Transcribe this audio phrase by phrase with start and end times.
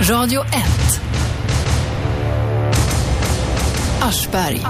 [0.00, 1.00] Radio 1.
[4.00, 4.60] Aschberg.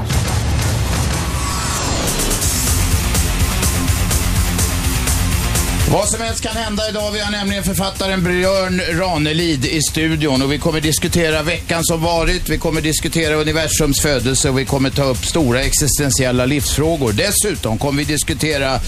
[5.92, 7.10] Vad som helst kan hända idag.
[7.12, 12.48] Vi har nämligen författaren Björn Ranelid i studion och vi kommer diskutera veckan som varit.
[12.48, 17.12] Vi kommer diskutera universums födelse och vi kommer ta upp stora existentiella livsfrågor.
[17.12, 18.80] Dessutom kommer vi diskutera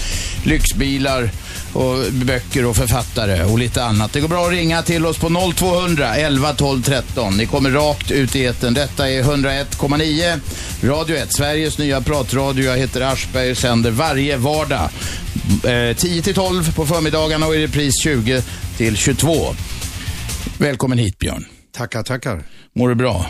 [0.43, 1.29] lyxbilar
[1.73, 4.13] och böcker och författare och lite annat.
[4.13, 7.37] Det går bra att ringa till oss på 0200 11 12 13.
[7.37, 8.73] Ni kommer rakt ut i etern.
[8.73, 10.39] Detta är 101,9
[10.83, 12.65] Radio 1, Sveriges nya pratradio.
[12.65, 14.89] Jag heter Aschberg och sänder varje vardag
[15.65, 18.43] eh, 10 till 12 på förmiddagarna och i repris 20
[18.77, 19.31] till 22.
[20.57, 21.45] Välkommen hit Björn.
[21.71, 22.43] Tackar, tackar.
[22.75, 23.25] Mår du bra?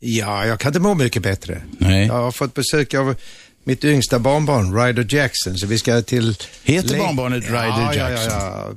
[0.00, 1.62] Ja, jag kan inte må mycket bättre.
[1.78, 2.06] Nej.
[2.06, 3.14] Jag har fått besök av
[3.68, 6.36] mitt yngsta barnbarn, Ryder Jackson, så vi ska till...
[6.64, 8.40] Heter Le- barnbarnet Ryder ja, Jackson?
[8.40, 8.74] Ja, ja.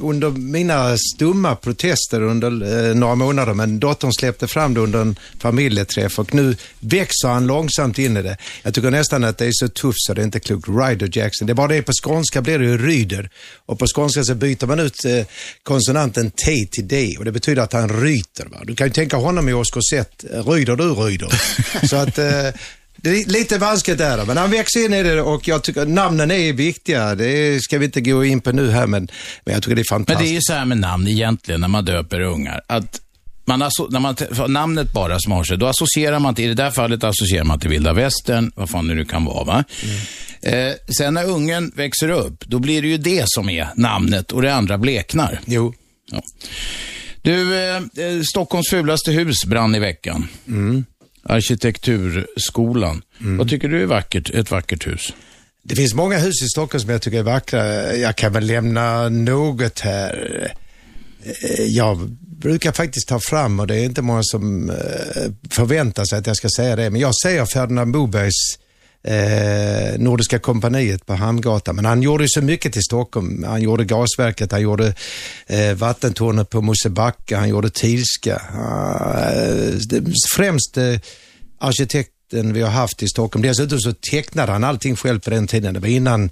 [0.00, 5.16] Under mina stumma protester under eh, några månader, men dottern släppte fram det under en
[5.38, 8.36] familjeträff och nu växer han långsamt in i det.
[8.62, 10.68] Jag tycker nästan att det är så tufft så det är inte klokt.
[10.68, 11.46] Ryder Jackson.
[11.46, 13.30] Det är bara det, på skånska blir det ju Ryder.
[13.66, 15.26] Och på skånska så byter man ut eh,
[15.62, 18.44] konsonanten T till D och det betyder att han ryter.
[18.44, 18.58] Va?
[18.64, 21.28] Du kan ju tänka honom i årskurs 1, ryder du ryder.
[21.86, 22.60] så att eh,
[23.26, 26.52] lite vanskligt är det, men han växer in i det och jag tycker namnen är
[26.52, 27.14] viktiga.
[27.14, 29.08] Det ska vi inte gå in på nu här, men,
[29.44, 30.28] men jag tycker det är Men fantastiskt.
[30.28, 32.60] det är ju så här med namn egentligen när man döper ungar.
[32.66, 33.00] Att
[33.44, 34.16] man när man
[34.48, 37.60] namnet bara som har sig, då associerar man till, i det där fallet associerar man
[37.60, 39.64] till vilda västern, vad fan det nu kan vara va.
[40.42, 44.42] Eh, sen när ungen växer upp, då blir det ju det som är namnet och
[44.42, 45.40] det andra bleknar.
[45.46, 45.74] Jo.
[46.10, 46.22] Ja.
[47.22, 50.28] Du, eh, eh, Stockholms fulaste hus brann i veckan.
[51.28, 53.02] Arkitekturskolan.
[53.18, 55.12] Vad tycker du är vackert, ett vackert hus?
[55.62, 57.94] Det finns många hus i Stockholm som jag tycker är vackra.
[57.96, 60.52] Jag kan väl lämna något här.
[61.24, 64.76] Eh, Jag brukar faktiskt ta fram, och det är inte många som eh,
[65.50, 68.58] förväntar sig att jag ska säga det, men jag säger Ferdinand Bobergs
[69.08, 71.76] eh, Nordiska kompaniet på Hamngatan.
[71.76, 73.44] Men han gjorde ju så mycket till Stockholm.
[73.48, 74.94] Han gjorde gasverket, han gjorde
[75.46, 78.34] eh, vattentornet på Mosebacke, han gjorde Tilska.
[78.34, 79.74] Eh,
[80.36, 81.00] främst eh,
[81.58, 83.42] arkitekten vi har haft i Stockholm.
[83.42, 85.74] Dessutom så tecknade han allting själv på den tiden.
[85.74, 86.30] Det var innan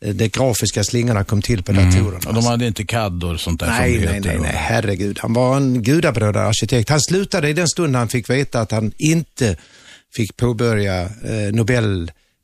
[0.00, 2.28] eh, de grafiska slingorna kom till på datorerna.
[2.28, 5.18] Och de hade inte CAD och sånt där som Nej, det nej, nej, nej, herregud.
[5.20, 6.88] Han var en gudabenådad arkitekt.
[6.88, 9.56] Han slutade i den stund han fick veta att han inte
[10.16, 11.52] fick påbörja eh,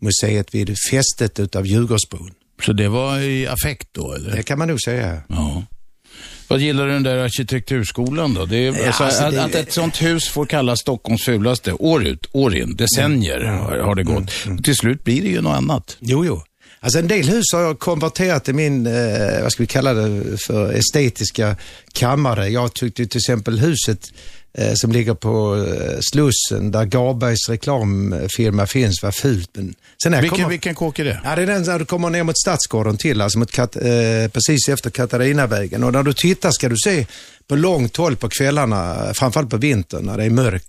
[0.00, 2.30] Nobelmuseet vid fästet utav Djurgårdsbron.
[2.64, 4.36] Så det var i affekt då, eller?
[4.36, 5.22] Det kan man nog säga.
[5.28, 5.62] Ja.
[6.48, 8.44] Vad gillar du den där arkitekturskolan då?
[8.46, 11.72] Det är, Ja, alltså, alltså, att, det- att ett sånt hus får kallas Stockholms fulaste,
[11.72, 14.30] år ut, år in, decennier har, har det gått.
[14.58, 15.96] Och till slut blir det ju något annat.
[16.00, 16.42] Jo, jo.
[16.82, 20.36] Alltså en del hus har jag konverterat till min, eh, vad ska vi kalla det
[20.46, 21.56] för, estetiska
[21.92, 22.48] kammare.
[22.48, 24.00] Jag tyckte till exempel huset
[24.74, 29.50] som ligger på eh, Slussen där Garbergs reklamfirma finns var fult.
[29.52, 31.20] Men sen Vilken, kommer- vilken kåk är det?
[31.24, 34.28] Ja, det är den där du kommer ner mot Stadsgården till, alltså mot Kat- eh,
[34.30, 35.84] precis efter Katarinavägen.
[35.84, 37.06] Och när du tittar ska du se
[37.48, 40.66] på långt håll på kvällarna, framförallt på vintern när det är mörkt.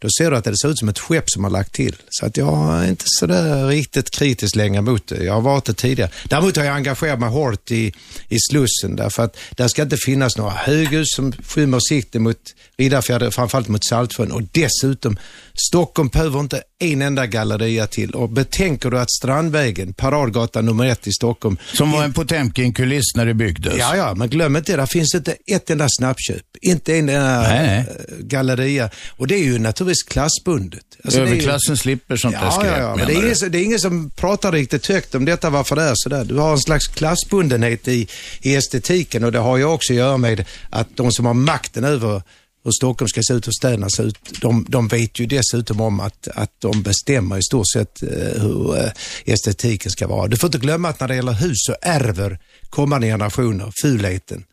[0.00, 1.96] Då ser du att det ser ut som ett skepp som har lagt till.
[2.08, 5.24] Så att jag är inte sådär riktigt kritisk längre mot det.
[5.24, 6.10] Jag har varit det tidigare.
[6.28, 7.92] Däremot har jag engagerat mig hårt i,
[8.28, 13.32] i Slussen därför att där ska inte finnas några höghus som skymmer sikten mot Riddarfjärden,
[13.32, 14.32] framförallt mot Saltsjön.
[14.32, 15.16] Och dessutom,
[15.56, 18.10] Stockholm behöver inte en enda galleria till.
[18.10, 23.26] Och betänker du att Strandvägen, paradgatan nummer ett i Stockholm, Som var en Potemkin-kuliss när
[23.26, 23.74] det byggdes.
[23.78, 26.42] Ja, ja, men glöm inte, där finns inte ett enda snabbköp.
[26.62, 27.78] Inte en enda Nej, nej.
[27.78, 28.90] eh, galleria.
[29.10, 30.80] Och det är ju naturligtvis klassbundet.
[31.04, 33.16] Alltså, det är ju- Överklassen slipper sånt där Ja, skräp, ja, ja, men det är,
[33.22, 36.24] ingen, det är ingen som pratar riktigt högt om detta, varför det är sådär.
[36.24, 38.08] Du har en slags klassbundenhet i,
[38.42, 41.84] i estetiken och det har ju också att göra med att de som har makten
[41.84, 42.22] över
[42.64, 46.00] hur Stockholm ska se ut och städerna ser ut, de, de vet ju dessutom om
[46.00, 48.08] att, att de bestämmer i stort sett eh,
[48.42, 48.90] hur eh,
[49.24, 50.26] estetiken ska vara.
[50.28, 52.38] Du får inte glömma att när det gäller hus så ärver
[52.70, 54.44] kommande generationer fulheten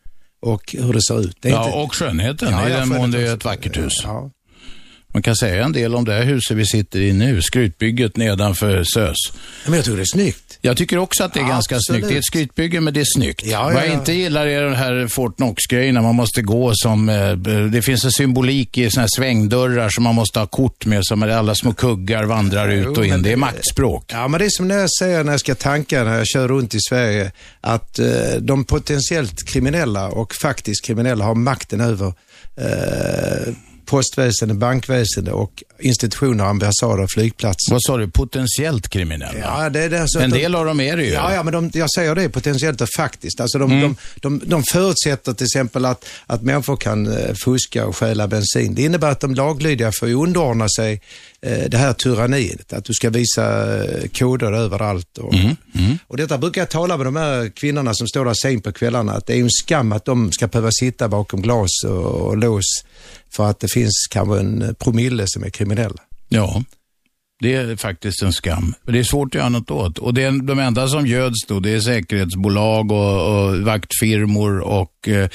[0.42, 1.36] och hur det ser ut.
[1.40, 3.92] Ja, inte- och skönheten, Ja, i den mån det är ett vackert hus.
[4.04, 4.30] Ja.
[5.12, 8.84] Man kan säga en del om det här huset vi sitter i nu, skrytbygget nedanför
[8.84, 9.16] SÖS.
[9.64, 10.58] Men jag tycker det är snyggt.
[10.60, 12.00] Jag tycker också att det är ganska Absolut.
[12.00, 12.12] snyggt.
[12.12, 13.46] Det är ett skrytbygge, men det är snyggt.
[13.46, 13.92] Ja, Vad ja, jag ja.
[13.92, 17.08] inte gillar är den här Fort Knox-grejen, när man måste gå som...
[17.08, 17.32] Eh,
[17.72, 21.22] det finns en symbolik i såna här svängdörrar som man måste ha kort med, som
[21.22, 23.22] alla små kuggar vandrar ut och in.
[23.22, 24.04] Det är maktspråk.
[24.12, 26.48] Ja, men det är som när jag säger när jag ska tanka när jag kör
[26.48, 28.06] runt i Sverige, att eh,
[28.40, 32.14] de potentiellt kriminella och faktiskt kriminella har makten över
[32.56, 33.54] eh,
[33.92, 37.72] postväsende, bankväsende och institutioner, ambassader och flygplatser.
[37.72, 38.08] Vad sa du?
[38.08, 39.38] Potentiellt kriminella?
[39.38, 40.04] Ja, det är det.
[40.06, 41.12] Så en att del av dem är det ju.
[41.12, 43.40] Ja, ja men de, jag säger det potentiellt och faktiskt.
[43.40, 47.96] Alltså de, de, de, de förutsätter till exempel att, att människor kan eh, fuska och
[47.96, 48.74] stjäla bensin.
[48.74, 51.00] Det innebär att de laglydiga får underordna sig
[51.42, 52.72] eh, det här tyranniet.
[52.72, 55.18] Att du ska visa eh, koder överallt.
[55.18, 55.34] Och,
[56.06, 59.12] och detta brukar jag tala med de här kvinnorna som står där sent på kvällarna.
[59.12, 62.84] Att det är en skam att de ska behöva sitta bakom glas och, och lås
[63.36, 66.02] för att det finns kanske en promille som är kriminella.
[66.28, 66.62] Ja,
[67.42, 68.74] det är faktiskt en skam.
[68.86, 69.98] Det är svårt att göra något åt.
[69.98, 75.08] Och det är, de enda som göds då, det är säkerhetsbolag och, och vaktfirmor och
[75.08, 75.28] eh,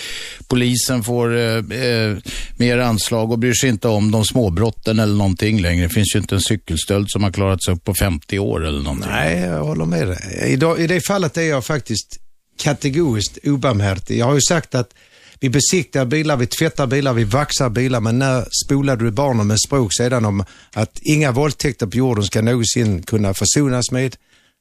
[0.47, 2.17] polisen får eh, eh,
[2.57, 5.87] mer anslag och bryr sig inte om de småbrotten eller någonting längre.
[5.87, 9.11] Det finns ju inte en cykelstöld som har klarats upp på 50 år eller någonting.
[9.11, 10.53] Nej, jag håller med dig.
[10.83, 12.19] I det fallet är jag faktiskt
[12.57, 14.17] kategoriskt obarmhärtig.
[14.17, 14.93] Jag har ju sagt att
[15.39, 19.59] vi besiktar bilar, vi tvättar bilar, vi vaxar bilar, men när spolade du barnen med
[19.67, 20.43] språk sedan om
[20.73, 24.15] att inga våldtäkter på jorden ska någonsin kunna försonas med,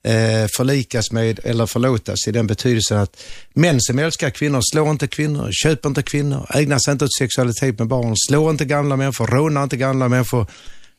[0.05, 3.23] eh, förlikas med eller förlåtas i den betydelsen att
[3.55, 7.79] män som älskar kvinnor slår inte kvinnor, köper inte kvinnor, ägnar sig inte åt sexualitet
[7.79, 10.47] med barn, slår inte gamla människor, rånar inte gamla människor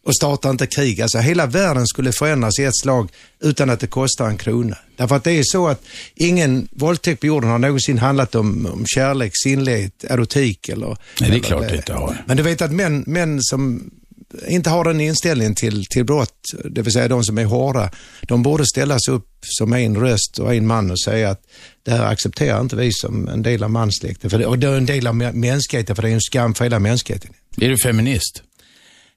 [0.06, 1.02] och startar inte krig.
[1.02, 3.10] Alltså hela världen skulle förändras i ett slag
[3.40, 4.78] utan att det kostar en krona.
[4.98, 5.84] Därför att det är så att
[6.16, 10.88] ingen våldtäkt på jorden har någonsin handlat om, om kärlek, sinnlighet, erotik eller...
[10.88, 12.24] Nej, det är eller- klart det inte har.
[12.28, 13.92] Men du vet att män, män som
[14.48, 16.34] inte har den inställningen till, till brott,
[16.72, 17.92] det vill säga de som är hårda,
[18.22, 21.42] de borde ställas upp som en röst och en man och säga att
[21.86, 24.30] det här accepterar inte vi som en del av manssläkten.
[24.30, 26.54] För det, och det är en del av mä- mänskligheten, för det är en skam
[26.54, 27.32] för hela mänskligheten.
[27.62, 28.44] Är du feminist?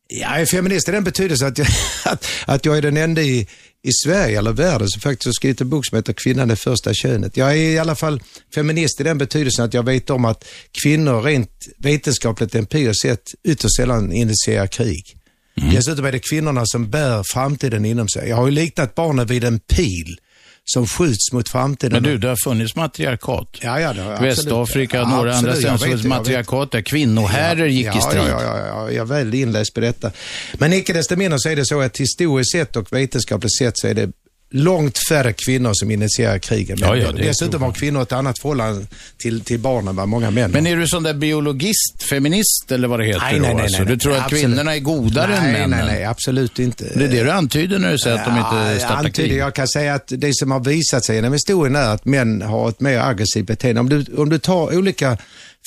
[0.09, 1.67] Jag är feminist i den betydelsen att jag,
[2.05, 3.49] att, att jag är den enda i,
[3.83, 6.95] i Sverige eller världen som faktiskt har skrivit en bok som heter Kvinnan det första
[6.95, 7.37] könet.
[7.37, 8.23] Jag är i alla fall
[8.55, 10.45] feminist i den betydelsen att jag vet om att
[10.83, 15.17] kvinnor rent vetenskapligt empiriskt sett ytterst sällan initierar krig.
[15.55, 18.29] Dessutom är det kvinnorna som bär framtiden inom sig.
[18.29, 20.17] Jag har ju liknat barnen vid en pil
[20.65, 21.93] som skjuts mot framtiden.
[21.93, 23.59] Men du, det har funnits matriarkat.
[23.63, 24.21] Ja, ja, det har.
[24.21, 28.23] Västafrika, Ja, några andra absolut, jag ställen jag matriarkat där kvinnoherrer gick ja, i strid.
[28.23, 30.11] Ja, ja, ja, ja, jag är väl inläst på detta.
[30.53, 33.87] Men icke desto mindre så är det så att historiskt sett och vetenskapligt sett så
[33.87, 34.11] är det
[34.53, 36.79] långt färre kvinnor som initierar krigen.
[36.81, 38.87] Ja, ja, Dessutom har kvinnor ett annat förhållande
[39.19, 42.89] till, till barnen än vad många män Men är du sån där biologist, feminist eller
[42.89, 43.41] vad det heter Nej, då?
[43.43, 43.79] nej, nej, alltså?
[43.83, 44.43] nej, Du tror att absolut.
[44.45, 45.71] kvinnorna är godare än nej, männen?
[45.71, 46.85] Nej, nej, absolut inte.
[46.95, 49.29] Det är det du antyder när du säger att de Ja, inte jag startar antyder-
[49.29, 49.39] krig.
[49.39, 52.69] Jag kan säga att det som har visat sig genom historien är att män har
[52.69, 53.81] ett mer aggressivt beteende.
[53.81, 55.19] Om du, om du tar olika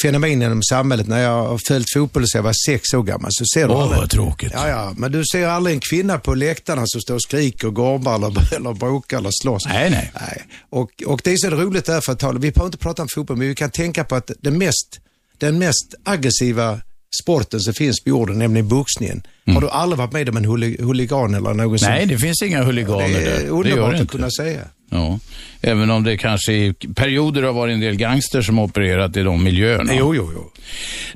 [0.01, 1.07] fenomen inom samhället.
[1.07, 3.81] När jag har följt fotboll sedan jag var sex år gammal så ser du Åh,
[3.83, 4.51] aldrig- vad tråkigt.
[4.53, 8.15] Ja, ja, men du ser aldrig en kvinna på läktarna som står och skriker, gormar
[8.15, 9.65] eller, eller bråkar eller slåss.
[9.65, 10.11] Nej, nej.
[10.21, 10.43] Nej.
[10.69, 13.37] Och, och det är så roligt därför att tala, vi behöver inte prata om fotboll,
[13.37, 14.99] men vi kan tänka på att den mest,
[15.37, 16.81] den mest aggressiva
[17.21, 19.21] sporten som finns på jorden, nämligen boxningen.
[19.47, 21.89] Har du aldrig varit med om en huli- huligan eller något sånt?
[21.91, 23.19] Nej, det finns inga huliganer Det där.
[23.31, 24.61] är Det gör underbart det att kunna säga.
[24.89, 25.19] Ja.
[25.61, 29.43] Även om det kanske i perioder har varit en del gangster som opererat i de
[29.43, 29.93] miljöerna.
[29.95, 30.51] Jo, jo, jo.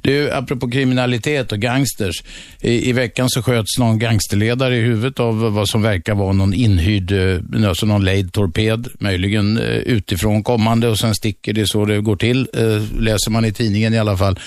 [0.01, 2.23] Du, apropå kriminalitet och gangsters.
[2.61, 6.53] I, I veckan så sköts någon gangsterledare i huvudet av vad som verkar vara någon
[6.53, 11.85] inhyrd, eh, alltså någon lejd torped, möjligen eh, utifrån kommande och sen sticker det så
[11.85, 14.39] det går till, eh, läser man i tidningen i alla fall.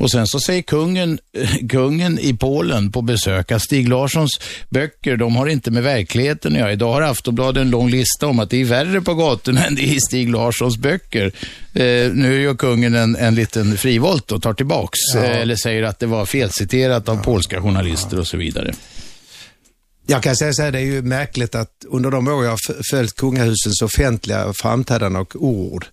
[0.00, 1.18] Och sen så säger kungen,
[1.68, 6.58] kungen i Polen på besök att Stig Larssons böcker, de har inte med verkligheten att
[6.58, 6.72] göra.
[6.72, 9.82] Idag har Aftonbladet en lång lista om att det är värre på gatorna än det
[9.82, 11.32] är i Stig Larssons böcker.
[11.74, 15.98] Eh, nu gör kungen en, en liten frivolt och tar tillbaks, eh, eller säger att
[15.98, 18.72] det var felciterat av polska journalister och så vidare.
[20.06, 22.82] Jag kan säga så här, det är ju märkligt att under de år jag har
[22.90, 25.86] följt kungahusets offentliga framträdanden och ord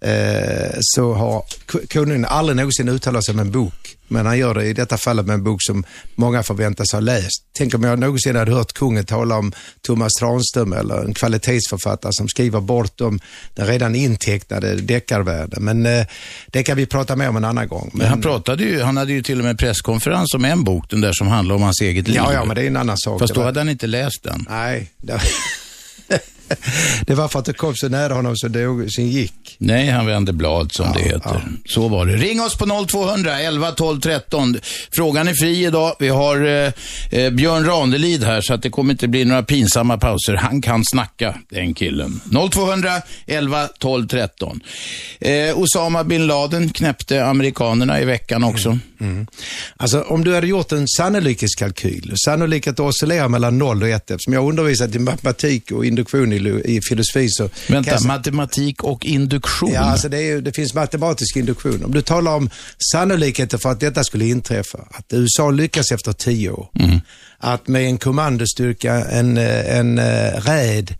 [0.00, 1.44] eh, så har
[1.88, 3.96] kungen aldrig någonsin uttalat sig om en bok.
[4.12, 7.42] Men han gör det i detta fallet med en bok som många förväntas ha läst.
[7.52, 9.52] Tänk om jag någonsin hade hört kungen tala om
[9.82, 13.20] Thomas Tranström eller en kvalitetsförfattare som skriver bort om
[13.54, 15.64] den redan intecknade deckarvärlden.
[15.64, 16.06] Men eh,
[16.46, 17.90] det kan vi prata mer om en annan gång.
[17.94, 21.00] Men han pratade ju, han hade ju till och med presskonferens om en bok, den
[21.00, 22.16] där som handlar om hans eget liv.
[22.16, 23.20] ja, ja, men det är en annan sak.
[23.20, 24.46] Fast då hade han inte läst den.
[24.48, 25.20] Nej, det,
[27.06, 29.56] det var för att det kom så nära honom så det någonsin gick.
[29.58, 31.42] Nej, han vände blad som Ja, det heter.
[31.66, 32.16] Så var det.
[32.16, 34.56] Ring oss på 0200 11 12 13.
[34.92, 35.94] Frågan är fri idag.
[35.98, 36.72] Vi har eh,
[37.10, 40.34] eh, Björn Ranelid här så att det kommer inte bli några pinsamma pauser.
[40.34, 42.20] Han kan snacka, den killen.
[42.52, 42.90] 0200
[43.26, 44.60] 11 12 13.
[45.20, 48.68] Eh, Osama bin Laden knäppte amerikanerna i veckan också.
[48.68, 48.80] Mm.
[49.76, 54.40] Alltså om du hade gjort en sannolikhetskalkyl, sannolikheten oscillerar mellan 0 och 1 eftersom jag
[54.40, 57.50] har undervisat i matematik och induktion i, i filosofi så...
[57.68, 58.04] Vänta, jag...
[58.04, 59.72] matematik och induktion?
[59.72, 61.84] Ja, alltså det, är, det finns matematisk induktion.
[61.84, 62.50] Om du talar om
[62.92, 67.00] sannolikheten för att detta skulle inträffa, att USA lyckas efter 10 år, mm.
[67.38, 70.94] att med en kommandostyrka, en, en, en räd,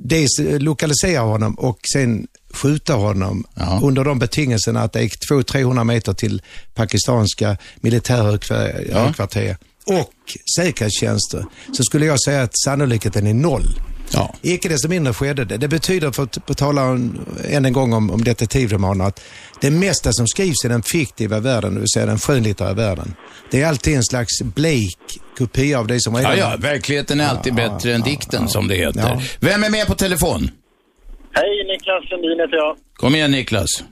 [0.00, 3.80] dels lokalisera honom och sen skjuta honom ja.
[3.82, 6.42] under de betingelserna att det är 200-300 meter till
[6.74, 9.56] pakistanska militärhögkvarter
[9.86, 10.00] ja.
[10.00, 10.12] och
[10.56, 13.80] säkerhetstjänster, så skulle jag säga att sannolikheten är noll.
[14.10, 14.34] Ja.
[14.42, 15.56] Icke desto mindre skedde det.
[15.56, 16.82] Det betyder, för att tala
[17.48, 19.20] än en gång om, om detektivromaner, att
[19.60, 23.14] det mesta som skrivs i den fiktiva världen, det vill säga den skönlitterära världen,
[23.50, 26.38] det är alltid en slags blek kopia av det som redan...
[26.38, 29.30] Ja, ja, verkligheten är alltid ja, bättre än dikten, som det heter.
[29.40, 30.50] Vem är med på telefon?
[31.38, 32.76] Hej, Niklas Sundin heter jag.
[32.94, 33.84] Kom igen Niklas.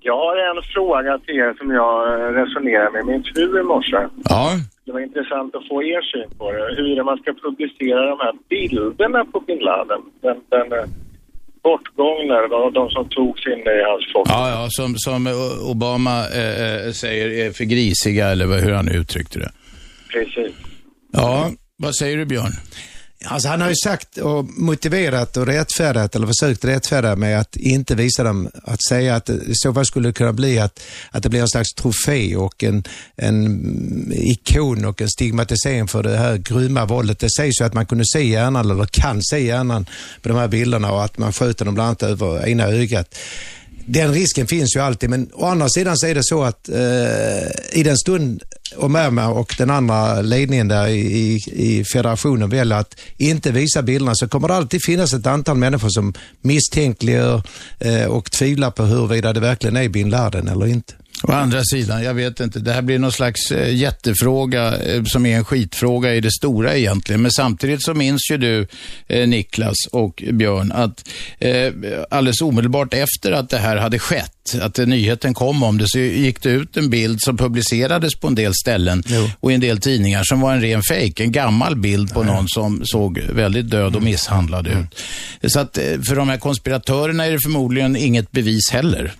[0.00, 1.96] Jag har en fråga till er som jag
[2.40, 4.00] resonerade med min fru i morse.
[4.24, 4.50] Ja.
[4.84, 6.74] Det var intressant att få er syn på det.
[6.76, 10.02] Hur man ska publicera de här bilderna på bin Laden.
[10.22, 10.84] Den, den eh,
[11.62, 12.36] bortgångna,
[12.70, 14.28] de som togs in i hans fort.
[14.28, 15.26] Ja, ja, som, som
[15.72, 19.50] Obama eh, eh, säger är för grisiga eller hur han uttryckte det.
[20.12, 20.52] Precis.
[21.12, 22.52] Ja, vad säger du Björn?
[23.24, 27.94] Alltså han har ju sagt och motiverat och rättfärdat, eller försökt rättfärda med att inte
[27.94, 31.28] visa dem, att säga att i så fall skulle det kunna bli att, att det
[31.28, 32.84] blir en slags trofé och en,
[33.16, 37.18] en ikon och en stigmatisering för det här grymma våldet.
[37.18, 39.86] Det sägs ju att man kunde se hjärnan, eller kan se hjärnan
[40.22, 43.14] på de här bilderna och att man skjuter dem bland annat över ena ögat
[43.86, 47.78] den risken finns ju alltid, men å andra sidan så är det så att eh,
[47.78, 48.42] i den stund
[48.76, 54.14] Omerma och den andra ledningen där i, i, i federationen väljer att inte visa bilderna
[54.14, 57.42] så kommer det alltid finnas ett antal människor som misstänkliggör
[57.78, 60.94] eh, och tvivlar på huruvida det verkligen är bin Laden eller inte.
[61.22, 65.26] Å andra sidan, jag vet inte, det här blir någon slags eh, jättefråga eh, som
[65.26, 67.22] är en skitfråga i det stora egentligen.
[67.22, 68.66] Men samtidigt så minns ju du,
[69.06, 71.08] eh, Niklas och Björn, att
[72.10, 76.42] alldeles omedelbart efter att det här hade skett att nyheten kom om det så gick
[76.42, 79.30] det ut en bild som publicerades på en del ställen jo.
[79.40, 81.20] och i en del tidningar som var en ren fejk.
[81.20, 84.82] En gammal bild på någon som såg väldigt död och misshandlad mm.
[84.82, 85.52] ut.
[85.52, 89.12] Så att eh, för de här konspiratörerna är det förmodligen inget bevis heller.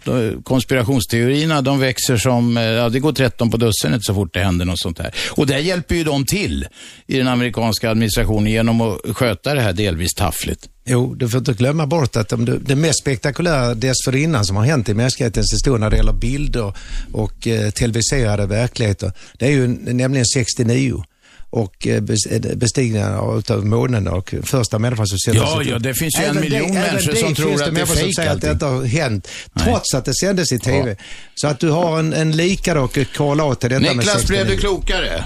[0.42, 4.64] Konspirationsteorierna de växer som, eh, ja det går 13 på dussinet så fort det händer
[4.64, 5.14] något sånt här.
[5.30, 6.66] Och där hjälper ju de till
[7.06, 10.68] i den amerikanska administrationen genom att sköta det här delvis taffligt.
[10.84, 14.88] Jo, du får inte glömma bort att de, det mest spektakulära dessförinnan som har hänt
[14.88, 16.74] i mänsklighetens historia när det gäller bilder
[17.12, 21.04] och eh, televiserade verkligheter, det är ju nämligen 69
[21.50, 26.20] och eh, eh, bestigningen av månen och första människan som sätter Ja, ja, det finns
[26.20, 28.66] ju en miljon det, människor som tror att det är fejk som säger att detta
[28.66, 30.90] har hänt, trots att det sändes i TV.
[30.90, 30.96] Ja.
[31.34, 35.24] Så att du har en, en lika och korrelat till detta Niklas, blev du klokare?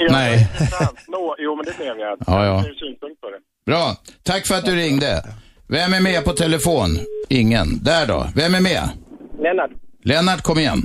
[0.00, 0.48] Nej.
[1.08, 2.18] Nå, jo, men det blev jag.
[2.26, 2.64] Ja, ja.
[3.66, 3.96] Bra.
[4.22, 5.22] Tack för att du ringde.
[5.68, 6.88] Vem är med på telefon?
[7.28, 7.66] Ingen.
[7.82, 8.26] Där då.
[8.36, 8.82] Vem är med?
[9.38, 9.70] Lennart.
[10.02, 10.80] Lennart, kom igen.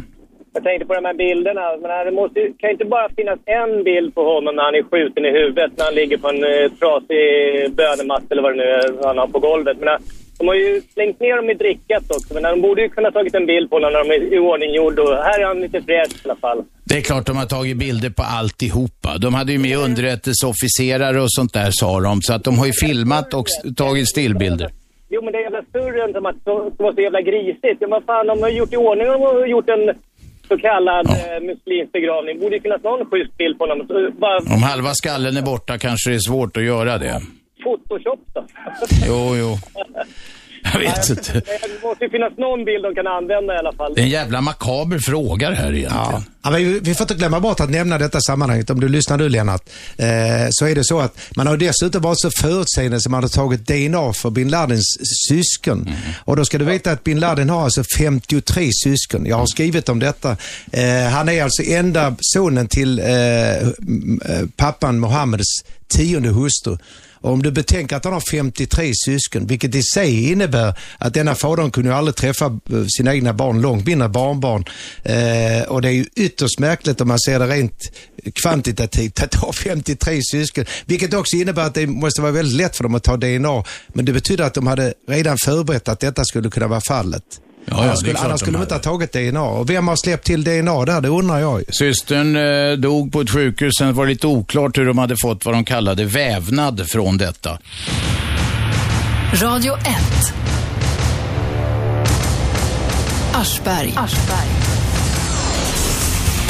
[0.54, 1.78] Jag tänkte på de här bilderna.
[1.82, 5.26] Men det måste, kan inte bara finnas en bild på honom när han är skjuten
[5.26, 9.06] i huvudet, när han ligger på en uh, trasig bönematta eller vad det nu är
[9.08, 9.78] han har på golvet.
[9.80, 9.98] Men,
[10.40, 13.36] de har ju slängt ner dem i drickat också, men de borde ju kunna tagit
[13.36, 15.82] en bild på honom när de är i ordning gjord och här är han lite
[15.82, 16.64] fräsch i alla fall.
[16.84, 19.18] Det är klart de har tagit bilder på alltihopa.
[19.18, 22.74] De hade ju med underrättelseofficerare och sånt där sa de, så att de har ju
[22.74, 24.70] filmat och tagit stillbilder.
[25.10, 27.78] Jo, men det är jävla surren som att det var så jävla grisigt.
[27.80, 29.84] Ja, vad fan, de har gjort i ordning, har gjort en
[30.48, 31.36] så kallad ja.
[31.36, 32.40] eh, muslimsk begravning.
[32.40, 33.88] Borde ju finnas någon schysst bild på honom.
[34.20, 34.38] Bara...
[34.56, 37.22] Om halva skallen är borta kanske det är svårt att göra det.
[37.64, 38.46] Photoshop då?
[39.08, 39.58] jo, jo.
[40.64, 41.34] Jag vet inte.
[41.34, 43.94] Det måste ju finnas någon bild de kan använda i alla fall.
[43.96, 45.98] Det är en jävla makaber fråga det här egentligen.
[46.12, 46.24] Ja.
[46.42, 49.30] Ja, vi, vi får inte glömma bort att nämna detta sammanhanget, om du lyssnar nu
[49.30, 50.08] Lennart, eh,
[50.50, 53.68] så är det så att man har dessutom varit så förutseende som man har tagit
[53.68, 54.98] DNA för bin Ladens
[55.30, 55.82] syskon.
[55.82, 55.94] Mm.
[56.26, 59.26] Och då ska du veta att bin Laden har alltså 53 syskon.
[59.26, 60.38] Jag har skrivit om detta.
[60.72, 63.70] Eh, han är alltså enda sonen till eh, eh
[64.56, 66.78] pappan Mohammeds tionde hustru.
[67.22, 71.36] Och om du betänker att han har 53 syskon, vilket i sig innebär att denna
[71.36, 74.66] fadern kunde ju aldrig träffa eh, sina egna barn, långt mindre barnbarn.
[75.04, 77.92] Eh, och det är ju ytterst märkligt om man ser det rent
[78.34, 80.66] kvantitativt att ha 53 syskon.
[80.86, 83.64] Vilket också innebär att det måste vara väldigt lätt för dem att ta DNA.
[83.88, 87.24] Men det betyder att de hade redan förberett att detta skulle kunna vara fallet.
[87.72, 89.42] Ja, annars skulle, annars skulle de inte ha tagit DNA.
[89.42, 91.02] Och vem har släppt till DNA där?
[91.02, 91.64] Det undrar jag.
[91.76, 93.74] Systern eh, dog på ett sjukhus.
[93.80, 97.60] Sen var det lite oklart hur de hade fått vad de kallade vävnad från detta.
[99.34, 99.86] Radio 1.
[103.34, 103.94] Aschberg.
[103.98, 104.69] Aschberg.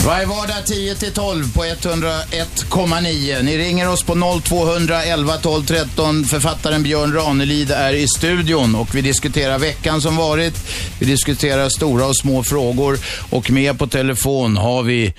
[0.05, 3.43] Varje vardag 10 till 12 på 101,9.
[3.43, 4.13] Ni ringer oss på
[4.43, 6.23] 0200 11 12 13.
[6.23, 10.55] Författaren Björn Ranelid är i studion och vi diskuterar veckan som varit.
[10.99, 12.93] Vi diskuterar stora och små frågor
[13.31, 15.13] och med på telefon har vi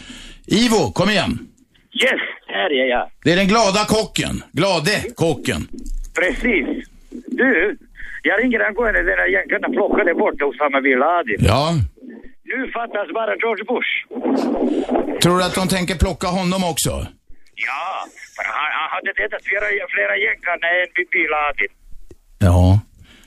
[0.47, 1.39] Ivo, kom igen.
[2.03, 3.09] Yes, här är jag.
[3.25, 4.43] Det är den glada kocken.
[4.53, 5.69] Glade kocken.
[6.15, 6.67] Precis.
[7.27, 7.77] Du,
[8.23, 11.37] jag ringer angående den här jänkarna plockade bort Osama bin Laden.
[11.39, 11.75] Ja.
[12.53, 13.93] Nu fattas bara George Bush.
[15.23, 16.91] Tror du att de tänker plocka honom också?
[17.69, 17.87] Ja,
[18.37, 21.73] för han, han hade dödat flera, flera jänkar än bin Laden.
[22.39, 22.81] Ja.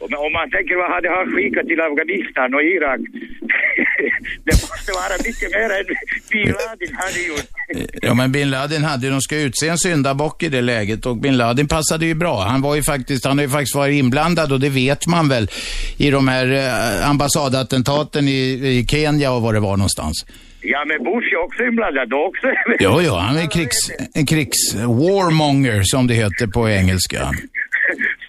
[0.03, 3.01] Om, om man tänker vad hade han skickat till Afghanistan och Irak?
[4.47, 5.85] det måste vara mycket mer än
[6.31, 7.49] bin Laden hade gjort.
[8.01, 11.17] Ja, men bin Laden hade ju, de ska utse en syndabock i det läget och
[11.17, 12.43] bin Laden passade ju bra.
[12.43, 15.47] Han var ju faktiskt, han har ju faktiskt varit inblandad och det vet man väl
[15.97, 18.39] i de här eh, ambassadattentaten i,
[18.79, 20.25] i Kenya och var det var någonstans.
[20.65, 22.47] Ja, men Bush är också inblandad också.
[22.79, 27.31] Jo, jo, han är krigs, en krigs warmonger som det heter på engelska.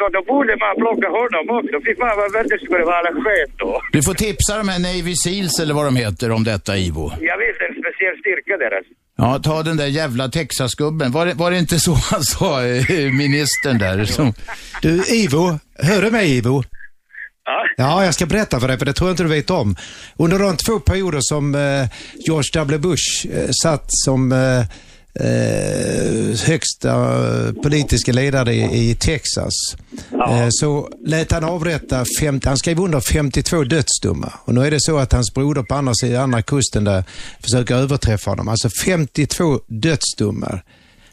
[0.05, 1.77] Så då borde man plocka honom också.
[1.85, 3.83] Fy fan vad väldigt skulle vara skönt då.
[3.93, 7.13] Du får tipsa de här Navy Seals eller vad de heter om detta, Ivo.
[7.21, 8.85] Jag vet en speciell styrka deras.
[9.17, 11.13] Ja, ta den där jävla Texasgubben.
[11.13, 14.05] Var det, var det inte så han sa, eh, ministern där?
[14.05, 14.33] Som...
[14.83, 16.63] Du, Ivo, hör du mig Ivo?
[17.45, 17.67] Ja.
[17.77, 19.77] Ja, jag ska berätta för dig, för det tror jag inte du vet om.
[20.17, 21.89] Under de två perioder som eh,
[22.27, 22.79] George W.
[22.79, 24.65] Bush eh, satt som eh,
[25.21, 26.95] eh, högsta
[27.63, 29.53] politiska ledare i, i Texas,
[30.13, 34.33] eh, så lät han avrätta, 50, han skrev under 52 dödsdomar.
[34.45, 37.05] Och nu är det så att hans broder på andra sidan andra kusten där
[37.43, 38.49] försöker överträffa honom.
[38.49, 40.63] Alltså 52 dödsdomar.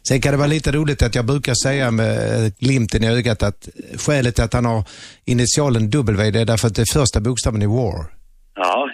[0.07, 3.69] Sen kan det vara lite roligt att jag brukar säga med glimten i ögat att
[3.95, 4.83] skälet till att han har
[5.25, 8.05] initialen W det är därför att det är första bokstaven i war.
[8.55, 8.89] Ja,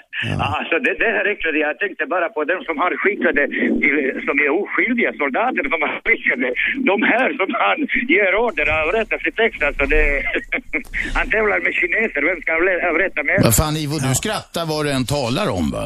[0.55, 1.59] alltså det, det här räcker det.
[1.69, 5.93] Jag tänkte bara på den som har skickade, till- som är oskyldiga soldater som har
[6.05, 6.47] skickade.
[6.91, 7.77] De här som han
[8.13, 9.74] ger order att avrättas i Texas.
[9.79, 10.03] Så det,
[11.17, 12.21] han tävlar med kineser.
[12.29, 13.38] Vem ska avle- avrätta med?
[13.43, 15.86] Vad fan Ivo, du skrattar vad du än talar om va?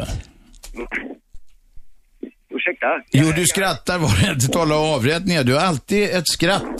[2.55, 2.87] Ursäkta?
[3.11, 5.43] Jo, du skrattar vad du än talar om avrättningar.
[5.43, 6.79] Du har alltid ett skratt.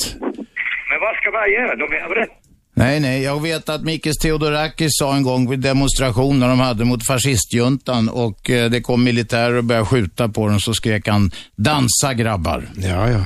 [0.90, 1.76] Men vad ska man göra?
[1.76, 2.38] De är avrättade.
[2.74, 7.08] Nej, nej, jag vet att Mikis Theodorakis sa en gång vid demonstrationer de hade mot
[7.08, 12.14] fascistjuntan och eh, det kom militärer och började skjuta på dem så skrek han dansa
[12.14, 12.64] grabbar.
[12.78, 13.26] Ja, ja.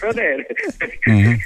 [0.00, 0.44] Så det är
[1.06, 1.38] Mm.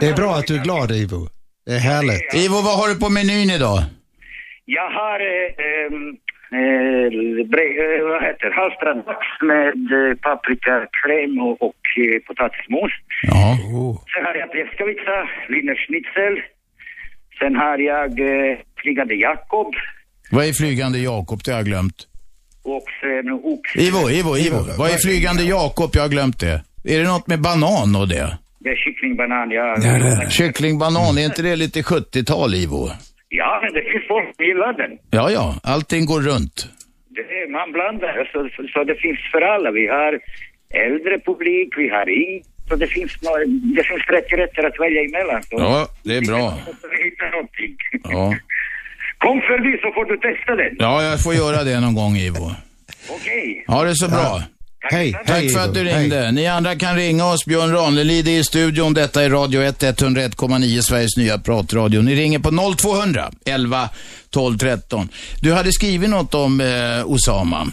[0.00, 1.28] Det är bra att du är glad Ivo.
[1.66, 2.34] Det är härligt.
[2.34, 3.82] Ivo, vad har du på menyn idag?
[4.64, 5.90] Jag har eh,
[6.60, 7.06] eh,
[7.98, 8.96] eh, vad heter halstrad
[9.50, 12.92] med eh, paprikakräm och, och eh, potatismos.
[13.22, 13.58] Ja.
[13.74, 13.94] Oh.
[14.12, 15.16] Sen har jag pleskavica,
[15.48, 16.34] wienerschnitzel.
[17.38, 19.74] Sen har jag eh, flygande Jakob
[20.30, 21.40] Vad är flygande Jakob?
[21.44, 21.98] Det har jag glömt.
[22.62, 23.76] och sen ox.
[23.76, 24.60] Ivo, Ivo, Ivo.
[24.78, 25.90] Vad är flygande Jakob?
[25.94, 26.62] Jag har glömt det.
[26.84, 28.38] Är det något med banan och det?
[28.64, 29.66] Det är kycklingbanan, ja.
[29.76, 32.88] Ja, det är Kyckling, banan, är inte det lite 70-tal, Ivo?
[33.40, 34.92] Ja, men det finns folk som gillar den.
[35.18, 36.56] Ja, ja, allting går runt.
[37.16, 39.70] Det man blandar, så, så, så det finns för alla.
[39.70, 40.12] Vi har
[40.86, 42.42] äldre publik, vi har yngre.
[42.68, 43.44] Så det finns, några,
[43.76, 45.42] det finns 30 rätter att välja emellan.
[45.42, 46.44] Så Ja, det är bra.
[48.02, 48.34] Ja.
[49.24, 50.76] Kom förbi så får du testa den.
[50.78, 52.50] ja, jag får göra det någon gång, Ivo.
[53.10, 53.64] Okej.
[53.66, 54.42] Ha det så bra.
[54.82, 55.12] Hej.
[55.12, 56.16] Tack Hej, för att du ringde.
[56.16, 56.32] Hej.
[56.32, 57.44] Ni andra kan ringa oss.
[57.44, 58.94] Björn Ranelid är i studion.
[58.94, 62.02] Detta är Radio 1, 101,9 Sveriges nya pratradio.
[62.02, 63.88] Ni ringer på 0200 11
[64.30, 65.08] 12 13.
[65.40, 67.66] Du hade skrivit något om eh, Osama.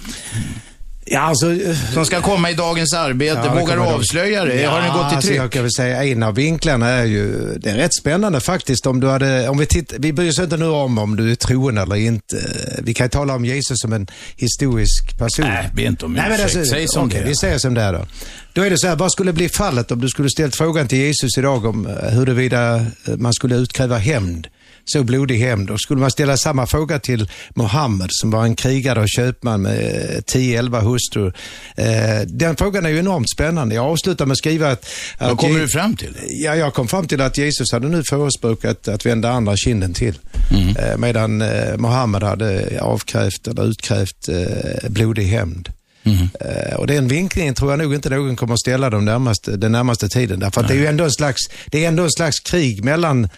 [1.11, 3.41] Ja, alltså, eh, Som ska komma i Dagens Arbete.
[3.45, 4.61] Ja, Vågar du avslöja det?
[4.61, 5.39] Ja, Har den gått i alltså tryck?
[5.39, 8.99] jag kan väl säga en av vinklarna är ju, det är rätt spännande faktiskt om
[8.99, 11.81] du hade, om vi tittar, vi bryr oss inte nu om om du är troende
[11.81, 12.37] eller inte.
[12.83, 15.45] Vi kan ju tala om Jesus som en historisk person.
[15.45, 17.27] Nej, be inte om Nej, men alltså, Säg som okej, det.
[17.29, 18.05] Vi säger som det är då.
[18.53, 20.97] Då är det så här, vad skulle bli fallet om du skulle ställt frågan till
[20.97, 22.81] Jesus idag om eh, huruvida eh,
[23.17, 24.47] man skulle utkräva hämnd?
[24.91, 25.69] Så blodig hämnd.
[25.69, 29.79] Och skulle man ställa samma fråga till Mohammed som var en krigare och köpman med
[29.79, 31.33] eh, 10-11 hustrur.
[31.75, 33.75] Eh, den frågan är ju enormt spännande.
[33.75, 34.89] Jag avslutar med att skriva att...
[35.19, 36.15] Vad kommer du fram till?
[36.27, 40.19] Ja, jag kom fram till att Jesus hade nu förespråkat att vända andra kinden till.
[40.51, 40.75] Mm.
[40.75, 45.69] Eh, medan eh, Mohammed hade avkrävt eller utkrävt eh, blodig hämnd.
[46.03, 46.29] Mm.
[46.39, 49.71] Eh, och den vinklingen tror jag nog inte någon kommer att ställa de närmaste, den
[49.71, 50.39] närmaste tiden.
[50.39, 53.29] Därför att det är ju ändå en slags, det är ändå en slags krig mellan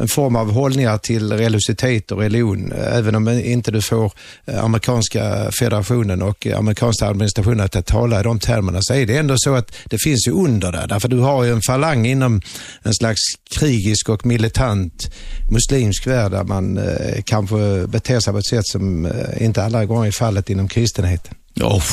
[0.00, 2.72] en form av hållningar till religiositet och religion.
[2.72, 4.12] Även om inte du får
[4.46, 9.16] eh, amerikanska federationen och eh, amerikanska administrationen att tala i de termerna så är det
[9.16, 10.86] ändå så att det finns ju under där.
[10.86, 12.40] Därför du har ju en falang inom
[12.82, 13.20] en slags
[13.58, 15.14] krigisk och militant
[15.50, 19.84] muslimsk värld där man eh, kanske beter sig på ett sätt som eh, inte alla
[19.84, 21.34] gånger är fallet inom kristenheten.
[21.60, 21.84] Oh,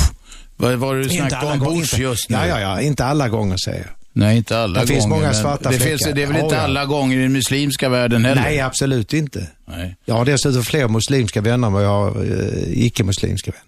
[0.58, 1.80] vad var det du Inte snackade alla om gånger.
[1.80, 2.36] Bush just nu?
[2.36, 2.82] Ja, ja, ja.
[2.82, 4.05] Inte alla gånger säger jag.
[4.15, 4.93] Nej, inte alla Det gånger.
[4.93, 8.25] finns många svarta det, finns, det är väl inte alla gånger i den muslimska världen
[8.25, 8.41] heller?
[8.41, 9.47] Nej, absolut inte.
[9.67, 9.95] Nej.
[10.06, 13.65] Jag har dessutom fler muslimska vänner än vad jag har eh, icke-muslimska vänner.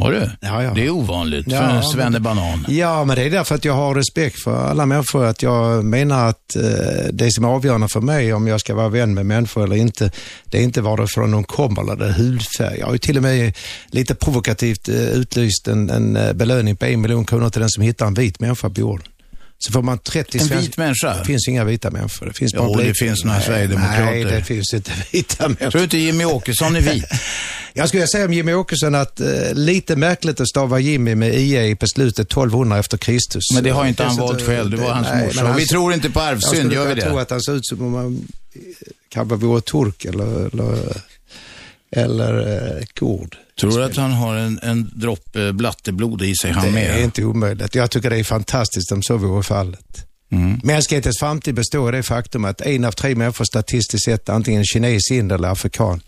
[0.00, 0.30] Har du?
[0.40, 0.74] Ja, ja.
[0.74, 2.64] Det är ovanligt Ja, för en svennebanan.
[2.68, 5.24] Ja, men det är därför att jag har respekt för alla människor.
[5.24, 6.62] Att jag menar att eh,
[7.12, 10.10] det som är avgörande för mig om jag ska vara vän med människor eller inte,
[10.44, 12.78] det är inte varifrån de kommer eller det hudfärg.
[12.78, 13.56] Jag har ju till och med
[13.90, 17.82] lite provokativt eh, utlyst en, en eh, belöning på en miljon kronor till den som
[17.82, 19.06] hittar en vit människa på jorden.
[19.60, 21.18] Så får man 30 En svensk- vit människa?
[21.18, 22.26] Det finns inga vita människor.
[22.26, 24.04] Det finns Jo, det finns några sverigedemokrater.
[24.04, 25.70] Nej, det finns inte vita människor.
[25.70, 27.04] Tror du inte Jimmy Åkesson är vit?
[27.72, 31.76] Jag skulle säga om Jimmy Åkesson att eh, lite märkligt att stava Jimmy med IE
[31.76, 33.42] på slutet 1200 efter Kristus.
[33.54, 35.50] Men det har inte han valt själv, det var hans nej, morsa.
[35.50, 37.22] Och vi tror inte på Jag arvsynd, gör vi kunna tro det?
[37.22, 38.60] att han ser ut som om han eh,
[39.08, 40.96] kanske vore turk eller, eller,
[41.90, 43.36] eller eh, kurd.
[43.60, 46.98] Tror du att han har en, en droppe blatteblod i sig, han Det med?
[46.98, 47.74] är inte omöjligt.
[47.74, 50.04] Jag tycker det är fantastiskt om så vore fallet.
[50.32, 50.60] Mm.
[50.64, 55.10] Mänsklighetens framtid består i det faktum att en av tre människor statistiskt sett antingen kines,
[55.10, 56.00] indier eller afrikan.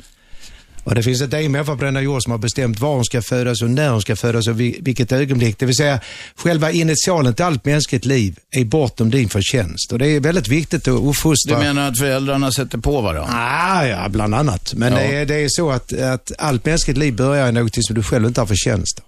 [0.84, 3.22] Och det finns inte en människa på denna jord som har bestämt var hon ska
[3.22, 5.58] födas och när hon ska födas och vi- vilket ögonblick.
[5.58, 6.00] Det vill säga,
[6.36, 9.92] själva initialen till allt mänskligt liv är bortom din förtjänst.
[9.92, 11.58] Och det är väldigt viktigt att Du uppfostra.
[11.58, 13.28] menar att föräldrarna sätter på varandra?
[13.32, 14.74] Ah, ja, bland annat.
[14.74, 14.98] Men Ja.
[14.98, 18.02] det, är, det är så att, att allt mänskligt liv börjar i något som du
[18.02, 19.04] själv inte har förtjänst av.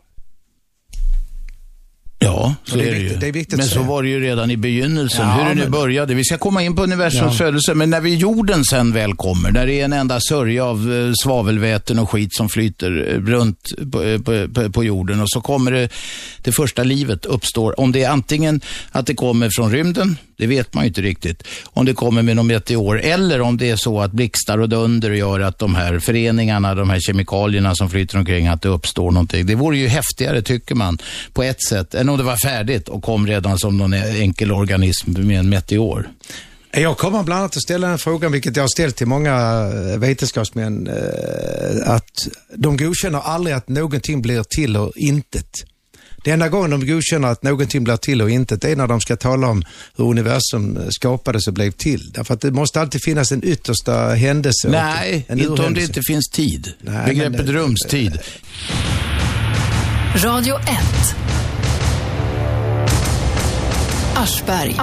[2.25, 3.33] Ja, så det är är det, ju.
[3.33, 3.87] det men så säga.
[3.87, 6.15] var det ju redan i begynnelsen, Ja, hur det nu men- började.
[6.15, 7.45] Vi ska komma in på universums Ja.
[7.47, 10.93] födelse, men när vi jorden sen väl kommer, där det är en enda sörja av
[10.93, 13.59] eh, svavelväten och skit som flyter eh, runt
[13.93, 15.89] på, eh, på, på, på jorden och så kommer det,
[16.43, 17.81] det första livet uppstår.
[17.81, 21.43] Om det är antingen att det kommer från rymden, det vet man ju inte riktigt,
[21.65, 25.11] om det kommer med någon meteor, eller om det är så att blixtar och dunder
[25.11, 29.47] gör att de här föreningarna, de här kemikalierna som flyter omkring, att det uppstår någonting.
[29.47, 30.99] Det vore ju häftigare, tycker man,
[31.33, 35.13] på ett sätt, än om det var färdigt och kom redan som någon enkel organism
[35.13, 36.09] med en meteor.
[36.71, 39.99] Jag kommer bland annat att ställa den frågan, vilket jag har ställt till många eh,
[39.99, 45.65] vetenskapsmän, eh, att de godkänner aldrig att någonting blir till och intet.
[46.25, 49.01] Det enda gången de godkänner att någonting blir till och intet, det är när de
[49.01, 49.65] ska tala om
[49.97, 52.11] hur universum skapades och blev till.
[52.13, 54.69] Därför att det måste alltid finnas en yttersta händelse.
[54.69, 56.73] Nej, en inte om det inte finns tid.
[56.81, 58.19] Nej, Begreppet men- rumstid.
[60.17, 60.67] Radio 1.
[64.17, 64.77] Aschberg.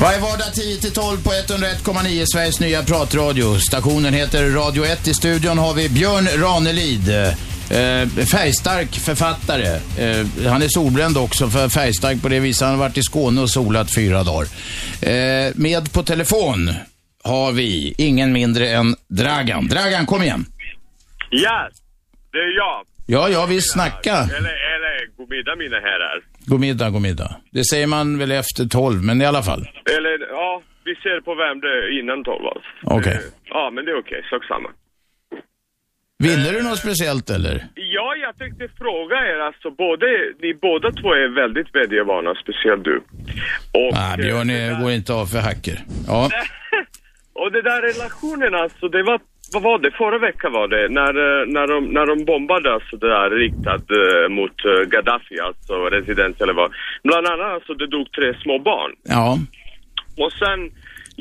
[0.00, 3.58] Varje vardag 10-12 på 101,9 Sveriges nya pratradio.
[3.58, 5.08] Stationen heter Radio 1.
[5.08, 7.12] I studion har vi Björn Ranelid.
[7.70, 9.66] Eh, färgstark författare.
[10.04, 12.68] Eh, han är solbränd också, för färgstark på det viset.
[12.68, 14.46] Han har varit i Skåne och solat fyra dagar.
[15.02, 16.70] Eh, med på telefon
[17.24, 19.68] har vi ingen mindre än Dragan.
[19.68, 20.44] Dragan, kom igen.
[21.30, 21.68] Ja,
[22.32, 22.86] det är jag.
[23.06, 24.12] Ja, jag vill snacka.
[24.12, 24.38] Eller,
[24.74, 26.20] eller god middag mina herrar.
[26.46, 27.36] God middag, god middag.
[27.50, 29.60] Det säger man väl efter tolv, men i alla fall.
[29.96, 32.70] Eller ja, vi ser på vem det är innan tolv alltså.
[32.98, 33.12] Okej.
[33.14, 34.22] Eh, Ja, men det är okej.
[34.30, 34.68] Sak samma.
[36.24, 37.56] Ville du något speciellt eller?
[37.74, 40.06] Ja, jag tänkte fråga er alltså, både,
[40.42, 42.96] ni båda två är väldigt medievana, speciellt du.
[43.78, 45.78] Och, Nej, Björn eh, där- går inte av för hacker.
[46.06, 46.30] Ja.
[47.40, 49.20] Och det där relationen alltså, det var,
[49.52, 52.96] vad var det, förra veckan var det, när, eh, när, de, när de bombade alltså
[52.96, 56.70] det där riktat eh, mot eh, Gaddafi, alltså residens eller vad.
[57.04, 58.92] Bland annat alltså, det dog tre små barn.
[59.02, 59.38] Ja.
[60.22, 60.60] Och sen,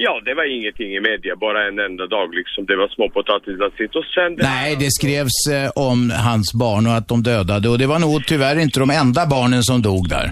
[0.05, 3.95] ja det var ingenting i media, bara en enda dag liksom, det var småpotatisar sitt.
[3.95, 7.69] Och sen det Nej, det skrevs eh, om hans barn och att de dödade.
[7.69, 10.27] Och det var nog tyvärr inte de enda barnen som dog där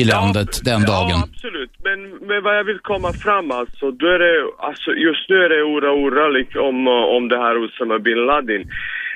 [0.00, 1.18] i landet den dagen.
[1.20, 1.72] Ja, absolut.
[1.86, 4.34] Men, men vad jag vill komma fram alltså, då är det,
[4.68, 8.62] alltså just nu är det ora ora liksom, om, om det här Osama bin Laden.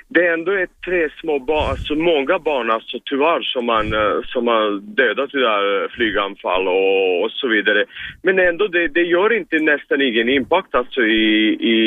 [0.09, 4.19] Det är ändå ett tre små barn, alltså många barn alltså tyvärr som man, eh,
[4.33, 7.85] som har dödat i det här flyganfall och, och så vidare.
[8.23, 11.29] Men ändå det, det gör inte nästan ingen impact alltså i,
[11.75, 11.79] i,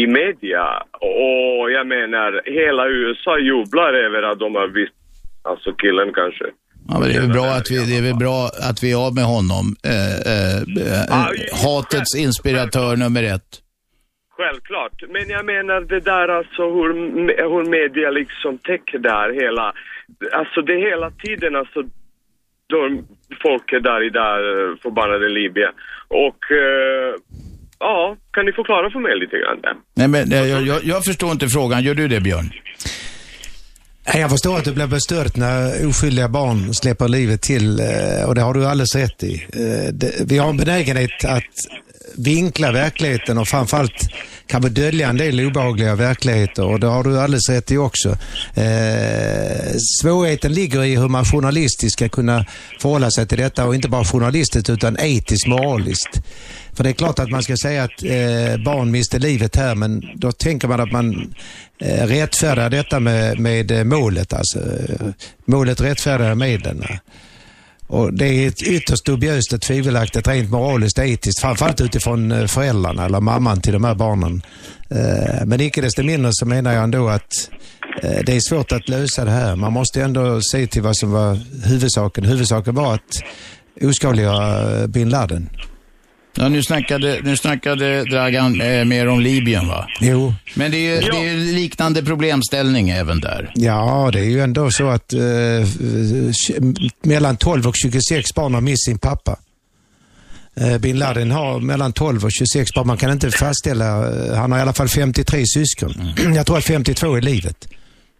[0.00, 0.64] i media.
[1.00, 4.98] Och jag menar, hela USA jublar över att de har visst,
[5.42, 6.44] alltså killen kanske.
[6.88, 9.06] Ja, men det är väl bra att vi, det är väl bra att vi är
[9.06, 9.76] av med honom.
[9.84, 11.24] Eh, eh, eh,
[11.64, 13.50] hatets inspiratör nummer ett.
[14.40, 16.90] Självklart, men jag menar det där alltså hur,
[17.52, 19.66] hur media liksom täcker där hela,
[20.38, 21.82] alltså det hela tiden alltså,
[22.72, 22.78] då
[23.42, 24.40] folk är där i där
[24.82, 25.72] förbannade Libyen.
[26.08, 27.14] Och, eh,
[27.78, 29.74] ja, kan ni förklara för mig lite grann där?
[29.94, 31.82] Nej, men, jag, jag, jag förstår inte frågan.
[31.82, 32.50] Gör du det, Björn?
[34.14, 38.40] Jag förstår att du blir bestört när oskyldiga barn släpper livet till eh, och det
[38.40, 39.34] har du alldeles rätt i.
[39.34, 41.54] Eh, det- Vi har en benägenhet att
[42.24, 43.98] vinkla verkligheten och framförallt
[44.50, 48.08] kan väl dölja en del obehagliga verkligheter och det har du alldeles rätt i också.
[48.54, 52.46] Eh, svårigheten ligger i hur man journalistiskt ska kunna
[52.80, 56.22] förhålla sig till detta och inte bara journalistiskt utan etiskt, moraliskt.
[56.72, 60.02] För det är klart att man ska säga att eh, barn miste livet här, men
[60.14, 61.34] då tänker man att man
[61.78, 64.32] eh, rättfärdigar detta med, med eh, målet.
[64.32, 65.06] Alltså, eh,
[65.44, 66.84] målet rättfärdigar medlen.
[67.90, 72.46] Och det är ett ytterst dubiöst och tvivelaktigt rent moraliskt och etiskt, framförallt utifrån eh,
[72.46, 74.42] föräldrarna eller mamman till de här barnen.
[74.90, 77.50] Eh, men icke desto mindre så menar jag ändå att
[78.02, 79.56] eh, det är svårt att lösa det här.
[79.56, 82.24] Man måste ändå se till vad som var huvudsaken.
[82.24, 83.22] Huvudsaken var att
[83.82, 85.50] oskadliggöra bin Laden.
[86.36, 89.86] Ja, nu snackade, nu snackade Dragan eh, mer om Libyen va?
[90.00, 90.34] Jo.
[90.54, 93.52] Men det är ju det är ju liknande problemställning även där.
[93.54, 98.60] Ja, det är ju ändå så att eh, tj- mellan 12 och 26 barn har
[98.60, 99.36] mist sin pappa.
[100.56, 102.86] Eh, bin Laden har mellan 12 och 26 barn.
[102.86, 103.86] Man kan inte fastställa,
[104.26, 105.94] eh, han har i alla fall 53 syskon.
[106.34, 107.68] Jag tror att 52 är livet.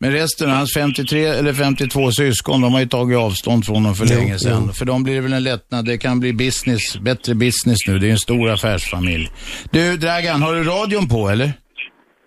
[0.02, 4.06] Men resten, hans 53 eller 52 syskon, de har ju tagit avstånd från honom för
[4.10, 4.62] Jo, länge sedan.
[4.66, 4.72] jo.
[4.72, 5.84] För de blir det väl en lättnad.
[5.84, 7.98] Det kan bli business, bättre business nu.
[7.98, 9.28] Det är en stor affärsfamilj.
[9.72, 11.50] Du, Dragan, har du radion på eller?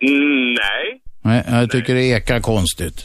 [0.01, 0.85] Mm, nej.
[1.23, 2.97] Nej, jag tycker det ekar konstigt.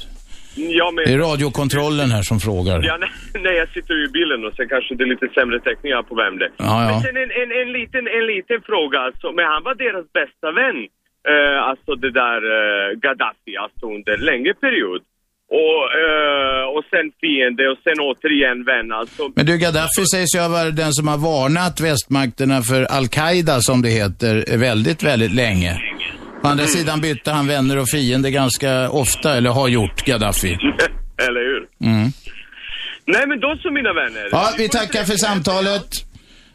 [0.81, 1.05] Ja, men...
[1.07, 2.79] Det är radiokontrollen här som frågar.
[2.91, 3.11] Ja, nej,
[3.47, 6.15] nej, jag sitter ju i bilen och sen kanske det är lite sämre täckning på
[6.23, 6.47] Värmdö.
[6.57, 6.89] Ja, ja.
[6.91, 9.27] Men sen en, en, en, liten, en liten fråga alltså.
[9.37, 10.79] Men han var deras bästa vän.
[11.33, 15.03] Eh, alltså det där eh, Gaddafi, alltså under längre period.
[15.51, 19.23] Och, eh, och sen fiende och sen återigen vän alltså.
[19.37, 23.89] Men du, Gaddafi sägs ju vara den som har varnat västmakterna för Al-Qaida, som det
[23.89, 25.73] heter, väldigt, väldigt länge.
[26.43, 30.59] Å andra sidan bytte han vänner och fiender ganska ofta, eller har gjort, Gaddafi.
[31.29, 31.67] Eller hur?
[31.91, 32.09] Mm.
[33.07, 34.29] Nej men då så mina vänner.
[34.31, 35.89] Ja, vi tackar för samtalet.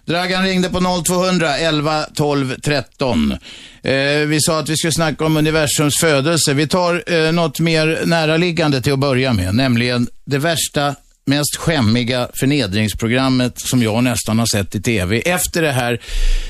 [0.06, 3.32] Dragan ringde på 0200 11 12 13.
[3.32, 3.92] Eh,
[4.28, 6.54] vi sa att vi skulle snacka om universums födelse.
[6.54, 12.30] Vi tar eh, något mer näraliggande till att börja med, nämligen det värsta, mest skämmiga
[12.40, 15.20] förnedringsprogrammet som jag nästan har sett i TV.
[15.20, 16.02] Efter det här,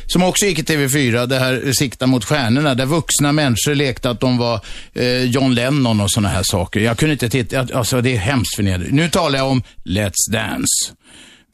[0.07, 4.19] som också gick i TV4, det här Sikta mot stjärnorna, där vuxna människor lekte att
[4.19, 4.59] de var
[4.93, 6.79] eh, John Lennon och sådana här saker.
[6.79, 8.95] Jag kunde inte titta, alltså det är hemskt förnedrande.
[8.95, 10.93] Nu talar jag om Let's Dance.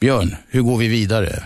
[0.00, 1.42] Björn, hur går vi vidare?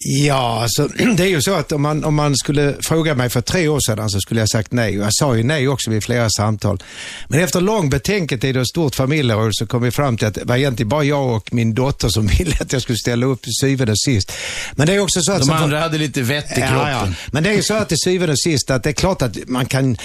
[0.00, 3.40] Ja, alltså, det är ju så att om man, om man skulle fråga mig för
[3.40, 4.98] tre år sedan så skulle jag sagt nej.
[4.98, 6.82] Och jag sa ju nej också vid flera samtal.
[7.28, 10.56] Men efter lång betänketid och stort familjeråd så kom vi fram till att det var
[10.56, 13.92] egentligen bara jag och min dotter som ville att jag skulle ställa upp till syvende
[13.92, 14.32] och sist.
[14.72, 15.40] Men det är också så att...
[15.40, 16.76] De andra hade lite vett i kroppen.
[16.76, 17.08] Ja, ja.
[17.26, 19.36] Men det är ju så att till syvende och sist att det är klart att
[19.46, 19.96] man kan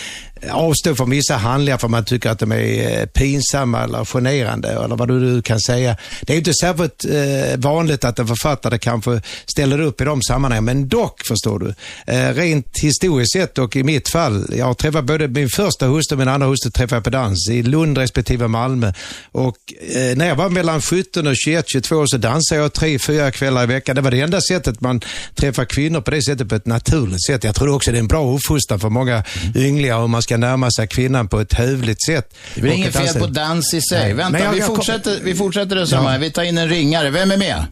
[0.51, 4.95] avstå från vissa handlingar för man tycker att de är eh, pinsamma eller generande eller
[4.95, 5.97] vad du kan säga.
[6.21, 10.21] Det är ju inte särskilt eh, vanligt att en författare kanske ställer upp i de
[10.21, 11.73] sammanhangen, men dock förstår du.
[12.13, 16.15] Eh, rent historiskt sett och i mitt fall, jag har träffat både min första hustru
[16.15, 18.93] och min andra hustru träffade jag på dans i Lund respektive Malmö.
[19.31, 19.57] Och
[19.95, 23.31] eh, när jag var mellan 17 och 21, 22 år så dansade jag tre, fyra
[23.31, 23.95] kvällar i veckan.
[23.95, 25.01] Det var det enda sättet man
[25.35, 27.43] träffar kvinnor på det sättet på ett naturligt sätt.
[27.43, 29.23] Jag tror också det är en bra uppfostran för många
[29.55, 32.33] ynglingar hur man ska närma sig kvinnan på ett hövligt sätt.
[32.55, 33.99] Det är inget fel på dans i sig.
[34.03, 34.13] Nej.
[34.13, 36.21] Vänta, jag- vi, jag fortsätter, vi fortsätter resonemanget.
[36.21, 37.09] Vi tar in en ringare.
[37.09, 37.65] Vem är med?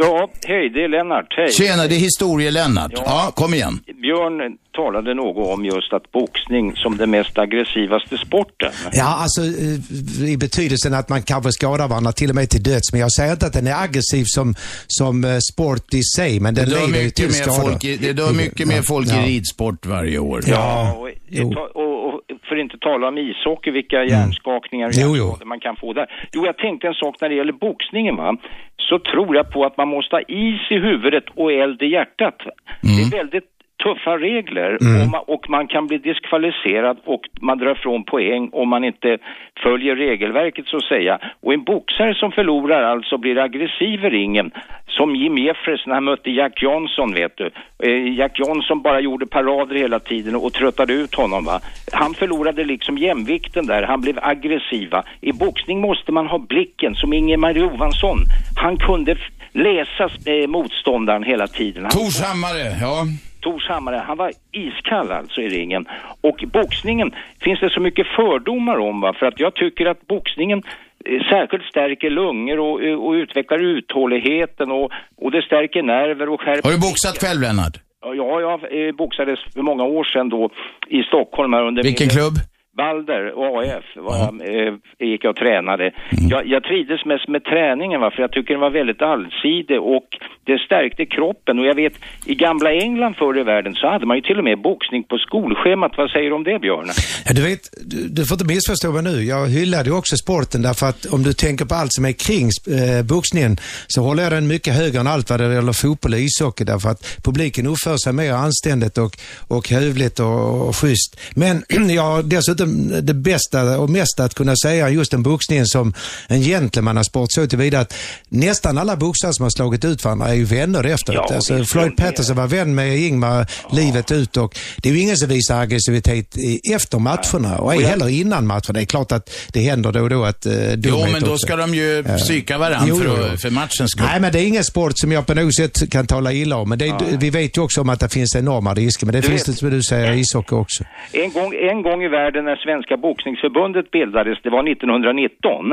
[0.00, 1.26] Ja, hej, det är Lennart.
[1.36, 1.52] Hej.
[1.52, 2.92] Tjena, det är historie-Lennart.
[2.94, 3.32] Ja.
[3.34, 3.80] kom igen.
[4.02, 8.72] Björn talade något om just att boxning som den mest aggressivaste sporten.
[8.92, 12.92] Ja, alltså eh, i betydelsen att man kanske skadar varandra till och med till döds.
[12.92, 14.54] Men jag säger inte att den är aggressiv som,
[14.86, 17.60] som eh, sport i sig, men den Det leder ju mycket, till mer skador.
[17.70, 19.22] folk i, det dör mycket mer folk Ja.
[19.22, 20.42] i ridsport varje år.
[20.46, 20.92] Ja.
[20.98, 21.54] Och, jo.
[21.74, 22.17] och, och
[22.48, 25.46] för att inte tala om ishockey, vilka hjärnskakningar och Jo, jo.
[25.46, 26.06] man kan få där.
[26.32, 28.36] Jo, jag tänkte en sak när det gäller boxningen va.
[28.76, 32.38] Så tror jag på att man måste ha is i huvudet och eld i hjärtat.
[32.82, 37.74] Det är väldigt tuffa regler och, man, och man kan bli diskvalificerad och man drar
[37.74, 39.18] från poäng om man inte
[39.62, 41.18] följer regelverket så att säga.
[41.40, 44.50] Och en boxare som förlorar alltså blir aggressiv i ringen
[44.86, 47.50] som Jim Jeffries när han mötte Jack Johnson vet du.
[47.82, 51.60] Eh, Jack Johnson bara gjorde parader hela tiden och tröttade ut honom va.
[51.92, 55.04] Han förlorade liksom jämvikten där, han blev aggressiva.
[55.20, 58.18] I boxning måste man ha blicken som Ingemar Johansson.
[58.56, 59.16] Han kunde
[59.52, 61.82] läsa eh, motståndaren hela tiden.
[61.82, 63.04] Han Tors Hammare, ja.
[63.40, 65.86] Tors Hammare, han var iskall alltså i ringen.
[66.20, 70.62] Och boxningen finns det så mycket fördomar om va, för att jag tycker att boxningen
[71.04, 76.40] eh, särskilt stärker lungor och, eh, och utvecklar uthålligheten och, och det stärker nerver och
[76.40, 76.62] skärper...
[76.62, 77.76] Har du boxat själv, Lennart?
[78.00, 80.50] Ja, jag eh, boxades för många år sedan då
[80.88, 81.82] i Stockholm här under...
[81.82, 82.34] Vilken min- klubb?
[82.76, 85.92] Balder, AF, var jag, eh, gick jag och tränade.
[86.30, 90.08] Jag, jag trivdes mest med träningen va, för jag tycker den var väldigt allsidig och
[90.48, 91.94] det stärkte kroppen och jag vet
[92.32, 95.16] i gamla England förr i världen så hade man ju till och med boxning på
[95.18, 95.92] skolschemat.
[95.96, 96.88] Vad säger du om det Björn?
[97.26, 99.16] Ja, du vet, du, du får inte missförstå mig nu.
[99.24, 102.46] Jag hyllade ju också sporten därför att om du tänker på allt som är kring
[102.48, 103.56] eh, boxningen
[103.86, 106.88] så håller jag den mycket högre än allt vad det gäller fotboll och ishockey därför
[106.88, 109.12] att publiken uppför sig mer anständigt och,
[109.48, 111.20] och hövligt och, och schysst.
[111.34, 111.64] Men
[111.98, 112.68] jag har dessutom
[113.02, 115.94] det bästa och mesta att kunna säga just en boxningen som
[116.28, 117.94] en gentlemannasport så tillvida att
[118.28, 121.26] nästan alla boxare som har slagit ut varandra är ju vänner efteråt.
[121.28, 121.96] Ja, alltså, Floyd.
[121.96, 123.46] Patterson var vän med Ingmar
[123.76, 126.36] livet ut och det är ju ingen som visar aggressivitet
[126.74, 128.72] efter matcherna och ej heller innan matcherna.
[128.74, 131.56] Det är klart att det händer då och då att uh, Jo, men då ska
[131.56, 134.06] de ju psyka varandra Jo, för, för matchens skull.
[134.10, 136.68] Nej, men det är ingen sport som jag på något sätt kan tala illa om.
[136.68, 139.06] Men det är, vi vet ju också om att det finns enorma risker.
[139.06, 140.84] Men det Du finns vet- det som du säger i ishockey också.
[141.12, 145.64] En gång, en gång i världen när Svenska boxningsförbundet bildades, det var 1919,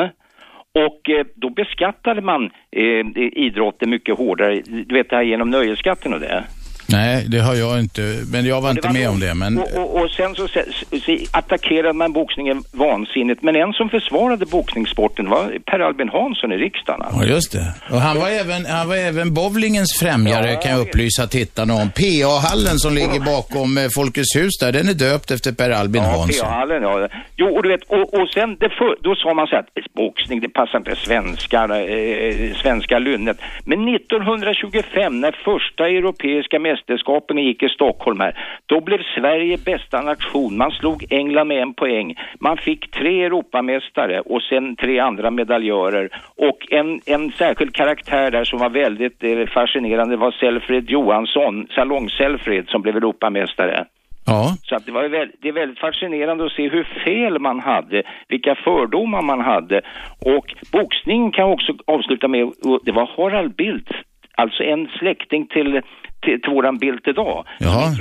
[0.75, 6.13] och eh, då beskattade man eh, idrotten mycket hårdare, du vet det här genom nöjesskatten
[6.13, 6.43] och det.
[6.87, 9.33] Nej, det har jag inte, men jag var inte var med då- om det.
[9.33, 14.45] Men Och, och, och sen så, så, attackerade man boxningen vansinnigt, men en som försvarade
[14.45, 17.01] boxningssporten var Per Albin Hansson i riksdagen.
[17.01, 17.23] alltså.
[17.23, 17.73] Ja, just det.
[17.91, 21.89] Och han var även, han var även bowlingens främjare, Ja, kan jag upplysa tittarna om.
[21.89, 26.09] PA-hallen som ligger bakom eh, Folkets hus där, den är döpt efter Per Albin Ja,
[26.09, 26.47] Hansson.
[26.49, 27.07] PA-hallen, ja.
[27.37, 30.49] Jo, och du vet, och, och sen för, då sa man så att boxning, det
[30.49, 33.37] passar inte svenskar, eh, svenska lynnet.
[33.65, 38.33] Men 1925, när första europeiska mästerskapen gick i Stockholm här,
[38.65, 40.57] då blev Sverige bästa nation.
[40.57, 42.15] Man slog England med en poäng.
[42.39, 46.09] Man fick tre Europamästare och sen tre andra medaljörer.
[46.37, 52.69] Och en, en särskild karaktär där som var väldigt eh, fascinerande var Selfred Johansson, salong-Selfred,
[52.69, 53.85] som blev Europamästare.
[54.25, 54.55] Ja.
[54.63, 57.59] Så att det, var ju väl, det är väldigt fascinerande att se hur fel man
[57.59, 59.81] hade, vilka fördomar man hade.
[60.25, 62.51] Och boxningen kan jag också avsluta med,
[62.83, 63.91] det var Harald Bildt,
[64.35, 65.81] alltså en släkting till,
[66.25, 67.45] till, till våran Bildt idag.
[67.59, 67.95] Jaha.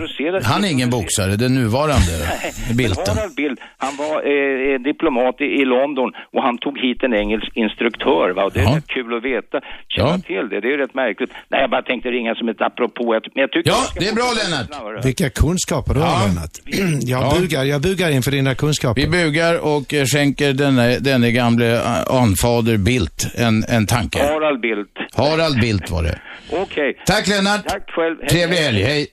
[0.52, 2.14] Han är ingen boxare, den nuvarande
[2.80, 3.16] Bilten.
[3.16, 7.50] Harald Bildt, han var eh, diplomat i, i London och han tog hit en engelsk
[7.54, 8.30] instruktör.
[8.36, 8.44] Va?
[8.44, 9.56] Och det är rätt kul att veta,
[9.88, 10.18] känna Ja.
[10.30, 10.60] till det.
[10.60, 11.30] Det är rätt märkligt.
[11.50, 13.04] Nej, jag bara tänkte ringa som ett apropå.
[13.34, 15.04] Men jag tycker Ja, jag det är bra, Lennart.
[15.04, 16.06] Vilka kunskaper du Ja.
[16.06, 16.54] har Lennart.
[17.12, 17.36] Jag, Ja.
[17.40, 19.00] bugar, jag bugar inför dina kunskaper.
[19.02, 24.18] Vi bugar och eh, skänker denne, denne gamle eh, anfader Bildt en, en tanke.
[24.22, 24.90] Harald Bildt.
[25.16, 26.18] Harald Bildt var det.
[26.52, 26.96] Okej.
[27.06, 27.68] Tack Lennart.
[27.68, 28.13] Tack själv.
[28.20, 28.64] Hej, Trevlig hej.
[28.66, 29.06] helg, hej.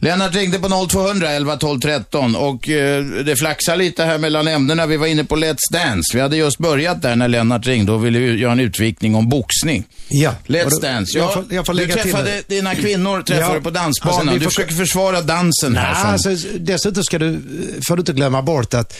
[0.00, 4.86] Lennart ringde på 0200 11 12 13 och eh, det flaxar lite här mellan ämnena.
[4.86, 6.16] Vi var inne på Let's Dance.
[6.16, 9.28] Vi hade just börjat där när Lennart ringde och ville ju göra en utvikning om
[9.28, 9.84] boxning.
[10.08, 10.34] Ja.
[10.46, 11.18] Let's då- Dance.
[11.18, 13.60] Jag Ja, får, jag får lägga du träffade dina kvinnor träffade Ja.
[13.60, 14.18] på dansbanan.
[14.18, 15.92] Alltså, vi du får- försöker försvara dansen här.
[15.92, 17.40] Nej, som- alltså, dessutom ska du,
[17.88, 18.98] får du inte glömma bort att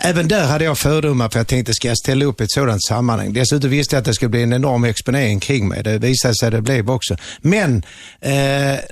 [0.00, 2.84] Även där hade jag fördomar för jag tänkte, ska jag ställa upp i ett sådant
[2.84, 3.32] sammanhang?
[3.32, 5.82] Dessutom visste jag att det skulle bli en enorm exponering kring mig.
[5.82, 7.16] Det visade sig det blev också.
[7.40, 7.76] Men
[8.20, 8.32] eh,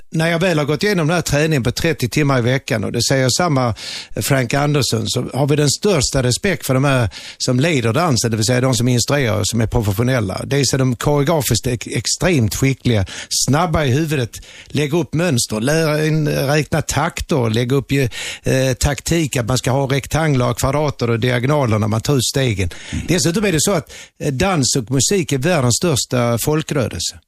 [0.09, 2.91] när jag väl har gått igenom den här träningen på 30 timmar i veckan och
[2.91, 3.73] det säger samma
[4.15, 8.37] Frank Andersson så har vi den största respekt för de här som leder dansen, det
[8.37, 10.41] vill säga de som instruerar och som är professionella.
[10.45, 14.31] Dels är de koreografiskt extremt skickliga, snabba i huvudet,
[14.67, 18.09] lägga upp mönster, lära in, räkna takter, lägga upp ju,
[18.43, 20.53] eh, taktik, att man ska ha rektanglar,
[20.97, 22.69] kvadrater och diagonaler när man tar ut stegen.
[23.07, 27.19] Dessutom är det så att eh, dans och musik är världens största folkrörelse.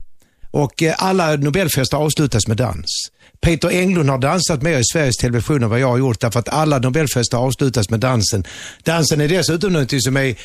[0.51, 3.11] Och eh, alla Nobelfester avslutas med dans.
[3.41, 6.49] Peter Englund har dansat mer i Sveriges Television än vad jag har gjort därför att
[6.49, 8.43] alla Nobelfester avslutas med dansen.
[8.83, 10.35] Dansen är dessutom något som är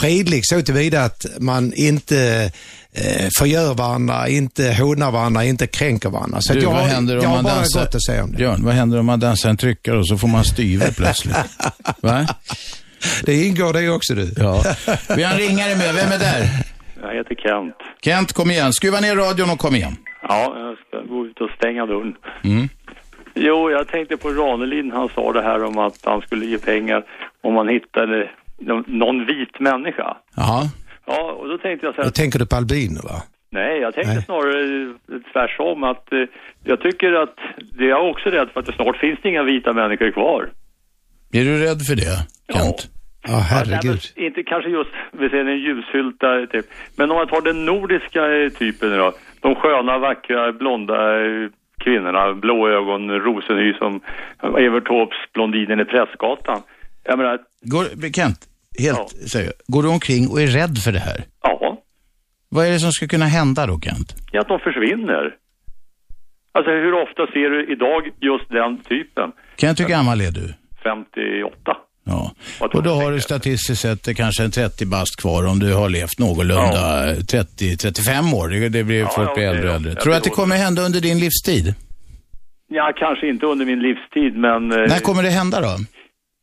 [0.00, 2.50] fredlig så tillvida att man inte
[2.92, 6.40] eh, förgör varandra, inte hånar varandra, inte kränker varandra.
[6.40, 7.80] Så Du, att jag, vad har- händer om jag har man bara dansar?
[7.80, 8.36] gott att säga om det.
[8.36, 11.36] Björn, vad händer om man dansar en tryckare och så får man styve plötsligt?
[12.00, 12.26] Va?
[13.24, 14.32] Det ingår det också du.
[14.36, 14.64] Ja.
[15.16, 15.94] Vi har en ringare med.
[15.94, 16.64] Vem är där?
[17.02, 17.74] Jag heter Kent.
[18.04, 18.72] Kent, kom igen.
[18.72, 19.96] Skruva ner radion och kom igen.
[20.22, 22.14] Ja, jag ska gå ut och stänga dörren.
[22.44, 22.68] Mm.
[23.34, 24.92] Jo, jag tänkte på Ranelid.
[24.92, 27.04] Han sa det här om att han skulle ge pengar
[27.42, 30.16] om man hittade nå- någon vit människa.
[30.36, 30.62] Jaha.
[31.06, 33.22] Ja, och då tänkte jag så Då här, tänker du på albino va?
[33.52, 34.22] nej, jag tänkte Nej.
[34.24, 36.18] snarare eh, tvärsom att eh,
[36.64, 37.34] jag tycker att
[37.78, 40.50] det är jag också rädd för att det snart finns det inga vita människor kvar.
[41.32, 42.88] Är du rädd för det, Kent?
[42.92, 43.84] Ja, herregud.
[43.84, 46.66] Nej, men inte kanske just, vi säger en ljushylta typ.
[46.96, 49.12] Men om man tar den nordiska eh, typen då.
[49.40, 51.48] De sköna, vackra, blonda eh,
[51.84, 54.00] kvinnorna, blå ögon, rosenhy som
[54.58, 56.62] Evert Taubes Blondinen i Prästgatan.
[57.04, 58.38] Jag menar, Går, Kent,
[58.78, 59.62] helt seriöst.
[59.66, 61.24] Går du omkring och är rädd för det här?
[61.42, 61.82] ja,
[62.48, 64.14] Vad är det som ska kunna hända då, Kent?
[64.32, 65.36] är att de försvinner.
[66.52, 69.32] Alltså hur ofta ser du idag just den typen?
[69.56, 70.54] Kent, hur gammal är du?
[70.82, 71.76] 58.
[72.10, 72.32] Ja.
[72.60, 76.18] Och då har du statistiskt sett kanske en 30 bast kvar om du har levt
[76.18, 78.48] någorlunda 30-35 år.
[78.48, 79.94] Det, det blir Ja, folk ja, blir äldre och äldre.
[79.94, 81.74] Tror du att det kommer hända under din livstid?
[82.72, 84.72] Ja, kanske inte under min livstid, men...
[84.72, 85.68] eh, När kommer det hända då?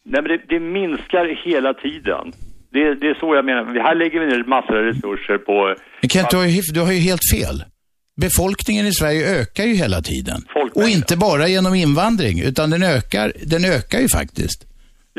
[0.05, 2.26] Nej, men det, det minskar hela tiden.
[2.74, 3.63] Det, det är så jag menar.
[3.84, 5.76] Här lägger vi ner massor av resurser på...
[6.01, 7.63] Men Kent, du har, ju, du har ju helt fel.
[8.22, 10.41] Befolkningen i Sverige ökar ju hela tiden.
[10.74, 14.65] Och inte bara genom invandring, utan den ökar, den ökar ju faktiskt.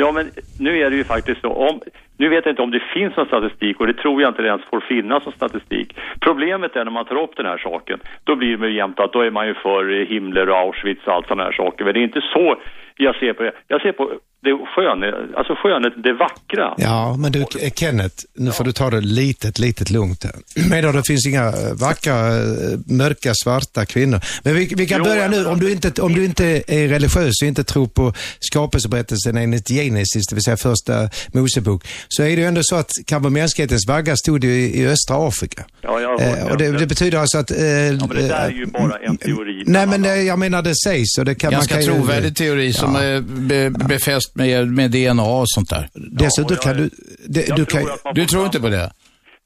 [0.01, 1.53] Ja, men nu är det ju faktiskt så.
[1.53, 1.80] Om,
[2.16, 4.49] nu vet jag inte om det finns någon statistik och det tror jag inte det
[4.49, 5.96] ens får finnas någon statistik.
[6.20, 9.12] Problemet är när man tar upp den här saken, då blir det ju jämt att
[9.12, 11.84] då är man ju för Himmler och Auschwitz och allt sådana här saker.
[11.84, 12.57] Men det är inte så
[12.99, 13.53] jag ser på det.
[13.68, 14.05] Jag ser på
[14.42, 16.74] det skönhet, alltså skönhet, det vackra.
[16.76, 20.32] Ja, men du eh, Kenneth, nu får du ta det litet, litet lugnt här.
[20.70, 24.20] Medan det finns inga eh, vackra, eh, mörka, svarta kvinnor.
[24.44, 25.36] Men vi, vi kan Jo, börja nu.
[25.36, 29.68] men- Om du, inte, om du inte är religiös och inte tror på skapelseberättelsen enligt
[29.68, 33.88] Genesis, det vill säga första Mosebok, så är det ju ändå så att kanske mänsklighetens
[33.88, 35.64] vagga stod ju i, i östra Afrika.
[35.80, 37.51] Ja, jag har hört Eh, och det, det betyder alltså att...
[37.51, 39.62] Eh, Ja, men det där är ju bara en teori.
[39.66, 42.36] Nej, men eh, jag menar det sägs och det kan Ganska man kan ju- trovärdig
[42.36, 43.03] teori som Ja.
[43.03, 45.89] är be, befäst med, med DNA och sånt där.
[45.95, 46.91] Dessutom kan du...
[47.26, 48.93] Det, du, kan, Du tror inte på det?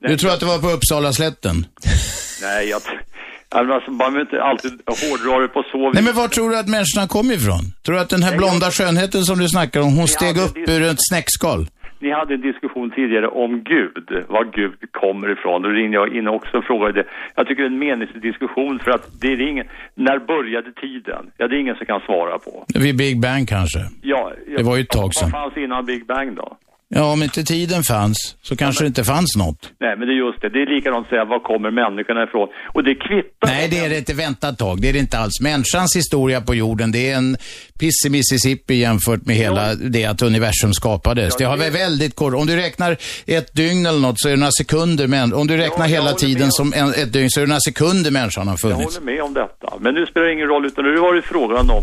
[0.08, 1.66] Du tror att det var på Uppsala slätten?
[2.42, 2.80] Nej, jag...
[3.54, 5.94] Alltså, man behöver inte alltid hårdra det på så vis.
[5.94, 7.72] Nej, men var tror du att människorna kom ifrån?
[7.84, 10.82] Tror du att den här blonda skönheten som du snackar om, hon steg upp ur
[10.82, 11.66] ett snäckskal?
[12.02, 15.62] Ni hade en diskussion tidigare om Gud, var Gud kommer ifrån.
[15.62, 17.08] Då ringde jag in också och frågade det.
[17.34, 19.66] Jag tycker det är en meningsdiskussion för att det är ingen...
[19.94, 21.30] När började tiden?
[21.36, 22.64] Ja, det är ingen som kan svara på.
[22.74, 23.78] Vid Big Bang kanske?
[24.02, 25.30] Ja, Det var ju ett tag sedan.
[25.32, 26.56] Vad fanns innan Big Bang då?
[26.94, 29.72] Ja, om inte tiden fanns så kanske det inte fanns något.
[29.80, 30.48] Nej, men det är just det.
[30.48, 32.48] Det är likadant att säga, var kommer människorna ifrån?
[32.74, 33.46] Och det kvittar.
[33.46, 34.14] Nej, det är det inte.
[34.14, 34.80] Vänta ett tag.
[34.82, 35.40] Det är det inte alls.
[35.40, 37.36] Människans historia på jorden, det är en
[37.80, 41.36] piss i Mississippi jämfört med hela det att universum skapades.
[41.36, 42.34] Det har vi väldigt kort.
[42.34, 45.06] Om du räknar ett dygn eller något så är det några sekunder.
[45.06, 48.10] Men om du räknar hela tiden som en, ett dygn så är det några sekunder
[48.10, 48.98] människan har Jag funnits.
[48.98, 49.72] håller med om detta.
[49.80, 51.82] Men nu spelar det ingen roll, utan nu var det frågan om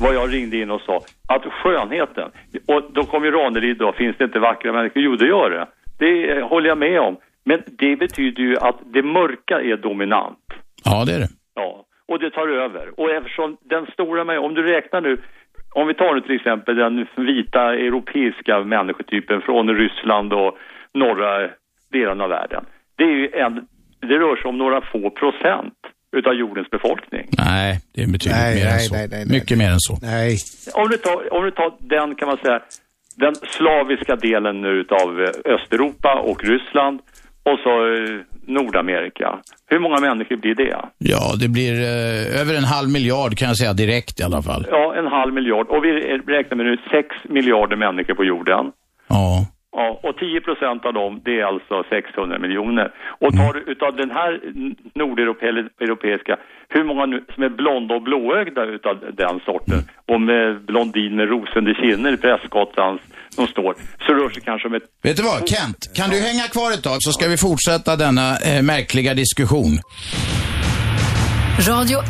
[0.00, 1.00] vad jag ringde in och sa.
[1.28, 2.30] Att skönheten,
[2.66, 5.02] och då kom ju Ranelid då, finns det inte vackra människor?
[5.02, 5.66] Jo, det gör det.
[5.98, 7.16] Det håller jag med om.
[7.44, 10.38] Men det betyder ju att det mörka är dominant.
[10.84, 11.28] Ja, det är det.
[11.54, 13.00] Ja, och det tar över.
[13.00, 15.16] Och eftersom den stora, om du räknar nu,
[15.74, 20.58] om vi tar nu till exempel den vita europeiska människotypen från Ryssland och
[20.94, 21.50] norra
[21.92, 22.64] delen av världen.
[22.96, 23.66] Det är ju en,
[24.00, 25.74] det rör sig om några få procent
[26.16, 27.26] utav jordens befolkning.
[27.38, 28.94] Nej, det är betydligt Nej, mer än nej, så.
[28.94, 29.38] nej, nej, nej.
[29.38, 29.98] Mycket mer än så.
[30.02, 30.36] Nej.
[30.74, 32.60] Om du tar, om du tar den kan man säga,
[33.16, 37.00] den slaviska delen nu utav eh, Östeuropa och Ryssland
[37.42, 39.38] och så eh, Nordamerika.
[39.66, 40.78] Hur många människor blir det?
[40.98, 44.66] Ja, det blir eh, över en halv miljard kan jag säga direkt i alla fall.
[44.70, 45.66] Ja, en halv miljard.
[45.68, 45.90] Och vi
[46.36, 48.64] räknar med nu 6 miljarder människor på jorden.
[49.08, 49.46] Ja.
[49.72, 52.92] Ja, och 10 procent av dem, det är alltså 600 miljoner.
[53.22, 54.40] Och tar du utav den här
[54.94, 56.36] nordeuropeiska,
[56.68, 59.78] hur många nu som är blonda och blåögda utav den sorten,
[60.12, 63.74] och med blondin med rosende kinner, prästgottans, som står,
[64.06, 64.82] så rör sig kanske om ett...
[65.02, 65.80] Vet du vad, Kent?
[65.96, 69.72] Kan du hänga kvar ett tag så ska vi fortsätta denna eh, märkliga diskussion.
[71.68, 72.06] Radio 1.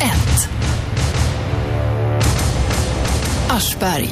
[3.51, 4.09] Aschberg.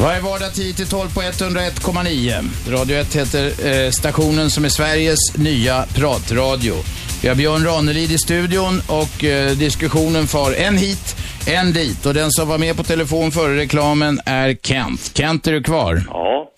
[0.00, 2.44] Varje vardag 10-12 på 101,9.
[2.68, 6.74] Radio 1 heter eh, stationen som är Sveriges nya pratradio.
[7.22, 11.16] Vi har Björn Ranelid i studion och eh, diskussionen far en hit,
[11.46, 12.06] en dit.
[12.06, 15.10] Och den som var med på telefon före reklamen är Kent.
[15.14, 16.04] Kent, är du kvar?
[16.08, 16.50] Ja.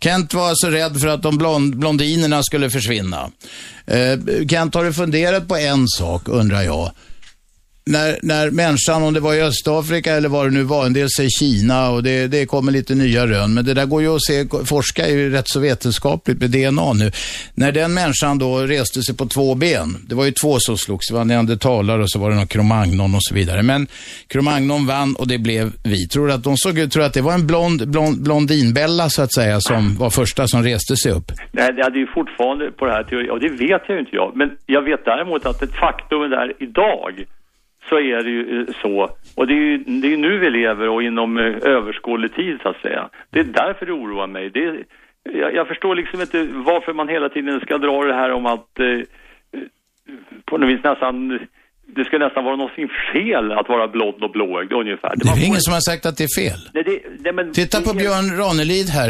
[0.00, 3.30] Kent var alltså rädd för att de blond, blondinerna skulle försvinna.
[3.86, 6.90] Eh, Kent, har du funderat på en sak, undrar jag?
[7.84, 11.08] När, när människan, om det var i Östafrika eller vad det nu var, en del
[11.16, 14.22] säger Kina och det, det kommer lite nya rön, men det där går ju att
[14.22, 17.10] se, forska är ju rätt så vetenskapligt med DNA nu.
[17.54, 21.08] När den människan då reste sig på två ben, det var ju två som slogs,
[21.08, 23.62] det var neandertalare och så var det någon kromagnon och så vidare.
[23.62, 23.86] Men
[24.26, 26.08] kromagnon vann och det blev vi.
[26.08, 29.08] Tror du att de såg ut, tror du att det var en blond, blond, blondinbella
[29.08, 31.32] så att säga som var första som reste sig upp?
[31.52, 34.16] Nej, det är ju fortfarande på det här teorin, och det vet jag ju inte
[34.16, 34.32] jag.
[34.36, 37.24] Men jag vet däremot att ett faktum är idag
[37.92, 39.08] så är det ju eh, så.
[39.36, 42.68] Och det är ju det är nu vi lever och inom eh, överskådlig tid så
[42.68, 43.08] att säga.
[43.30, 44.50] Det är därför det oroar mig.
[44.50, 44.84] Det är,
[45.22, 48.80] jag, jag förstår liksom inte varför man hela tiden ska dra det här om att
[48.80, 49.04] eh, eh
[50.44, 51.38] på något vis nästan
[51.96, 55.12] det ska nästan vara någonting fel att vara blond och blåögd ungefär.
[55.16, 56.60] Det är väl ingen som har sagt att det är fel?
[56.74, 59.08] Nej, det, nej, men Titta det på är- Björn Ranelid här.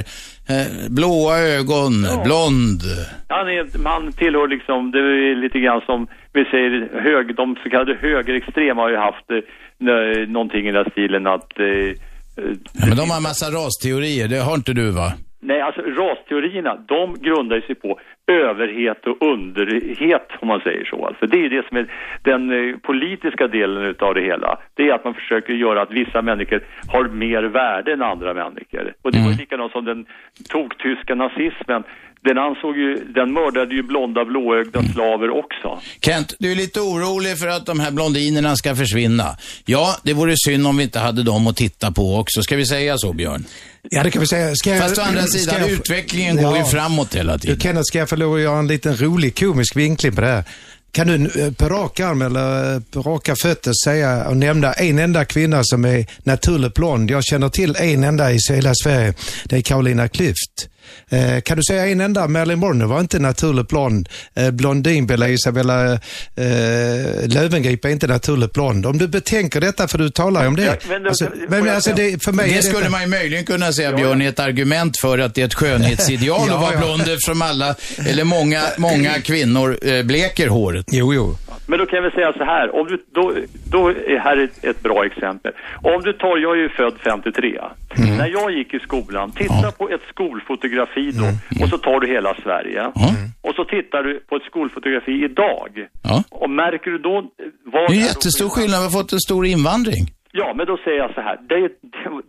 [0.53, 0.66] Eh,
[0.99, 1.95] blåa ögon,
[2.26, 2.80] blond.
[3.28, 6.70] Han, är, han tillhör liksom, det är lite grann som vi säger,
[7.07, 9.37] hög, de så kallade högerextrema har ju haft eh,
[9.78, 11.66] nå- någonting i den här stilen att eh,
[12.37, 15.12] Ja, men de har en massa rasteorier, det har inte du va?
[15.45, 21.06] Nej, alltså rasteorierna, de grundar sig på överhet och underhet, om man säger så.
[21.06, 21.86] Alltså, det är det som är
[22.22, 24.58] den eh, politiska delen utav det hela.
[24.74, 26.60] Det är att man försöker göra att vissa människor
[26.92, 28.94] har mer värde än andra människor.
[29.02, 30.06] Och det var ju likadant som den
[30.48, 31.82] toktyska nazismen.
[32.24, 35.82] Den ansåg ju, den mördade ju blonda blåögda slaver också.
[36.00, 39.36] Kent, du är lite orolig för att de här blondinerna ska försvinna.
[39.64, 42.42] Ja, det vore synd om vi inte hade dem att titta på också.
[42.42, 43.44] Ska vi säga så, Björn?
[43.90, 44.54] Ja, det kan vi säga.
[44.54, 46.64] Ska jag, Fast å andra sidan, jag- utvecklingen går ju Ja.
[46.66, 47.60] framåt hela Du tiden.
[47.60, 50.44] Kenneth, ska jag få lov att göra en liten rolig komisk vinkling på det här?
[50.92, 54.98] Kan du eh, på rak arm eller eh, på raka fötter säga och nämna en
[54.98, 57.10] enda kvinna som är naturligt blond?
[57.10, 59.14] Jag känner till en enda i hela Sverige.
[59.44, 60.68] Det är Carolina Klüft.
[61.11, 62.28] Eh, kan du säga en enda?
[62.28, 64.09] Marilyn Monroe var inte naturligt blond.
[64.35, 65.99] Eh, Blondinbella Isabella eh,
[67.26, 68.87] Löwengrip är inte naturligt blond.
[68.87, 70.64] Om du betänker detta, för du talar ju om det.
[70.64, 73.07] Ja, men då- alltså, men, alltså, det, för mig är Det skulle detta- man ju
[73.09, 76.61] möjligen kunna säga, Björn, är ett argument för att det är ett skönhetsideal Ja, att
[76.61, 76.78] vara ja.
[76.80, 77.74] blond eftersom alla,
[78.09, 80.87] eller många, många kvinnor eh, bleker håret.
[80.93, 81.37] Jo, jo.
[81.66, 83.33] Men då kan väl säga så här, om du, då,
[83.70, 85.53] då är här ett, ett bra exempel.
[85.83, 87.61] Om du tar, jag är ju född 53.
[87.97, 90.82] När jag gick i skolan, titta på ett skolfotografi
[91.20, 91.26] då
[91.64, 92.83] och så tar du hela Sverige.
[93.43, 95.87] Och så tittar du på ett skolfotografi idag.
[96.03, 96.24] Ja.
[96.30, 97.14] Och märker du då...
[97.64, 100.03] Vad Det är jättestor skillnad, vi har fått en stor invandring.
[100.35, 101.39] Ja, men då säger jag så här.
[101.49, 101.68] Det,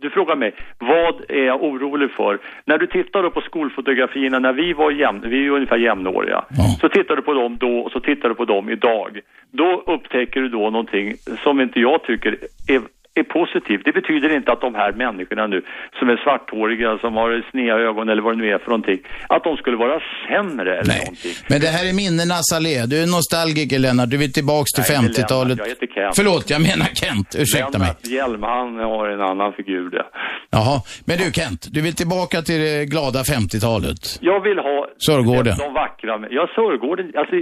[0.00, 2.38] du frågar mig, vad är jag orolig för?
[2.64, 6.44] När du tittar då på skolfotografierna när vi var jämn, vi är ju ungefär jämnåriga.
[6.80, 9.20] Så tittar du på dem då och så tittar du på dem idag.
[9.50, 12.36] Då upptäcker du då någonting som inte jag tycker
[12.68, 12.80] är,
[13.14, 13.82] är positivt.
[13.84, 15.62] Det betyder inte att de här människorna nu
[15.98, 18.98] som är svarthåriga, som har sneda ögon eller vad det nu är för någonting,
[19.28, 21.32] att de skulle vara sämre eller Nej, någonting.
[21.50, 22.86] men det här är minnenas allé.
[22.86, 24.10] Du är nostalgiker, Lennart.
[24.10, 25.48] Du vill tillbaks till Nej, inte 50-talet.
[25.58, 26.16] Lennart, jag heter Kent.
[26.16, 27.28] Förlåt, jag menar Kent.
[27.38, 27.88] Ursäkta mig.
[27.88, 30.04] Lennart Hjelm, han har en annan figur det.
[30.50, 30.76] Jaha.
[31.06, 34.18] Men du Kent, du vill tillbaka till det glada 50-talet.
[34.20, 35.54] Jag vill ha Sörgården.
[35.58, 37.36] de vackra, ja Sörgården, alltså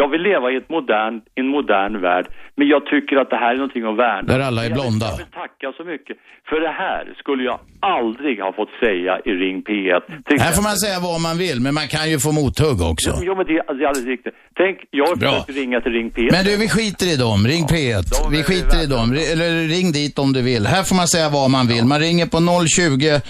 [0.00, 2.26] jag vill leva i ett modern, en modern värld,
[2.56, 4.26] men jag tycker att det här är någonting att värna.
[4.32, 5.06] Där alla är blonda.
[5.06, 6.16] Jag vill tacka så mycket.
[6.48, 7.58] För det här skulle jag
[7.98, 10.00] aldrig ha fått säga i Ring P1.
[10.26, 13.10] Till Här får man säga vad man vill, men man kan ju få mothugg också.
[13.28, 14.34] Jo, men det det är alldeles riktigt.
[14.60, 16.28] Tänk, jag har försökt ringa till Ring P1.
[16.36, 17.38] Men du, vi skiter i dem.
[17.52, 18.02] Ring P1.
[18.14, 19.06] de Vi skiter i dem.
[19.32, 20.66] Eller ring dit om du vill.
[20.66, 21.84] Här får man säga vad man vill.
[21.84, 23.20] Man ringer på 020,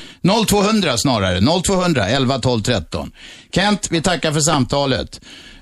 [0.47, 1.39] 0200 snarare.
[1.41, 3.12] 0200 11 12 13.
[3.57, 5.11] Kent, vi tackar för samtalet.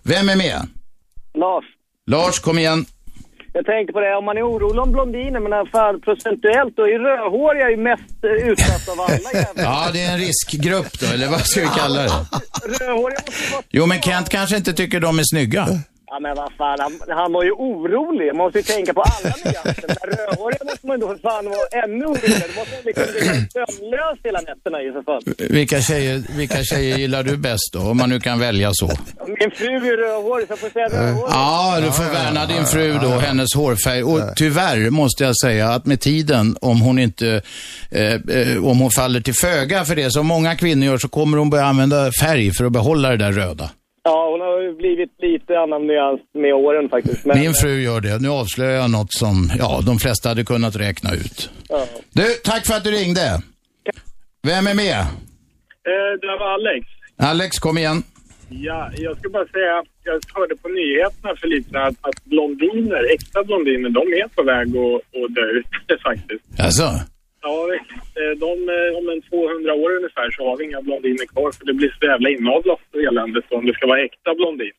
[0.03, 0.61] Vem är med?
[1.35, 1.65] Lars,
[2.07, 2.85] Lars, kom igen.
[3.53, 6.99] jag tänkte på det, om man är orolig om blondiner, men fall procentuellt, då är
[6.99, 9.63] rödhåriga ju mest eh, utsatta av alla jävla.
[9.63, 12.09] Ja, det är en riskgrupp då, eller vad ska vi kalla det?
[12.81, 13.63] Rödhåriga måste vara...
[13.71, 15.67] Jo, men Kent kanske inte tycker de är snygga.
[16.13, 18.27] Ja men vad fan, han, han var ju orolig.
[18.27, 19.85] Man måste ju tänka på alla nyanser.
[19.89, 22.45] Men rödhåriga måste man ju då för fan vara ännu oroligare.
[22.49, 25.23] Då måste man liksom ligga sömnlös hela nätterna i så fall.
[25.59, 28.87] Vilka tjejer, vilka tjejer gillar du bäst då, om man nu kan välja så?
[29.27, 31.33] Min fru är rödhårig, så jag får säga rödhårig.
[31.33, 34.03] Ja, du får värna din fru då, hennes hårfärg.
[34.03, 37.43] Och tyvärr måste jag säga att med tiden, om hon inte,
[37.91, 41.39] eh, eh, om hon faller till föga för det, som många kvinnor gör, så kommer
[41.39, 43.71] hon börja använda färg för att behålla det där röda.
[44.05, 47.25] Ja, hon har blivit lite annan nyans med åren faktiskt.
[47.25, 48.19] Men, Min fru gör det.
[48.23, 51.51] Nu avslöjar jag något som, ja, de flesta hade kunnat räkna ut.
[51.69, 51.87] Ja.
[52.13, 53.43] Du, tack för att du ringde.
[54.43, 54.99] Vem är med?
[55.91, 56.87] Eh, det var Alex.
[57.17, 58.03] Alex, kom igen.
[58.49, 63.45] Ja, jag ska bara säga, jag hörde på nyheterna för lite att, att blondiner, äkta
[63.45, 66.45] blondiner, de är på väg att, att dö ut faktiskt.
[66.59, 66.85] Alltså,
[67.43, 67.57] Ja,
[68.21, 71.65] eh, de, eh, om en 200 år ungefär så har vi inga blondiner kvar för
[71.65, 74.73] det blir så jävla inavlat och elände så om det ska vara äkta blondiner.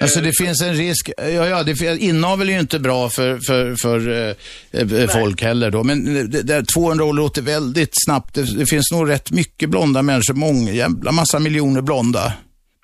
[0.00, 1.10] alltså det finns en risk.
[1.16, 5.70] Ja, ja, det, inavel är ju inte bra för, för, för eh, eh, folk heller
[5.70, 5.84] då.
[5.84, 8.34] Men det, det, 200 år låter väldigt snabbt.
[8.34, 10.34] Det, det finns nog rätt mycket blonda människor.
[10.34, 12.32] Många, jävla massa miljoner blonda.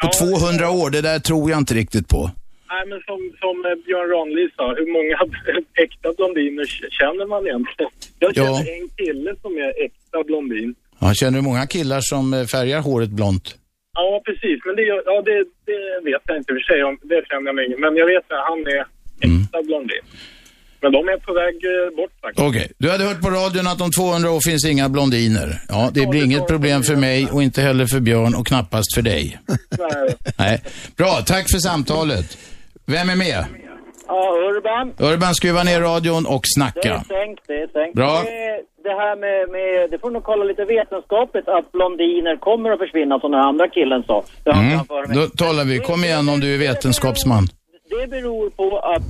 [0.03, 2.31] På Ja, 200 år, det där tror jag inte riktigt på.
[2.73, 5.17] Nej, men som, som eh, Björn Ranelid sa, hur många
[5.85, 6.67] äkta blondiner
[7.01, 7.91] känner man egentligen?
[8.25, 8.75] Jag känner Ja.
[8.79, 10.75] en kille som är äkta blondin.
[11.01, 13.47] Ja, känner du många killar som eh, färgar håret blont?
[13.99, 14.59] Ja, precis.
[14.67, 15.39] Men det, ja, det,
[15.71, 16.95] det vet jag inte i och för sig om.
[17.03, 17.81] Det känner jag mig ingen.
[17.81, 18.81] Men jag vet att han är
[19.27, 20.05] äkta blondin.
[20.83, 22.49] Men de är på väg eh, bort faktiskt.
[22.49, 25.49] Okej, du hade hört på radion att om 200 år finns inga blondiner.
[25.69, 29.03] Ja, det blir inget problem för mig och inte heller för Björn och knappast för
[29.03, 29.39] dig.
[29.79, 30.15] Nej.
[30.39, 30.63] Nej.
[30.97, 32.39] Bra, tack för samtalet.
[32.91, 33.45] Vem är med?
[34.07, 34.87] Ja, Urban.
[35.13, 37.05] Urban, skruva ner radion och Det är snacka.
[37.09, 37.95] sänkt, det är sänkt.
[37.97, 38.13] Bra.
[38.25, 42.79] Det, det här med, med, det får nog kolla lite vetenskapligt att blondiner kommer att
[42.79, 44.25] försvinna som den andra killen sa.
[44.45, 44.79] Mm.
[45.19, 45.79] Då talar vi.
[45.79, 47.45] Kom igen om du är vetenskapsman.
[47.91, 49.09] det beror på att,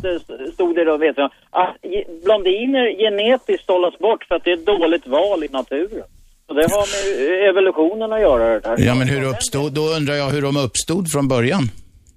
[0.55, 1.77] stod det då, vet jag, att
[2.25, 6.07] blondiner genetiskt sållas bort för att det är ett dåligt val i naturen.
[6.49, 7.05] Och det har med
[7.43, 8.77] eh, evolutionen att göra det där.
[8.79, 11.65] Ja, men hur uppstod, då undrar jag hur de uppstod från början.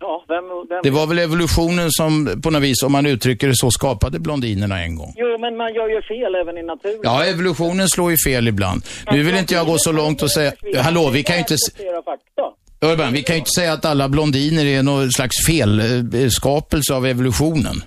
[0.06, 0.80] Ja, vem, vem...
[0.84, 4.82] Det var väl evolutionen som på något vis, om man uttrycker det så, skapade blondinerna
[4.84, 5.14] en gång.
[5.18, 6.99] Jo, men man gör ju fel även i naturen.
[7.04, 8.84] Ja, evolutionen slår ju fel ibland.
[9.12, 11.56] Nu vill inte jag gå så långt och säga, hallå, vi kan ju inte.
[12.86, 17.84] Urban, vi kan ju inte säga att alla blondiner är någon slags felskapelse av evolutionen.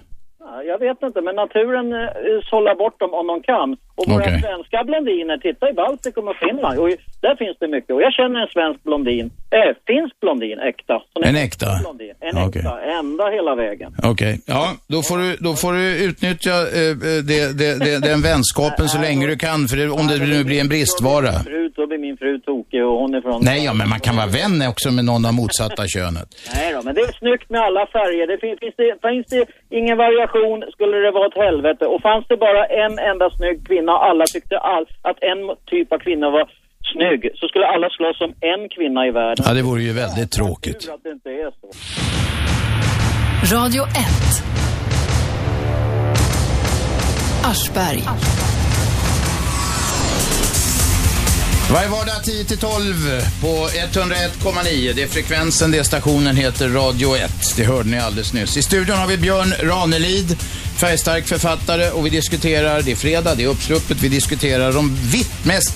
[0.87, 2.09] Vet inte, men naturen eh,
[2.51, 3.69] sållar bort dem om de kan.
[3.99, 4.43] Och våra Okej.
[4.47, 6.89] svenska blondiner, titta i Baltikum och Finland, och
[7.21, 7.91] där finns det mycket.
[7.97, 10.97] Och jag känner en svensk blondin, äh, finsk blondin, äkta.
[11.25, 11.67] En äkta?
[11.83, 12.15] Blondin.
[12.21, 12.61] En Okej.
[12.61, 13.91] äkta, ända hela vägen.
[14.13, 16.93] Okej, ja, då får du, då får du utnyttja eh,
[17.31, 20.61] det, det, det, den vänskapen så länge du kan, för det, om det nu blir
[20.61, 21.33] en bristvara.
[21.49, 23.39] Fru, då blir min fru tokig och hon är från...
[23.45, 26.29] Nej, ja, men man kan vara vän också med någon av motsatta könet.
[26.55, 28.27] Nej då, men det är snyggt med alla färger.
[28.33, 29.45] Det finns, finns, det, finns det
[29.79, 31.85] ingen variation skulle det vara ett helvete.
[31.93, 35.41] Och fanns det bara en enda snygg kvinna och alla tyckte all, att en
[35.73, 36.45] typ av kvinna var
[36.93, 39.45] snygg så skulle alla slåss om en kvinna i världen.
[39.47, 40.81] Ja, det vore ju väldigt tråkigt.
[40.95, 41.67] Att det inte är så.
[43.55, 43.91] Radio 1.
[47.51, 48.03] Aschberg.
[51.73, 52.73] Varje vardag 10 till 12
[53.43, 54.93] på 101,9.
[54.95, 57.31] Det är frekvensen, det stationen heter Radio 1.
[57.57, 58.57] Det hörde ni alldeles nyss.
[58.57, 60.37] I studion har vi Björn Ranelid,
[60.77, 65.45] färgstark författare och vi diskuterar, det är fredag, det är uppsluppet, vi diskuterar de vitt
[65.45, 65.75] mest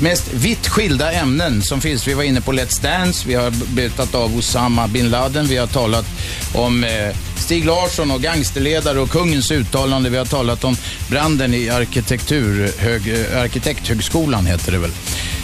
[0.00, 2.08] mest vitt skilda ämnen som finns.
[2.08, 5.66] Vi var inne på Let's Dance, vi har betat av Osama bin Laden, vi har
[5.66, 6.06] talat
[6.54, 10.10] om eh, Stig Larsson och gangsterledare och kungens uttalande.
[10.10, 10.76] Vi har talat om
[11.08, 14.90] branden i arkitektur, hög, eh, Arkitekthögskolan heter det väl.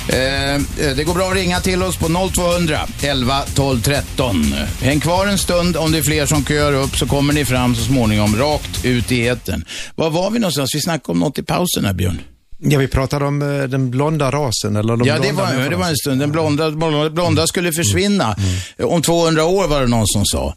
[0.08, 4.54] Eh, eh det går bra att ringa till oss på 0200 11 12 13.
[4.80, 7.74] Häng kvar en stund, om det är fler som köar upp så kommer ni fram
[7.74, 9.64] så småningom rakt ut i etern.
[9.94, 10.74] Var var vi någonstans?
[10.74, 12.20] Vi snackade om något i pausen här Björn.
[12.58, 15.88] Ja, vi pratade om eh, den blonda rasen eller de Ja, det var, det var
[15.88, 16.20] en stund.
[16.20, 16.70] Den blonda,
[17.10, 18.36] blonda, skulle försvinna.
[18.78, 20.54] Om 200 år var det någon som sa.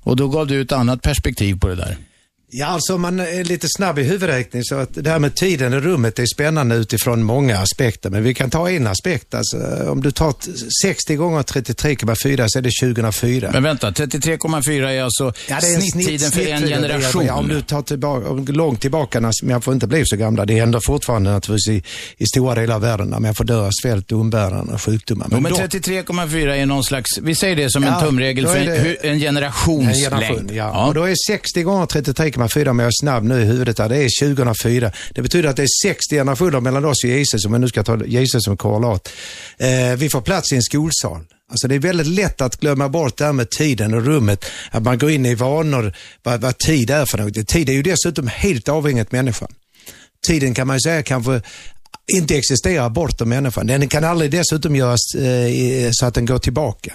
[0.00, 1.96] Och då gav du ett annat perspektiv på det där.
[2.54, 5.72] Ja, alltså om man är lite snabb i huvudräkning så att det här med tiden
[5.74, 8.10] i rummet är spännande utifrån många aspekter.
[8.10, 9.34] Men vi kan ta en aspekt.
[9.34, 9.56] Alltså,
[9.90, 10.50] om du tar t-
[10.82, 13.50] 60 gånger 33,4 så är det 2004.
[13.52, 17.26] Men vänta, 33,4 är alltså Ja, det är en snitttiden snitt- för en generation.
[17.26, 20.44] Ja, om du tar tillbaka, långt tillbaka, när man får inte bli så gamla.
[20.44, 21.82] Det händer fortfarande naturligtvis i,
[22.16, 25.26] i stora delar av världen när människor dör av svält, umbäranden och sjukdomar.
[25.30, 28.56] Men dock- 33,4 är någon slags, vi säger det som en Ja, tumregel då för
[28.58, 29.96] är en, det- hur- en generationslängd.
[30.12, 30.86] En generation, ja.
[30.86, 33.96] Och då är 60 gånger 33,4 om jag är snabb nu i huvudet här, det
[33.96, 34.92] är 2004.
[35.14, 37.82] Det betyder att det är 60 generationer mellan oss och Jesus, om jag nu ska
[37.82, 39.08] ta Jesus som korrelat.
[39.58, 41.20] Eh, vi får plats i en skolsal.
[41.50, 44.44] Alltså det är väldigt lätt att glömma bort det här med tiden och rummet.
[44.70, 47.48] Att man går in i vanor, vad, vad tid är för något.
[47.48, 49.48] Tid är ju dessutom helt avhängigt människan.
[50.26, 51.42] Tiden kan man ju säga kanske
[52.12, 53.66] inte existerar bortom människan.
[53.66, 56.92] Den kan aldrig dessutom göras eh, så att den går tillbaka.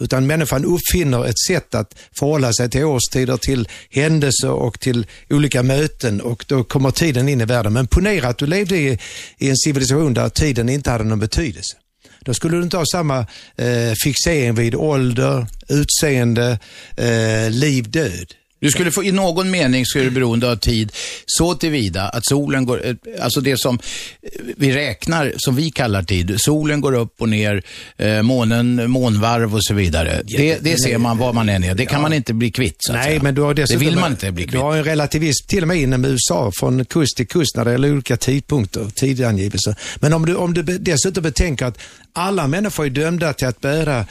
[0.00, 5.62] Utan människan uppfinner ett sätt att förhålla sig till årstider, till händelser och till olika
[5.62, 7.72] möten och då kommer tiden in i världen.
[7.72, 8.98] Men ponera att du levde i,
[9.38, 11.76] i en civilisation där tiden inte hade någon betydelse.
[12.20, 13.18] Då skulle du inte ha samma
[13.56, 16.58] eh, fixering vid ålder, utseende,
[16.96, 18.34] eh, liv, död.
[18.60, 20.92] Du skulle få, i någon mening så är du beroende av tid
[21.26, 23.78] så tillvida att solen går, eh, alltså det som
[24.22, 27.62] eh, vi räknar, som vi kallar tid, solen går upp och ner,
[27.96, 30.22] eh, månen, månvarv och så vidare.
[30.24, 31.74] Det, det ser man var man än är.
[31.74, 33.22] Det kan man inte bli kvitt så att Nej, säga.
[33.22, 34.60] men du har Det vill man inte bli Du kvitt.
[34.60, 37.92] har en relativism till och med inom USA från kust till kust när det gäller
[37.92, 39.74] olika tidpunkter, tidangivelser.
[40.00, 41.78] Men om du, om du dessutom betänker att
[42.12, 44.06] alla människor är dömda till att bära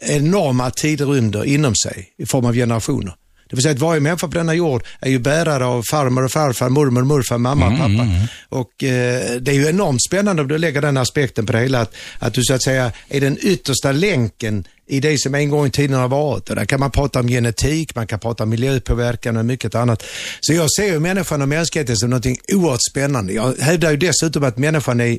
[0.00, 3.14] enorma tidrymder inom sig i form av generationer.
[3.52, 6.32] Det vill säga att varje människa på denna jord är ju bärare av farmor och
[6.32, 8.08] farfar, mormor och morfar, mamma och pappa.
[8.48, 11.80] Och eh, det är ju enormt spännande om du lägger den aspekten på det hela,
[11.80, 15.66] att, att du så att säga är den yttersta länken i det som en gång
[15.66, 16.50] i tiden har varit.
[16.50, 20.02] Och där kan man prata om genetik, man kan prata om miljöpåverkan och mycket annat.
[20.40, 23.32] Så jag ser ju människan och mänskligheten som något oerhört spännande.
[23.32, 25.18] Jag hävdar ju dessutom att människan är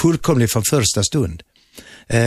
[0.00, 1.42] fullkomlig från första stund.
[2.08, 2.18] Eh,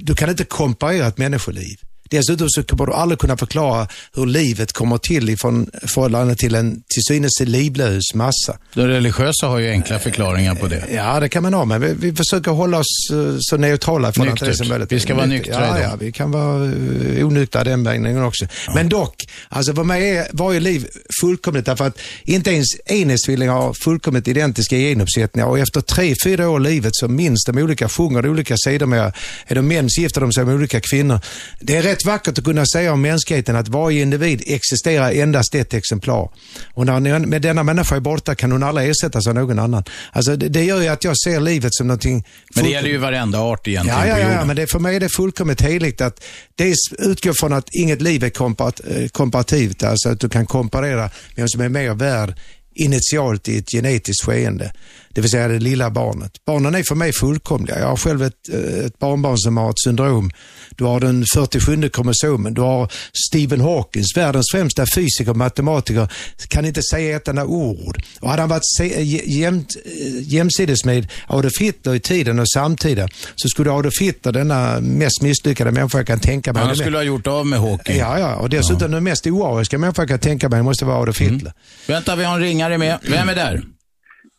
[0.00, 1.76] du kan inte komparera ett människoliv.
[2.12, 6.54] Dessutom så kommer du aldrig kunna förklara hur livet kommer till i från förhållande till
[6.54, 8.58] en till synes livlös massa.
[8.74, 10.84] De religiösa har ju enkla förklaringar på det.
[10.94, 14.24] Ja, det kan man ha, men vi, vi försöker hålla oss eh, så neutrala det
[14.24, 14.56] Nyktert.
[14.56, 14.92] som möjligt.
[14.92, 15.90] Vi ska vara nyktra ja, idag.
[15.90, 18.46] ja, vi kan vara uh, onyktra den vägen också.
[18.74, 19.14] Men dock,
[19.48, 20.86] alltså för mig är varje liv
[21.20, 26.60] fullkomligt därför att inte ens enäggstvillingar har fullkomligt identiska genuppsättningar och efter tre, fyra år
[26.60, 29.12] i livet så minns de olika, sjunger de olika sidor med,
[29.46, 31.20] är de män så gifter de sig med olika kvinnor.
[31.60, 35.54] Det är rätt rätt vackert att kunna säga om mänskligheten att varje individ existerar endast
[35.54, 36.30] ett exemplar.
[36.74, 39.84] Och när med denna människa är borta kan hon aldrig ersättas av någon annan.
[40.12, 42.24] Alltså det, det gör ju att jag ser livet som någonting...
[42.54, 44.38] Men det gäller ju varenda art egentligen Ja, ja, på ja, jorden.
[44.38, 46.24] ja men det, för mig är det fullkomligt heligt att
[46.56, 51.10] dels utgå från att inget liv är komparat, eh, komparativt, alltså att du kan komparera
[51.36, 52.34] vem som är mer värd
[52.74, 54.72] initialt i ett genetiskt skeende.
[55.14, 56.32] Det vill säga det lilla barnet.
[56.46, 57.78] Barnen är för mig fullkomliga.
[57.78, 60.30] Jag har själv ett, eh, ett barnbarn som har ett syndrom.
[60.76, 62.54] Du har den 47 kromosomen.
[62.54, 62.92] Du har
[63.28, 66.08] Stephen Hawkins, världens främsta fysiker och matematiker,
[66.48, 68.02] kan inte säga ett enda ord.
[68.20, 72.48] Och hade han varit se- j- jämt, eh, jämsides med Adolf Hitler i tiden och
[72.50, 76.62] samtida så skulle Adolf Hitler, denna mest misslyckade människa jag kan tänka mig.
[76.62, 77.96] Han skulle ha gjort av med Hawking.
[77.96, 81.20] Ja, ja, och dessutom den mest oariska människa jag kan tänka mig måste vara Adolf
[81.20, 81.34] Mm.
[81.34, 81.52] Hitler.
[81.86, 82.98] Vänta, vi har en ringare med.
[83.02, 83.62] Vem är där?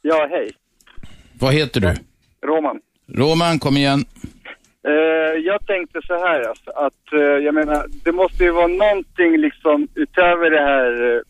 [0.01, 0.51] Ja, hej.
[1.39, 1.93] Vad heter du?
[2.47, 2.79] Roman.
[3.07, 4.05] Roman, kom igen.
[4.87, 9.37] Eh, jag tänkte så här, alltså, att eh, jag menar, det måste ju vara någonting
[9.37, 11.21] liksom utöver det här eh,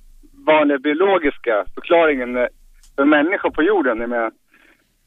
[0.45, 2.47] vanliga biologiska förklaringen eh,
[2.95, 3.99] för människor på jorden.
[3.99, 4.31] Jag menar,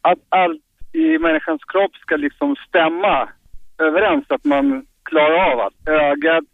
[0.01, 3.29] att allt i människans kropp ska liksom stämma
[3.79, 6.51] överens att man klarar av att ögat,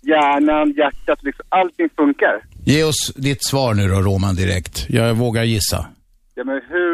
[0.00, 2.42] hjärnan, hjärtat, liksom allting funkar.
[2.66, 4.86] Ge oss ditt svar nu då, Roman, direkt.
[4.88, 5.86] Jag vågar gissa.
[6.42, 6.92] Jag menar, hur,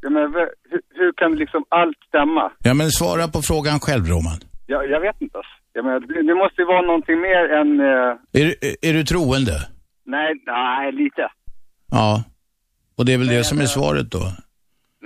[0.00, 0.28] jag menar,
[0.70, 2.52] hur, hur kan liksom allt stämma?
[2.58, 4.38] Ja, men svara på frågan själv, Roman.
[4.66, 5.38] Jag, jag vet inte.
[5.72, 7.80] Jag menar, det, det måste ju vara någonting mer än...
[7.80, 8.46] eh, Är,
[8.88, 9.52] är du troende?
[10.04, 11.24] nej, nej, lite.
[11.90, 12.24] Ja.
[12.98, 14.22] Och det är väl det som är svaret då?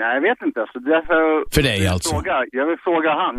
[0.01, 0.61] Nej, jag vet inte.
[0.61, 2.15] Alltså, därför För dig alltså?
[2.15, 3.37] Fråga, jag vill fråga han.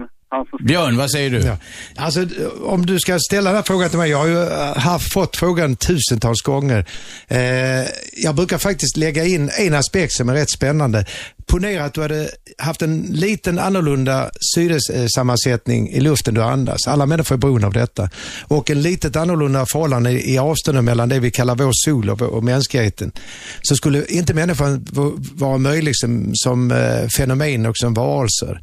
[0.59, 1.39] Björn, vad säger du?
[1.39, 1.57] Ja.
[1.95, 2.27] Alltså,
[2.63, 5.37] om du ska ställa den här frågan till mig, jag har ju eh, haft, fått
[5.37, 6.85] frågan tusentals gånger.
[7.27, 7.39] Eh,
[8.13, 11.05] jag brukar faktiskt lägga in en aspekt som är rätt spännande.
[11.45, 16.87] Ponera att du hade haft en liten annorlunda syresammansättning i luften du andas.
[16.87, 18.09] Alla människor är beroende av detta.
[18.47, 22.43] Och en litet annorlunda förhållande i avståndet mellan det vi kallar vår sol och, och
[22.43, 23.11] mänskligheten.
[23.61, 24.87] Så skulle inte människan
[25.33, 28.61] vara möjlig som, som eh, fenomen och som varelser.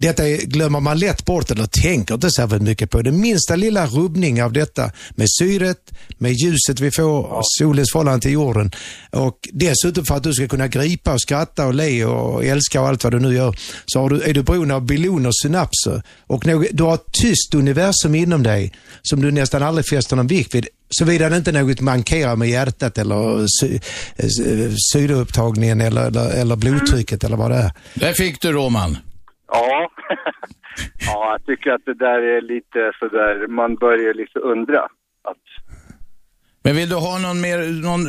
[0.00, 3.02] Detta är- glömmer man lätt bort eller tänker inte särskilt mycket på.
[3.02, 5.78] Den minsta lilla rubbning av detta med syret,
[6.18, 8.70] med ljuset vi får av solens förhållande till jorden
[9.10, 12.88] och dessutom för att du ska kunna gripa och skratta och le och älska och
[12.88, 16.66] allt vad du nu gör så du, är du beroende av biljoner synapser och något,
[16.72, 18.72] du har ett tyst universum inom dig
[19.02, 22.48] som du nästan aldrig fäster någon vikt vid Såvida det inte är något mankerar med
[22.48, 23.78] hjärtat eller sy,
[24.92, 27.72] syreupptagningen eller, eller, eller blodtrycket eller vad det är.
[27.94, 28.98] Där fick du, Roman.
[29.54, 29.88] Ja.
[31.06, 34.80] ja, jag tycker att det där är lite sådär, man börjar liksom undra.
[35.30, 35.44] Att,
[36.64, 38.00] Men vill du ha någon mer, någon,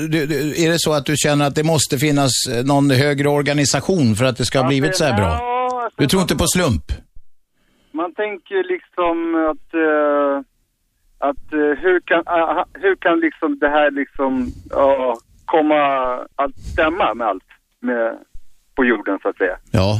[0.65, 4.25] är det så att du känner att det måste finnas eh, någon högre organisation för
[4.25, 5.31] att det ska ha blivit så här bra?
[5.31, 6.85] Alltså, Du tror inte på slump?
[7.91, 9.15] Man tänker liksom
[9.51, 10.35] att, eh,
[11.29, 14.51] att eh, hur kan, ah, hur kan liksom det här liksom
[15.45, 15.83] komma
[16.35, 17.43] att stämma med allt
[17.79, 18.17] med,
[18.75, 19.57] på jorden så att säga.
[19.71, 19.99] Ja.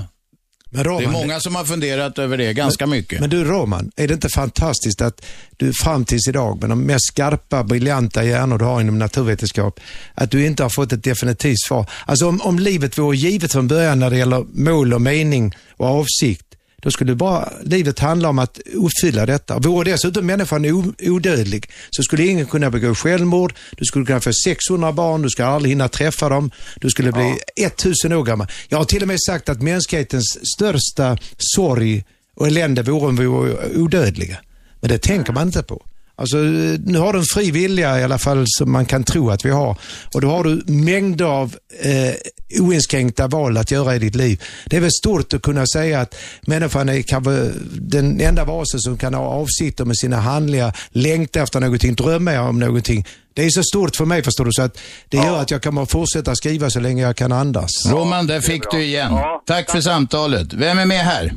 [0.75, 3.19] Men Roman, Det är många som har funderat över det ganska mycket.
[3.19, 5.25] Men du Roman, är det inte fantastiskt att
[5.57, 9.79] du fram tills idag med de mest skarpa, briljanta hjärnor du har inom naturvetenskap,
[10.13, 11.89] att du inte har fått ett definitivt svar.
[12.05, 15.87] Alltså om, om livet vore givet från början när det gäller mål och mening och
[15.87, 16.54] avsikt,
[16.85, 19.59] då skulle bara livet handla om att uppfylla detta.
[19.59, 24.91] Vore dessutom människan odödlig så skulle ingen kunna begå självmord, du skulle kunna få 600
[24.91, 28.47] barn, du skulle aldrig hinna träffa dem, du skulle bli 1000 år gammal.
[28.69, 32.03] Jag har till och med sagt att mänsklighetens största sorg
[32.35, 34.37] och elände vore om vi vore odödliga.
[34.79, 35.85] Men det tänker man inte på.
[36.17, 39.45] Alltså, nu har du en fri vilja i alla fall som man kan tro att
[39.45, 39.77] vi har.
[40.13, 44.43] Och då har du mängder av eh, oinskränkta val att göra i ditt liv.
[44.65, 46.15] Det är väl stort att kunna säga att
[46.47, 51.59] människan är kanske den enda varelse som kan ha avsikter med sina handlingar, längta efter
[51.59, 53.05] någonting, drömma om någonting.
[53.33, 55.85] Det är så stort för mig förstår du, så att det gör att jag kommer
[55.85, 57.69] fortsätta skriva så länge jag kan andas.
[57.91, 59.11] Roman, där fick du igen.
[59.45, 60.53] Tack för samtalet.
[60.53, 61.33] Vem är med här?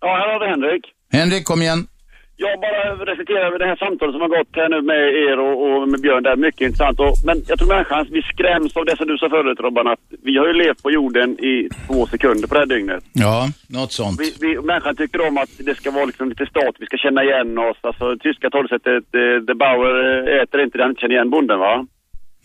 [0.00, 0.84] Ja, här har vi Henrik.
[1.12, 1.86] Henrik, kom igen.
[2.38, 5.56] Jag bara reflekterar över det här samtalet som har gått här nu med er och,
[5.66, 6.22] och med Björn.
[6.22, 7.00] Det är mycket intressant.
[7.00, 10.00] Och, men jag tror människan, vi skräms av det som du sa förut Robban, att
[10.22, 13.04] vi har ju levt på jorden i två sekunder på det här dygnet.
[13.12, 14.20] Ja, något sånt.
[14.20, 17.24] Vi, vi, människan tycker om att det ska vara liksom lite stat, vi ska känna
[17.24, 17.78] igen oss.
[17.80, 19.94] Alltså tyska talesättet, eh, de Bauer
[20.28, 21.86] eh, äter inte det han inte känner igen bonden va?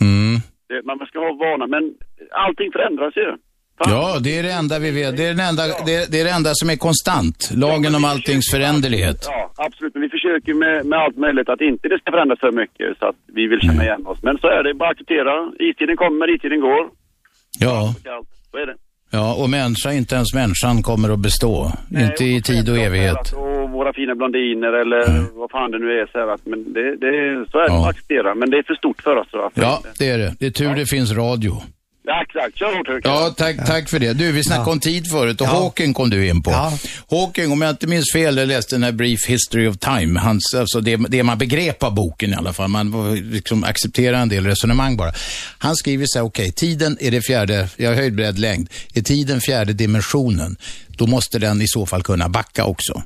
[0.01, 0.35] Mm.
[0.69, 1.93] Det, man ska ha vana, men
[2.31, 3.35] allting förändras ju.
[3.79, 5.17] Ja, det är det enda vi vet.
[5.17, 7.49] Det är, den enda, det, det är det enda som är konstant.
[7.55, 9.17] Lagen om alltings föränderlighet.
[9.27, 9.93] Ja, absolut.
[9.93, 13.05] Men vi försöker med, med allt möjligt att inte det ska förändras för mycket så
[13.09, 14.19] att vi vill känna igen oss.
[14.23, 15.33] Men så är det, bara acceptera.
[15.69, 16.83] Istiden kommer, istiden går.
[17.59, 17.93] Ja,
[18.51, 18.75] Så är det.
[19.11, 21.71] ja, och människa, inte ens människan kommer att bestå.
[22.05, 23.33] inte i tid och evighet.
[23.33, 25.01] Och våra fina blondiner eller
[25.39, 26.05] vad fan det nu är.
[26.11, 27.11] Så, här, att, men det, det,
[27.51, 28.35] så är det att acceptera.
[28.35, 29.27] Men det är för stort för oss.
[29.31, 29.51] jag.
[29.53, 30.35] Ja, det är det.
[30.39, 31.53] Det är tur det finns radio.
[32.03, 32.57] Ja, exakt.
[32.57, 33.11] Kör hårt Hurken.
[33.11, 34.13] Ja, tack, tack för det.
[34.13, 34.71] Du, vi snackade Ja.
[34.71, 35.51] om tid förut och Ja.
[35.51, 36.51] Hawking kom du in på.
[36.51, 36.73] Ja.
[37.09, 40.53] Hawking, om jag inte minns fel, jag läste den här Brief History of Time, hans,
[40.53, 44.45] alltså det, det man begrep av boken i alla fall, man liksom accepterar en del
[44.45, 45.13] resonemang bara.
[45.57, 49.41] Han skriver så här, okej, tiden är det fjärde, jag höjd, bredd, längd, är tiden
[49.41, 50.55] fjärde dimensionen,
[50.87, 53.03] då måste den i så fall kunna backa också.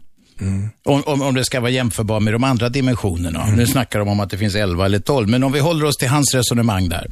[0.86, 3.46] Om, om, om det ska vara jämförbar med de andra dimensionerna.
[3.46, 5.98] Nu snackar de om att det finns 11 eller 12, men om vi håller oss
[5.98, 7.08] till hans resonemang där.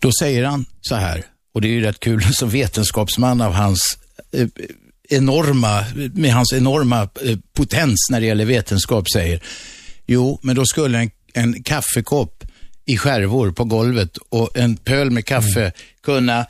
[0.00, 1.24] Då säger han så här,
[1.54, 3.98] och det är ju rätt kul som vetenskapsman av hans
[4.32, 4.48] eh,
[5.08, 5.84] enorma,
[6.14, 9.42] med hans enorma eh, potens när det gäller vetenskap säger,
[10.06, 12.44] jo, men då skulle en, en kaffekopp
[12.86, 15.72] i skärvor på golvet och en pöl med kaffe
[16.02, 16.46] kunna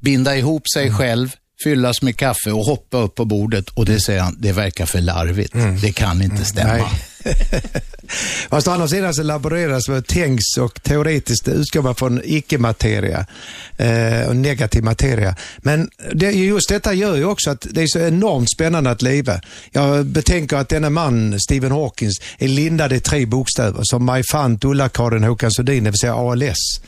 [0.00, 1.30] binda ihop sig själv,
[1.64, 3.68] fyllas med kaffe och hoppa upp på bordet.
[3.68, 5.54] Och det säger han, det verkar för larvigt.
[5.82, 6.90] Det kan inte stämma.
[8.50, 13.26] Fast å andra sidan så laboreras med tänks och teoretiskt utgår man från icke-materia
[13.76, 15.36] eh, och negativ materia.
[15.58, 19.40] Men det, just detta gör ju också att det är så enormt spännande att leva.
[19.72, 25.24] Jag betänker att denna man, Stephen Hawkins, är lindad i tre bokstäver som Majfant, Ulla-Karin
[25.24, 26.80] Håkan Sundin, det vill säga ALS.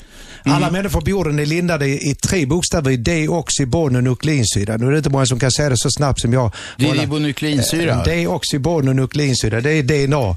[0.47, 4.77] Alla människor på jorden är lindade i, i tre bokstäver i deoxybonunukleinsyra.
[4.77, 6.53] Nu är det inte många som kan säga det så snabbt som jag.
[6.77, 7.93] Deoxyribonukleinsyra?
[7.93, 10.17] Eh, Deoxybonunukleinsyra, det är DNA.
[10.19, 10.37] Och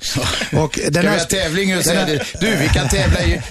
[0.91, 2.23] Ska vi ha tävling och säga det?
[2.41, 3.41] Du, vi kan tävla i...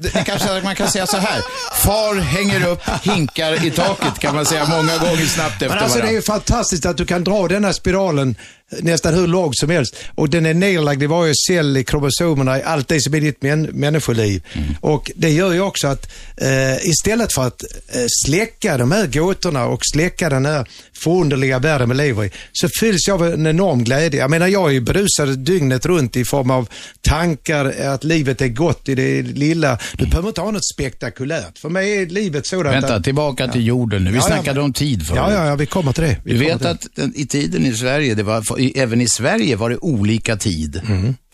[0.00, 1.40] Det kanske man kan säga så här.
[1.84, 5.98] Far hänger upp hinkar i taket kan man säga många gånger snabbt efter Men alltså
[5.98, 6.12] det är varandra.
[6.12, 8.34] ju fantastiskt att du kan dra denna spiralen
[8.70, 9.96] nästan hur långt som helst.
[10.14, 13.42] Och den är nedlagd i varje cell i kromosomerna, i allt det som är ditt
[13.42, 14.42] män människoliv.
[14.52, 14.74] Mm.
[14.80, 19.66] Och det gör ju också att eh, istället för att eh, släcka de här gåtorna
[19.66, 20.68] och släcka den här
[21.02, 24.20] förunderliga världen vi lever i, så fylls jag av en enorm glädje.
[24.20, 26.68] Jag menar, jag är ju berusad dygnet runt i form av
[27.00, 29.78] tankar, att livet är gott i det lilla.
[29.92, 31.58] Du behöver inte ha något spektakulärt.
[31.58, 33.04] För mig är livet sådant Vänta, att...
[33.04, 34.10] tillbaka till jorden nu.
[34.10, 35.20] Vi Ja, ja, snackade men- om tid förut.
[35.26, 36.16] Ja, ja, ja, vi kommer till det.
[36.24, 39.56] Vi Du vet att den, i tiden i Sverige, det var, i, även i Sverige
[39.56, 40.80] var det olika tid.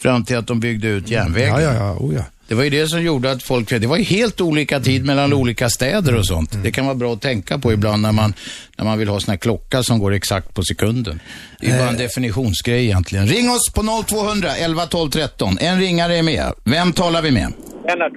[0.01, 1.55] Fram till att de byggde ut järnvägen.
[1.55, 1.63] Mm.
[1.65, 1.97] Ja, ja, ja.
[2.01, 2.25] Oh, ja.
[2.53, 5.07] Det var ju det som gjorde att folk, det var ju helt olika tid Mm.
[5.07, 6.51] mellan olika städer och sånt.
[6.63, 8.35] Det kan vara bra att tänka på ibland när man,
[8.79, 11.21] när man vill ha sån här klocka som går exakt på sekunden.
[11.61, 12.01] Det är bara en Eh.
[12.01, 13.27] definitionsgrej egentligen.
[13.27, 15.59] Ring oss på 0200 11 12 13.
[15.61, 16.53] En ringare är med.
[16.65, 17.53] Vem talar vi med?
[17.89, 18.13] Lennart,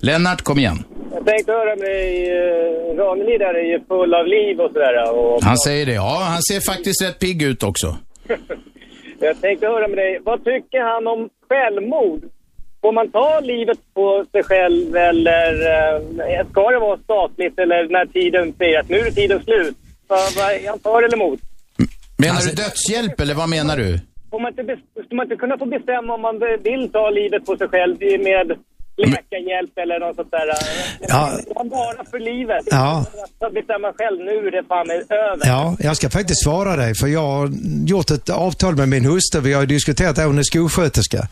[0.00, 0.84] Lennart, kom igen.
[1.14, 2.28] jag tänkte höra med dig.
[2.30, 5.12] eh, Ranelid där är ju full av liv och sådär.
[5.14, 5.92] Och, Han säger det.
[5.94, 7.96] Ja, han ser faktiskt rätt pigg ut också.
[9.20, 12.20] Jag tänkte höra med dig, vad tycker han om självmord?
[12.80, 15.52] Får man ta livet på sig själv eller
[16.40, 19.76] eh, ska det vara statligt eller när tiden säger att nu är tiden slut?
[20.08, 20.18] Vad-
[20.54, 21.40] Är han för eller emot?
[22.18, 23.98] Menar Alltså- du dödshjälp eller vad menar du?
[24.30, 24.76] Får man inte,
[25.06, 28.56] ska man inte kunna få bestämma om man vill ta livet på sig själv med
[29.06, 30.46] läkarhjälp eller något sånt där?
[31.08, 31.38] Ja.
[31.54, 32.64] Man bara för livet?
[32.70, 33.06] Ja.
[33.38, 35.46] Att bestämma själv, nu är det fan över.
[35.46, 37.50] Ja, jag ska faktiskt svara dig för jag har
[37.86, 39.40] gjort ett avtal med min hustru.
[39.40, 41.28] Vi har diskuterat det, hon är skolsköterska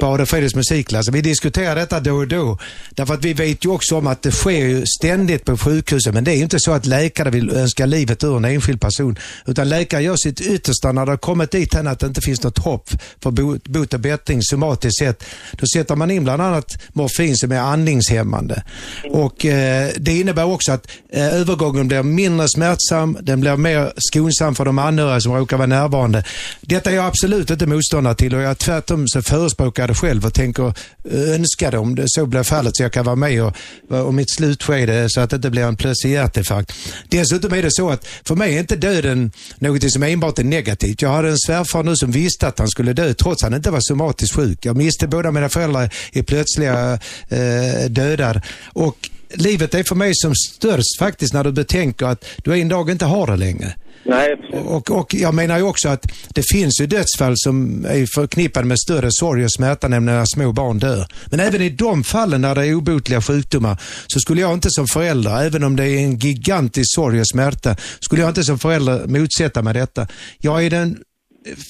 [0.00, 1.08] på Adolf Fredriks musikklass.
[1.12, 2.58] Vi diskuterar detta då och då.
[2.90, 6.14] Därför att vi vet ju också om att det sker ju ständigt på sjukhusen.
[6.14, 9.18] Men det är ju inte så att läkare vill önska livet ur en enskild person.
[9.46, 12.42] Utan läkare gör sitt yttersta när det har kommit dit hän att det inte finns
[12.42, 12.88] något hopp
[13.22, 13.30] för
[13.70, 15.24] bot och bättring somatiskt sett.
[15.52, 18.62] Då sätter man in bland annat morfin som är andningshämmande.
[19.10, 24.54] Och eh, Det innebär också att eh, övergången blir mindre smärtsam, den blir mer skonsam
[24.54, 26.24] för de anhöriga som råkar vara närvarande.
[26.60, 30.34] Detta är jag absolut inte motståndare till och jag tvärtom så förespråkar det själv och
[30.34, 30.66] tänker
[31.10, 33.52] eh, önska det om det så blir fallet så jag kan vara med och,
[33.90, 36.72] och mitt slutskede så att det inte blir en plötslig hjärtinfarkt.
[37.08, 41.02] Dessutom är det så att för mig är inte döden något som enbart är negativt.
[41.02, 43.70] Jag hade en svärfar nu som visste att han skulle dö trots att han inte
[43.70, 44.66] var somatiskt sjuk.
[44.66, 46.95] Jag miste båda mina föräldrar i plötsliga
[47.28, 48.42] eh, dödar.
[48.72, 52.90] Och livet är för mig som störst faktiskt när du betänker att du en dag
[52.90, 53.74] inte har det längre.
[54.08, 58.66] Nej, Och, och jag menar ju också att det finns ju dödsfall som är förknippade
[58.66, 61.06] med större sorg och smärta, nämligen när små barn dör.
[61.26, 64.86] Men även i de fallen när det är obotliga sjukdomar så skulle jag inte som
[64.86, 69.06] förälder, även om det är en gigantisk sorg och smärta, skulle jag inte som förälder
[69.06, 70.06] motsätta mig detta.
[70.38, 70.98] Jag är den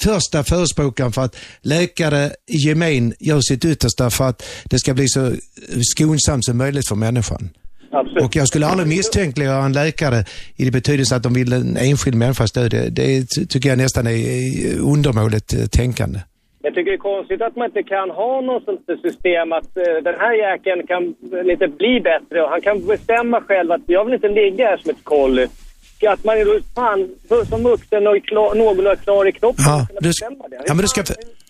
[0.04, 5.08] första förespråkaren för att läkare i gemen gör sitt yttersta för att det ska bli
[5.08, 5.32] så
[5.80, 7.50] skonsamt som möjligt för människan.
[7.90, 8.24] Absolut.
[8.24, 10.24] Och jag skulle aldrig misstänkliggöra en läkare
[10.56, 12.70] i det betydelse att de vill en enskild människas död.
[12.70, 16.18] Det, det ty- tycker jag nästan är undermåligt eh, tänkande.
[16.62, 20.02] Jag tycker det är konstigt att man inte kan ha något sånt system att eh,
[20.08, 21.14] den här jäkeln kan
[21.44, 24.90] lite bli bättre och han kan bestämma själv att jag vill inte ligga här som
[24.90, 25.46] ett kolli.
[26.04, 27.08] Att man är då fan
[27.48, 29.64] som vuxen och är klar, någorlunda klar i kroppen.
[29.66, 30.12] Ja, du,
[30.66, 31.02] ja, men du ska,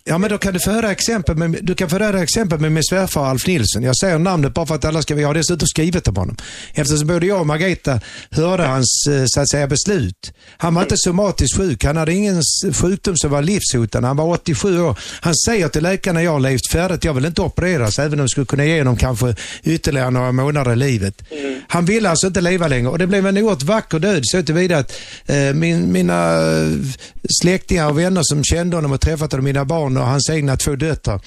[0.09, 2.73] ja, men då kan du få höra exempel med, du kan få höra exempel med
[2.73, 3.83] min svärfar Alf Nilsson.
[3.83, 6.37] Jag säger namnet bara för att alla ska, jag har dessutom skrivit om honom.
[6.75, 8.01] Eftersom både jag och Margareta
[8.31, 10.33] hörde hans, eh, så att säga, beslut.
[10.57, 12.43] Han var inte somatiskt sjuk, han hade ingen
[12.73, 14.09] sjukdom som var livshotande.
[14.09, 14.99] Han var 87 år.
[15.21, 18.31] Han säger till läkarna, jag har levt färdigt, jag vill inte opereras, även om jag
[18.31, 19.35] skulle kunna ge honom kanske
[19.65, 21.23] ytterligare några månader i livet.
[21.69, 24.79] Han ville alltså inte leva längre och det blev en oerhört vacker död så tillvida
[24.79, 24.93] att
[25.27, 26.71] eh, min, mina eh,
[27.43, 30.77] släktingar och vänner som kände honom och träffat honom, mina barn och hans egna två
[30.77, 31.21] döttrar,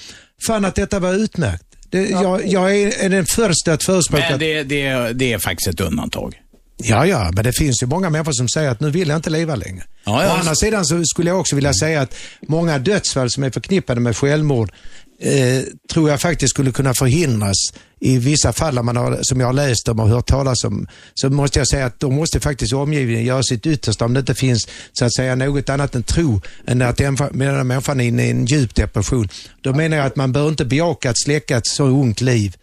[0.46, 1.64] fann att detta var utmärkt.
[1.90, 4.26] Det, jag, jag är, är den första att förespråka...
[4.30, 6.34] Men det, det, det är faktiskt ett undantag.
[6.82, 9.30] Ja, ja, men det finns ju många människor som säger att nu vill jag inte
[9.30, 9.82] leva längre.
[10.04, 10.34] Ja, ja.
[10.34, 12.14] Å andra sidan så skulle jag också vilja säga att
[12.48, 14.72] många dödsfall som är förknippade med självmord
[15.20, 15.62] eh,
[15.92, 17.56] tror jag faktiskt skulle kunna förhindras
[18.00, 20.86] i vissa fall man har, som jag har läst om och hört talas om.
[21.14, 24.34] Så måste jag säga att då måste faktiskt omgivningen göra sitt yttersta om det inte
[24.34, 28.26] finns så att säga något annat än tro än att den den människan är inne
[28.26, 29.28] i en djup depression.
[29.60, 32.56] Då menar jag att man bör inte bejaka att släcka ett så ungt liv.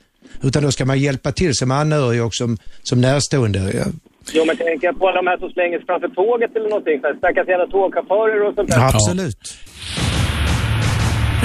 [0.44, 3.60] Utan då ska man hjälpa till som anhörig och som, som närstående.
[3.60, 3.88] Jag,
[4.34, 7.00] Jo, men jag på alla de här som slänger sig framför tåget eller någonting.
[7.18, 8.80] Stackars jävla tågchaufförer och sånt där.
[8.80, 9.58] Absolut.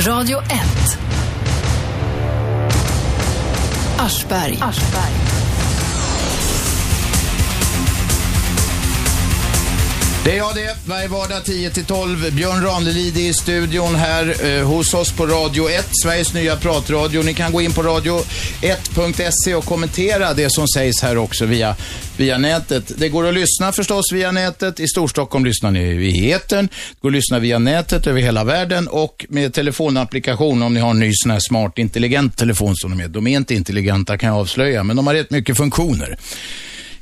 [0.09, 0.72] Radio 1.
[4.03, 5.22] Aschberg.
[10.25, 10.77] Det är jag det.
[10.87, 12.31] Varje vardag 10-12.
[12.31, 17.23] Björn Ranelid i studion här eh, hos oss på Radio 1, Sveriges nya pratradio.
[17.23, 21.77] Ni kan gå in på radio1.se och kommentera det som sägs här också via,
[22.17, 22.93] via nätet.
[22.97, 24.81] Det går att lyssna förstås via nätet.
[24.81, 26.67] I Storstockholm lyssnar ni i etern.
[26.67, 30.91] Det går att lyssna via nätet över hela världen och med telefonapplikation om ni har
[30.91, 33.09] en ny sån här smart intelligent telefon som de är.
[33.09, 36.19] De är inte intelligenta kan jag avslöja, men de har rätt mycket funktioner.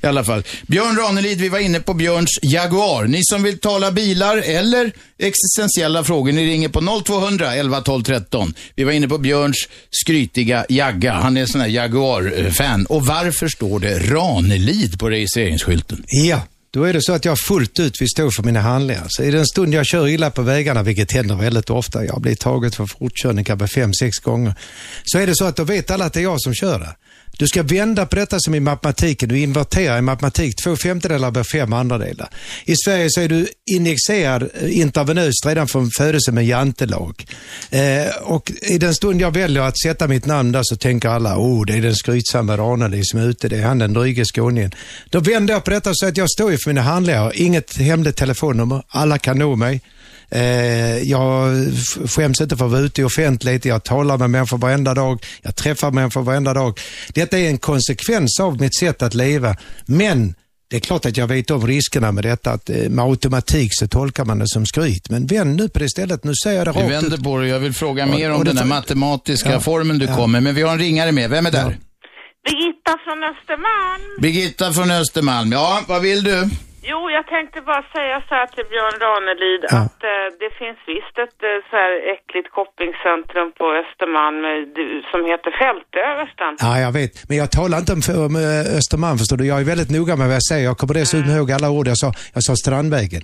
[0.03, 0.43] I alla fall.
[0.67, 3.05] Björn Ranelid, vi var inne på Björns Jaguar.
[3.05, 8.55] Ni som vill tala bilar eller existentiella frågor, ni ringer på 0200 11 12 13.
[8.75, 11.13] Vi var inne på Björns skrytiga Jagga.
[11.13, 12.87] Han är sån här Jaguar-fan.
[12.87, 16.05] Och varför står det Ranelid på registreringsskylten?
[16.07, 16.43] Ja,
[16.73, 19.07] då är det så att jag fullt ut vill stå för mina handlingar.
[19.09, 22.35] Så i den stund jag kör illa på vägarna, vilket händer väldigt ofta, jag blir
[22.35, 24.55] taget för fortkörning kanske fem, sex gånger,
[25.05, 26.97] så är det så att då vet alla att det är jag som kör det.
[27.41, 29.29] Du ska vända på detta som i matematiken.
[29.29, 30.55] Du inverterar i matematik.
[30.65, 32.29] Två femtedelar blir fem andradelar.
[32.65, 37.27] I Sverige så är du injicerad eh, intravenöst redan från födelse med jantelag.
[37.71, 41.39] Eh, och i den stund jag väljer att sätta mitt namn där så tänker alla,
[41.39, 44.71] oh det är den skrytsamma Ranelid som är ute, det är han den dryge skåningen.
[45.11, 47.77] Då vänder jag på detta och säger att jag står ju för mina handlingar, inget
[47.77, 49.81] hemligt telefonnummer, alla kan nå mig.
[50.31, 51.55] Eh, jag
[52.07, 53.65] skäms inte för att vara ute i offentlighet.
[53.65, 55.25] Jag talar med människor varenda dag.
[55.43, 56.79] Jag träffar människor varenda dag.
[57.15, 59.57] Detta är en konsekvens av mitt sätt att leva.
[59.87, 60.35] Men
[60.71, 62.51] det är klart att jag vet om riskerna med detta.
[62.51, 65.11] Att eh, med automatik så tolkar man det som skryt.
[65.11, 66.25] Men vänd nu på det istället.
[66.25, 67.25] Nu säger jag det Vi rakt vänder ut.
[67.25, 67.49] på det.
[67.49, 69.61] Jag vill fråga Och- mer om och det den här matematiska Ja.
[69.61, 70.17] formen du Ja.
[70.17, 70.41] kommer.
[70.41, 71.31] Men vi har en ringare med.
[71.31, 71.79] Vem är där?
[72.45, 74.23] Birgitta från Östermalm.
[74.23, 75.53] Birgitta från Östermalm.
[75.53, 76.49] Ja, vad vill du?
[76.83, 79.77] Jo, jag tänkte bara säga så här till Björn Ranelid Ja.
[79.85, 84.59] att eh, det finns visst ett eh, så här äckligt shoppingcentrum på Östermalm eh,
[85.11, 86.53] som heter Fältöversten.
[86.67, 87.15] Ja, jag vet.
[87.29, 89.45] Men jag talar inte om, om eh, Östermalm, förstår du.
[89.53, 90.65] Jag är väldigt noga med vad jag säger.
[90.71, 92.11] Jag kommer dessutom ihåg alla ord jag sa.
[92.37, 93.23] Jag sa Strandvägen.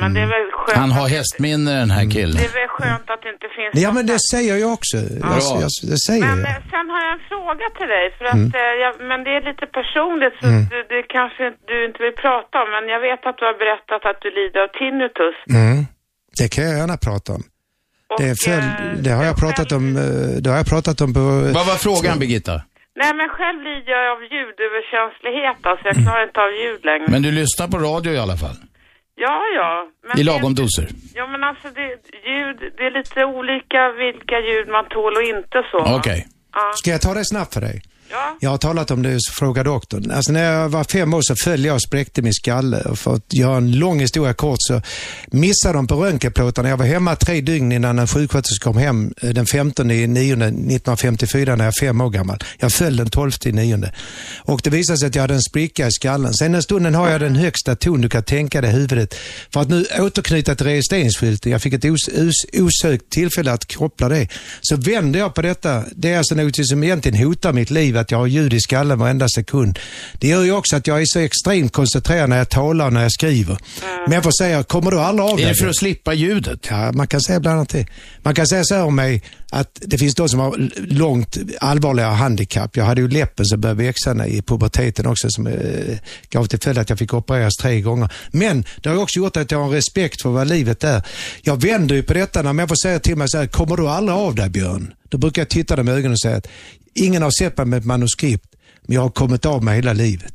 [0.00, 0.22] Ja, just det.
[0.22, 2.36] Men är väl skönt, Han har hästminne den här killen.
[2.40, 4.96] det är väl skönt att det inte finns Ja, men det säger jag också.
[4.96, 5.52] Jag, Bra.
[5.64, 6.48] jag, det säger Men jag.
[6.56, 8.52] eh, sen har jag en fråga till dig, för att, Mm.
[8.62, 10.62] eh, jag, men det är lite personligt så Mm.
[10.72, 14.00] du, det kanske du inte vill prata om, men jag vet att du har berättat
[14.10, 15.36] att du lider av tinnitus.
[15.58, 15.78] Mm.
[16.38, 17.42] Det kan jag gärna prata om.
[18.18, 18.70] Det, är följd,
[19.04, 20.02] det har jag pratat om, eh,
[20.42, 21.20] det har jag pratat om på...
[21.58, 22.56] Vad var frågan, Birgitta?
[23.02, 27.06] Nej, men själv lider jag av ljudöverkänslighet, alltså jag klarar inte av ljud längre.
[27.08, 28.56] Men du lyssnar på radio i alla fall?
[29.16, 29.86] Ja, ja.
[30.08, 30.88] Men I lagom doser?
[31.14, 31.88] Ja, men alltså det,
[32.28, 35.96] ljud, det är lite olika vilka ljud man tål och inte så.
[35.98, 36.26] Okej.
[36.52, 36.72] Ja.
[36.74, 37.82] Ska jag ta det snabbt för dig?
[38.10, 38.36] Ja.
[38.40, 40.10] Jag har talat om det, så fråga doktorn.
[40.10, 42.80] Alltså när jag var fem år så föll jag och spräckte min skalle.
[42.80, 44.80] Och för att göra en lång historia kort så
[45.26, 46.68] missade de på röntgenplåtarna.
[46.68, 51.56] Jag var hemma tre dygn innan en sjuksköterska kom hem eh, den 15 9 1954
[51.56, 52.38] när jag var fem år gammal.
[52.58, 53.90] Jag föll den 12 9.
[54.38, 56.34] Och det visade sig att jag hade en spricka i skallen.
[56.34, 59.14] Sen den stunden har jag den högsta ton du kan tänka dig i huvudet.
[59.52, 61.52] För att nu återknyta till registreringsskylten.
[61.52, 64.28] Jag fick ett os, os, osökt tillfälle att koppla det.
[64.60, 65.82] Så vände jag på detta.
[65.96, 68.98] Det är alltså något som egentligen hotar mitt liv, att jag har ljud i skallen
[68.98, 69.78] varenda sekund.
[70.18, 73.02] Det gör ju också att jag är så extremt koncentrerad när jag talar och när
[73.02, 73.58] jag skriver.
[74.08, 75.46] Människor säger, kommer du aldrig av Är dig?
[75.46, 76.66] det för att slippa ljudet?
[76.70, 77.86] Ja, man kan säga bland annat det.
[78.22, 82.12] Man kan säga så här om mig, att det finns de som har långt allvarligare
[82.14, 82.76] handikapp.
[82.76, 85.98] Jag hade ju läppen som började växa i puberteten också som eh,
[86.30, 88.08] gav till följd att jag fick opereras tre gånger.
[88.30, 91.02] Men det har också gjort att jag har respekt för vad livet är.
[91.42, 94.16] Jag vänder ju på detta när människor säger till mig så här, kommer du aldrig
[94.16, 94.94] av dig Björn?
[95.08, 96.48] Då brukar jag titta dem i ögonen och säga att
[96.94, 98.46] ingen har sett mig med ett manuskript,
[98.82, 100.34] men jag har kommit av mig hela livet.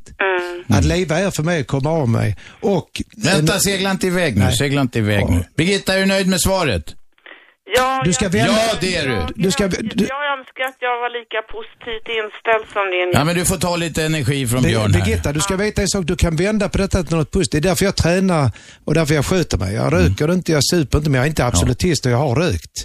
[0.67, 2.37] Att leva är för mig att komma av mig.
[2.61, 3.01] Och...
[3.15, 4.43] Vänta, segla inte iväg nu.
[4.43, 4.57] Nej.
[4.57, 5.43] Segla inte iväg nu.
[5.57, 6.95] Birgitta, är du nöjd med svaret?
[7.75, 8.53] Ja, Du ska jag, vända...
[8.53, 9.17] Ja, det är du.
[9.35, 9.67] Du ska...
[9.67, 10.05] Du...
[10.15, 13.09] jag önskar att jag var lika positivt inställd som din.
[13.13, 15.05] Ja, men du får ta lite energi från Det- Björn här.
[15.05, 16.05] Birgitta, du ska veta en sak.
[16.05, 17.51] Du kan vända på detta till något positivt.
[17.61, 18.51] Det är därför jag tränar
[18.85, 19.71] och därför jag sköter mig.
[19.75, 22.75] Jag röker inte, jag super inte, men jag är inte absolutist och jag har rökt.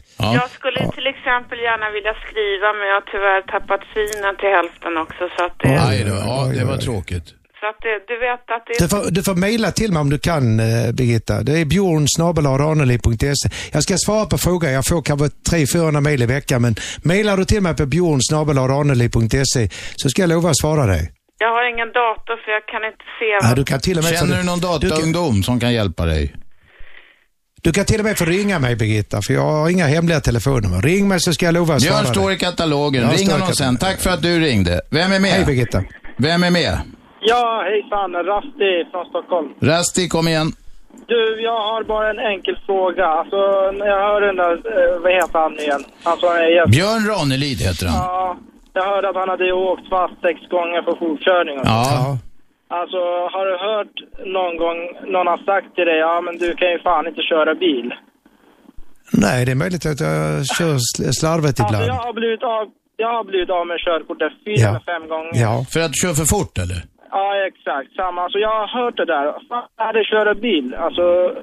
[0.41, 4.93] Jag skulle till exempel gärna vilja skriva men jag har tyvärr tappat synen till hälften
[5.05, 7.27] också så att det, Aj då, ja, det var tråkigt.
[7.65, 10.11] Så att det, du vet att det Du får, du får mejla till mig om
[10.11, 11.43] du kan, eh, Birgitta.
[11.43, 12.07] Det är bjorn
[13.73, 14.73] Jag ska svara på frågan.
[14.73, 18.21] Jag får kanske 300-400 mejl i veckan, men mejlar du till mig på bjorn
[19.97, 21.13] så ska jag lova att svara dig.
[21.39, 24.05] jag har ingen dator för jag kan inte se Ja, vad- du kan till och
[24.05, 26.35] med Känner du någon du kan- dataungdom som kan hjälpa dig?
[27.63, 30.83] Du kan till och med få ringa mig Birgitta, för jag har inga hemliga telefonnummer.
[30.83, 32.37] Ring mig så ska jag lova att svara Björn står dig.
[32.37, 33.11] i katalogen.
[33.11, 33.77] Ring honom sen.
[33.77, 34.81] Tack för att du ringde.
[34.91, 35.31] Vem är med?
[35.31, 35.85] Hej Birgitta.
[36.19, 36.79] Vem är med?
[37.31, 38.13] Ja, hejsan.
[38.33, 39.49] Rasti från Stockholm.
[39.71, 40.49] Rasti, kom igen.
[41.07, 43.07] Du, jag har bara en enkel fråga.
[43.07, 43.37] Alltså,
[43.79, 45.85] när jag hör den där, eh, vad heter han igen?
[46.05, 46.71] Han som är gäst.
[46.77, 47.97] Björn Ranelid heter han.
[48.05, 48.37] Ja,
[48.73, 51.57] jag hörde att han hade åkt fast sex gånger för fortkörning.
[51.61, 51.73] och så.
[51.73, 52.19] Ja.
[52.79, 53.01] Alltså,
[53.35, 53.97] har du hört
[54.37, 54.79] någon gång
[55.15, 57.89] någon har sagt till dig, ja men du kan ju fan inte köra bil.
[59.13, 61.85] Nej, det är möjligt att jag kör sl- slarvigt Alltså, ibland.
[61.93, 62.65] jag har blivit av,
[62.97, 64.81] jag har blivit av med körkortet fyra Ja.
[64.87, 65.31] fem gånger.
[65.47, 65.55] Ja.
[65.73, 66.81] För att du kör för fort eller?
[67.15, 67.93] Ja, exakt.
[67.93, 68.23] Samma.
[68.23, 69.35] Alltså, jag har hört det där.
[69.49, 70.75] Fan, det köra bil?
[70.75, 71.35] Alltså,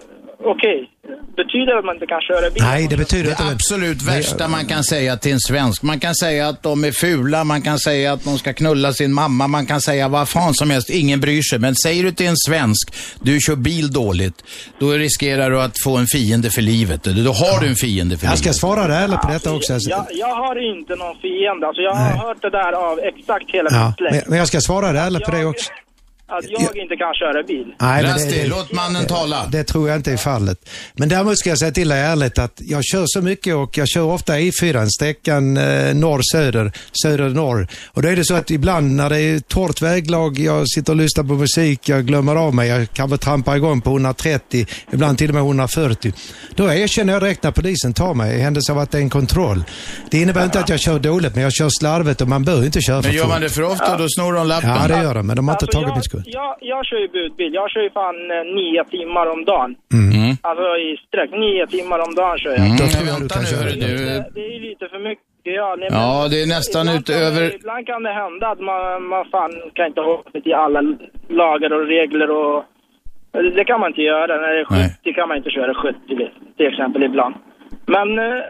[0.45, 0.87] okej.
[1.35, 2.63] Betyder det att man inte kan köra bil?
[2.63, 3.43] Nej, det betyder Det inte...
[3.53, 5.83] absolut värsta man kan säga till en svensk.
[5.83, 9.13] Man kan säga att de är fula, man kan säga att de ska knulla sin
[9.13, 10.89] mamma, man kan säga vad fan som helst.
[10.89, 11.59] Ingen bryr sig.
[11.59, 14.43] Men säger du till en svensk, du kör bil dåligt,
[14.79, 17.03] då riskerar du att få en fiende för livet.
[17.03, 18.55] Då har du en fiende för Jag ska livet.
[18.55, 19.73] svara dig ärligt på detta också.
[19.73, 21.67] Alltså, Jag, jag har inte någon fiende.
[21.67, 22.17] Alltså, jag har Nej.
[22.19, 24.27] hört det där av exakt hela ja, min släkt.
[24.27, 25.71] men, jag ska svara dig ärligt på det också.
[26.37, 27.65] Att jag inte kan köra bil.
[27.79, 29.45] Nej, men Rasti, låt mannen tala.
[29.51, 30.69] Det tror jag inte är fallet.
[30.93, 33.87] Men däremot ska jag säga till dig ärligt att jag kör så mycket och jag
[33.87, 36.71] kör ofta E4, sträckan eh, norr-söder,
[37.03, 37.67] söder-norr.
[37.87, 40.97] Och då är det så att ibland när det är torrt väglag, jag sitter och
[40.97, 45.29] lyssnar på musik, jag glömmer av mig, jag kanske trampar igång på 130, ibland till
[45.29, 46.13] och med 140.
[46.55, 49.09] Då erkänner jag direkt när polisen tar mig i händelse av att det är en
[49.09, 49.63] kontroll.
[50.11, 52.81] Det innebär inte att jag kör dåligt, men jag kör slarvigt och man bör inte
[52.81, 53.31] köra för Men gör fort.
[53.31, 54.69] man det för ofta, då snor de lappen.
[54.69, 56.20] Ja, det gör de, men de har inte Alltså, tagit jag, mitt skuld.
[56.25, 57.53] Jag, jag kör ju budbil.
[57.53, 59.71] Jag kör ju fan eh, nio timmar om dagen.
[59.99, 60.31] Mm.
[60.41, 61.31] Alltså i sträck.
[61.31, 62.65] Nio timmar om dagen kör jag.
[62.65, 63.63] Mm, Då men tror jag du vänta kan nu, köra.
[63.63, 64.05] hörru du.
[64.05, 65.25] Det, det är ju lite för mycket.
[65.43, 67.43] Ja, nej, men- Ja, det är nästan ibland kan utöver...
[67.59, 70.81] Ibland kan det hända att man, man fan kan inte hålla sig till alla
[71.41, 72.57] lagar och regler och...
[73.57, 74.31] Det kan man inte göra.
[74.41, 74.65] När det är
[75.03, 75.97] 70 kan man inte köra 70
[76.57, 77.35] till exempel ibland.
[77.95, 78.41] Men eh,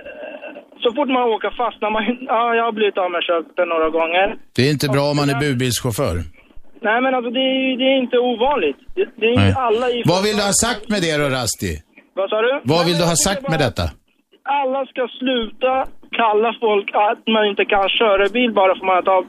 [0.83, 2.03] så fort man åker fast, när man,
[2.33, 4.35] ja, jag har blivit av med körkortet några gånger.
[4.55, 6.15] Det är inte bra om man är budbilschaufför.
[6.87, 8.79] Nej men alltså det är, det är inte ovanligt.
[8.95, 10.03] Det, det är inte alla i...
[10.05, 11.73] Vad vill du ha sagt med det då, Rasti?
[12.19, 12.53] Vad sa du?
[12.73, 13.85] Vad vill Nej, du ha tycker sagt med detta?
[14.61, 15.73] Alla ska sluta
[16.21, 19.23] kalla folk att man inte kan köra bil bara för man har.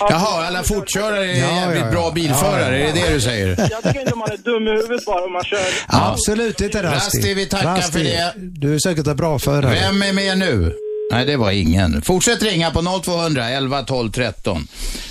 [0.00, 3.48] Jaha, alla fortkörare är jävligt bra bilförare, är det det du säger?
[3.48, 5.58] Jag tycker inte man är dum i huvudet bara om man kör.
[5.88, 7.18] Absolut inte Rasti.
[7.18, 8.32] Rasti, vi tackar Rasti, för det.
[8.36, 9.70] Du är säkert en bra förare.
[9.70, 10.72] Vem är med nu?
[11.10, 12.02] Nej, det var ingen.
[12.02, 14.68] Fortsätt ringa på 0200 11 12 13.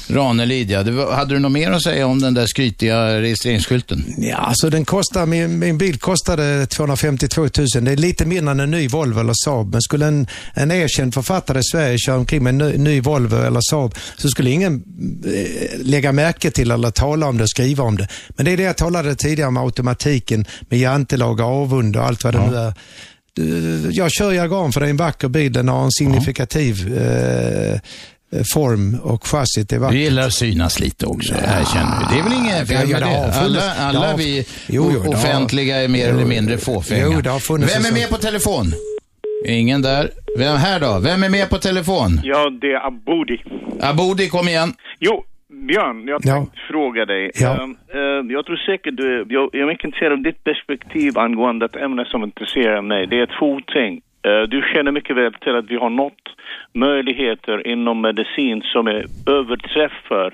[0.09, 1.15] Ranelid, ja.
[1.15, 4.05] Hade du något mer att säga om den där skrytiga registreringsskylten?
[4.17, 7.49] Ja, alltså den kostar, min, min bil kostade 252 000.
[7.49, 9.71] Det är lite mindre än en ny Volvo eller Saab.
[9.71, 13.37] Men skulle en, en erkänd författare i Sverige köra omkring med en ny, ny Volvo
[13.37, 14.83] eller Saab så skulle ingen
[15.25, 18.07] eh, lägga märke till eller tala om det och skriva om det.
[18.29, 22.33] Men det är det jag talade tidigare om automatiken med jantelag, avund och allt vad
[22.33, 22.73] det nu är.
[23.33, 25.53] Du, Jag kör Jagan för det är en vacker bil.
[25.53, 27.79] Den har en signifikativ eh,
[28.53, 29.93] form och chassit är vackert.
[29.95, 32.15] Du gillar att synas lite också, erkänner vi.
[32.15, 33.33] Det är väl inget fel Ja, med det har det?
[33.33, 36.25] funnits- Alla, alla det har- vi Jo, jo, det har- offentliga är mer Jo, eller
[36.25, 37.07] mindre fåfänga.
[37.13, 38.73] jo, det har funnits Vem är med på telefon?
[39.45, 40.11] Ingen där.
[40.37, 40.99] Vem här då?
[40.99, 42.21] Vem är med på telefon?
[42.23, 43.37] Ja, det är Aboudi.
[43.81, 44.73] Abodi, kom igen.
[44.99, 45.23] Jo,
[45.67, 46.33] Björn, jag Ja.
[46.35, 47.31] tänkte fråga dig.
[47.33, 47.63] Ja.
[47.63, 51.65] Ehm, ehm, jag tror säkert du, jag, jag är mycket intresserad av ditt perspektiv angående
[51.65, 53.07] ett ämne som intresserar mig.
[53.07, 54.01] Det är två ting.
[54.27, 56.25] Eh, du känner mycket väl till att vi har nått
[56.73, 60.33] möjligheter inom medicin som är överträffar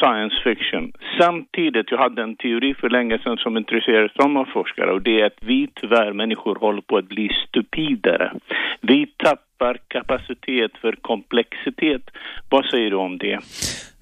[0.00, 0.92] science fiction.
[1.20, 5.38] Samtidigt, jag hade en teori för länge sedan som intresserar sommarforskare och det är att
[5.40, 8.32] vi tyvärr människor håller på att bli stupidare.
[8.80, 12.02] Vi tappar skapar kapacitet för komplexitet.
[12.48, 13.40] Vad säger du om det?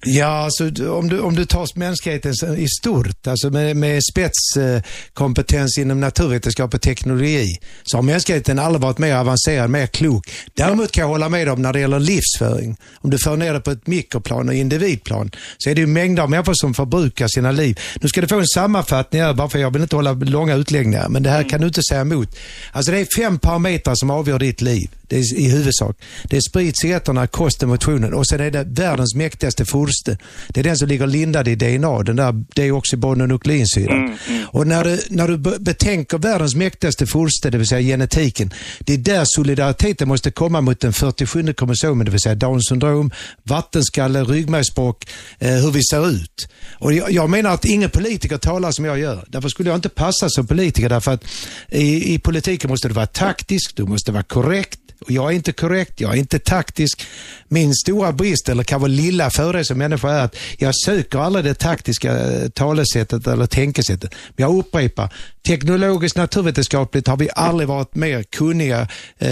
[0.05, 5.99] Ja, alltså, om, du, om du tar mänskligheten i stort, alltså med, med spetskompetens inom
[5.99, 7.47] naturvetenskap och teknologi,
[7.83, 10.29] så har mänskligheten aldrig varit mer avancerad, mer klok.
[10.53, 12.77] Däremot kan jag hålla med om när det gäller livsföring.
[12.95, 16.23] Om du för ner det på ett mikroplan och individplan, så är det ju mängder
[16.23, 17.79] av människor som förbrukar sina liv.
[18.01, 21.09] Nu ska du få en sammanfattning här, bara för jag vill inte hålla långa utläggningar,
[21.09, 22.39] men det här kan du inte säga emot.
[22.71, 24.89] Alltså det är fem parametrar som avgör ditt liv.
[25.07, 25.97] Det är i huvudsak.
[26.23, 30.17] Det är sprit, cigaretterna, kosten, motionen och sen är det världens mäktigaste forste.
[30.47, 33.97] Det är den som ligger lindad i DNA, den där deoxyribonukleinsyran.
[33.97, 34.45] Mm, mm.
[34.51, 38.97] Och när du, när du betänker världens mäktigaste forste, det vill säga genetiken, det är
[38.97, 43.11] där solidariteten måste komma mot den 47 kromosomen, det vill säga Downs syndrom,
[43.43, 45.07] vattenskalle, ryggmärgsbråck,
[45.39, 46.47] eh, hur vi ser ut.
[46.79, 49.25] Och jag, jag, menar att ingen politiker talar som jag gör.
[49.27, 51.23] Därför skulle jag inte passa som politiker, därför att
[51.69, 55.51] i, i politiken måste du vara taktisk, du måste vara korrekt, och jag är inte
[55.51, 57.05] korrekt, jag är inte taktisk.
[57.47, 61.53] Min stora brist, eller kanske lilla fördel som människa, är att jag söker aldrig det
[61.53, 64.15] taktiska eh, talesättet eller tänkesättet.
[64.35, 65.13] Men jag upprepar,
[65.47, 69.29] teknologiskt naturvetenskapligt har vi aldrig varit mer kunniga, eh,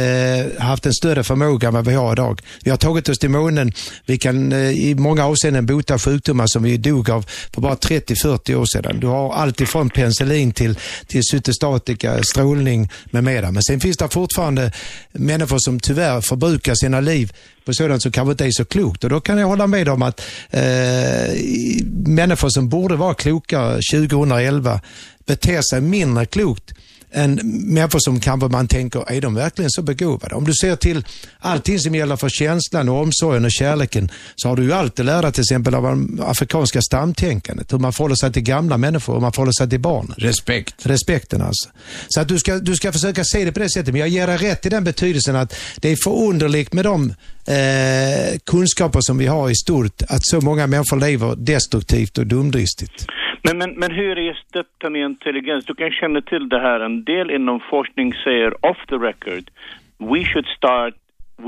[0.59, 2.41] haft en större förmåga än vad vi har idag.
[2.63, 3.71] Vi har tagit oss till månen.
[4.05, 8.55] Vi kan eh, i många avseenden bota sjukdomar som vi dog av för bara 30-40
[8.55, 8.99] år sedan.
[8.99, 10.75] Du har allt ifrån penicillin till,
[11.07, 13.51] till cytostatika, strålning med mera.
[13.51, 14.71] Men sen finns det fortfarande
[15.11, 17.33] människor som tyvärr förbrukar sina liv
[17.65, 19.03] på sådant som kanske inte är så klokt.
[19.03, 20.61] Och då kan jag hålla med om att eh,
[22.07, 24.81] människor som borde vara kloka 2011
[25.25, 26.73] beter sig mindre klokt
[27.13, 30.35] än människor som kanske man tänker, är de verkligen så begåvade?
[30.35, 31.05] Om du ser till
[31.39, 35.21] allting som gäller för känslan och omsorgen och kärleken så har du ju alltid lärt
[35.21, 37.73] dig till exempel av afrikanska stamtänkandet.
[37.73, 40.13] Hur man förhåller sig till gamla människor, hur man förhåller sig till barnen.
[40.17, 40.75] Respekt.
[40.83, 41.69] Respekten alltså.
[42.07, 43.93] Så att du ska, du ska försöka se det på det sättet.
[43.93, 47.13] Men jag ger dig rätt i den betydelsen att det är förunderligt med de
[47.45, 53.07] eh, kunskaper som vi har i stort, att så många människor lever destruktivt och dumdristigt.
[53.43, 55.65] Men, men, men hur är detta med intelligens?
[55.65, 56.79] Du kan känna till det här.
[56.79, 59.51] En del inom forskning säger off the record,
[59.97, 60.93] we should start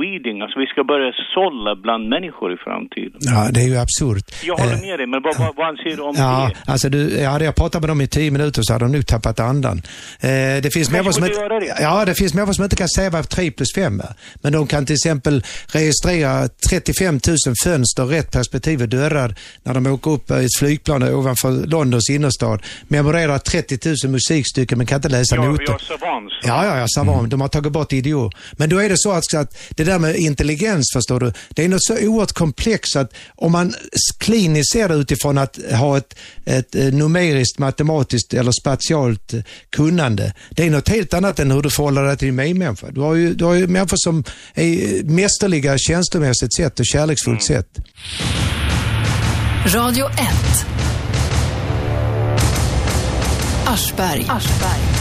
[0.01, 3.19] weeding, alltså vi ska börja sålla bland människor i framtiden.
[3.19, 4.25] Ja, det är ju absurt.
[4.43, 6.71] Jag håller med dig, men vad, vad, vad anser du om ja, det?
[6.71, 9.39] Alltså du, hade jag pratat med dem i tio minuter så hade de nog tappat
[9.39, 9.77] andan.
[10.19, 10.29] Eh,
[10.63, 11.77] det finns människor som, inte, det?
[11.81, 14.13] ja, det finns människor som inte kan säga vad 3 plus 5 är.
[14.41, 15.43] Men de kan till exempel
[15.73, 21.03] registrera 35 000 fönster, rätt perspektiv och dörrar när de åker upp i ett flygplan
[21.03, 22.63] ovanför Londons innerstad.
[22.87, 25.65] Memorera 30 000 musikstycken men kan inte läsa ja, noter.
[25.67, 26.31] Ja, savant.
[26.43, 27.19] Ja, ja, ja, savant.
[27.19, 27.29] Mm.
[27.29, 28.35] De har tagit bort idiot.
[28.57, 29.53] Men då är det så att, att
[29.83, 33.73] det där med intelligens, förstår du, det är något så oerhört komplext att om man
[34.17, 36.15] kliniskt ser det utifrån att ha ett,
[36.45, 41.61] ett eh, numeriskt, matematiskt eller spatialt eh, kunnande, det är något helt annat än hur
[41.61, 42.91] du förhåller dig till din medmänniska.
[42.91, 44.23] Du har ju, du har ju människor som
[44.53, 47.63] är mästerliga känslomässigt sett och kärleksfullt mm.
[47.63, 47.79] sett.
[49.75, 50.17] Radio 1.
[53.65, 54.25] Aschberg.
[54.29, 54.92] Aschberg.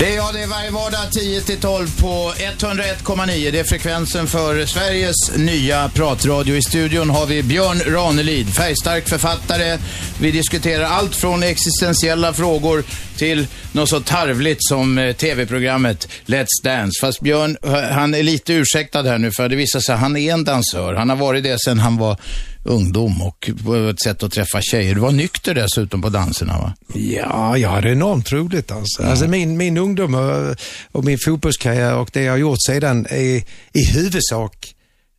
[0.00, 3.50] Det är jag, det är varje vardag 10-12 på 101,9.
[3.50, 6.56] Det är frekvensen för Sveriges nya pratradio.
[6.56, 9.78] I studion har vi Björn Ranelid, färgstark författare.
[10.20, 12.84] Vi diskuterar allt från existentiella frågor
[13.16, 17.00] till något så tarvligt som eh, tv-programmet Let's Dance.
[17.00, 20.16] Fast Björn, eh, han är lite ursäktad här nu för det visar sig att han
[20.16, 20.94] är en dansör.
[20.94, 22.16] Han har varit det sedan han var
[22.64, 23.50] ungdom och
[23.90, 24.94] ett sätt att träffa tjejer.
[24.94, 26.74] Du var nykter dessutom på danserna va?
[26.94, 29.02] Ja, jag hade enormt roligt alltså.
[29.02, 29.10] Mm.
[29.10, 30.56] alltså min, min ungdom och,
[30.92, 33.42] och min fotbollskarriär och det jag har gjort sedan är
[33.72, 34.74] i huvudsak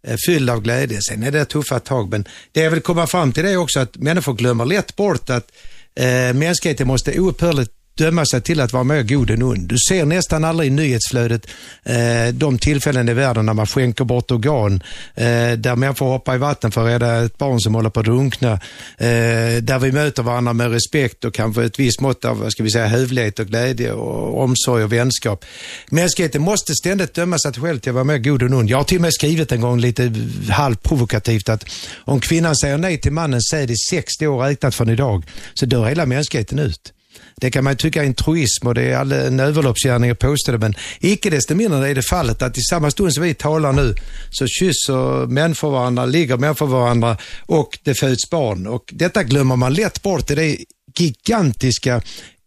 [0.08, 1.00] eh, fylld av glädje.
[1.02, 3.80] Sen är det tuffa tag, men det jag vill komma fram till det är också
[3.80, 5.52] att människor glömmer lätt bort att
[5.96, 7.72] eh, mänskligheten måste oupphörligt
[8.02, 9.68] döma sig till att vara mer god än ond.
[9.68, 11.48] Du ser nästan aldrig i nyhetsflödet
[11.84, 14.84] eh, de tillfällen i världen när man skänker bort organ,
[15.16, 18.06] eh, där människor hoppar i vatten för att rädda ett barn som håller på att
[18.06, 18.52] drunkna,
[18.98, 22.72] eh, där vi möter varandra med respekt och kanske ett visst mått av, ska vi
[22.72, 25.46] säga, hövlighet och glädje och omsorg och vänskap.
[25.90, 28.70] Mänskligheten måste ständigt döma sig själv till att vara mer god än ond.
[28.70, 30.14] Jag har till och med skrivit en gång lite
[30.50, 31.66] halvprovokativt att
[31.96, 35.86] om kvinnan säger nej till mannens säd i 60 år räknat från idag, så dör
[35.86, 36.94] hela mänskligheten ut.
[37.42, 40.58] Det kan man tycka är en truism och det är en överloppsgärning att påstå det,
[40.58, 43.96] men icke desto mindre är det fallet att i samma stund som vi talar nu
[44.30, 48.68] så kysser människor varandra, ligger människor varandra och det föds barn.
[48.68, 50.58] Och detta glömmer man lätt bort i det
[51.00, 52.02] gigantiska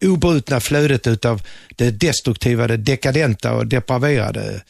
[0.05, 1.43] obrutna flödet utav
[1.77, 4.63] det destruktiva, det dekadenta och depraverade.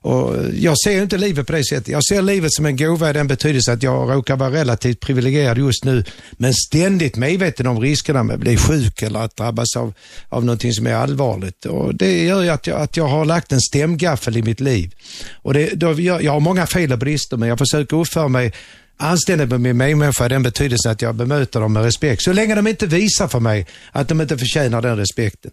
[0.00, 1.88] Och jag ser inte livet på det sättet.
[1.88, 5.58] Jag ser livet som en gåva i den betydelse att jag råkar vara relativt privilegierad
[5.58, 9.92] just nu, men ständigt medveten om riskerna med att bli sjuk eller att drabbas av,
[10.28, 11.66] av någonting som är allvarligt.
[11.66, 14.94] Och det gör ju att jag, att jag har lagt en stämgaffel i mitt liv.
[15.32, 18.52] Och det, då, jag, jag har många fel och brister, men jag försöker uppföra mig
[19.00, 22.22] anständig med min medmänniska i den betydelsen att jag bemöter dem med respekt.
[22.22, 25.50] Så länge de inte visar för mig att de inte förtjänar den respekten.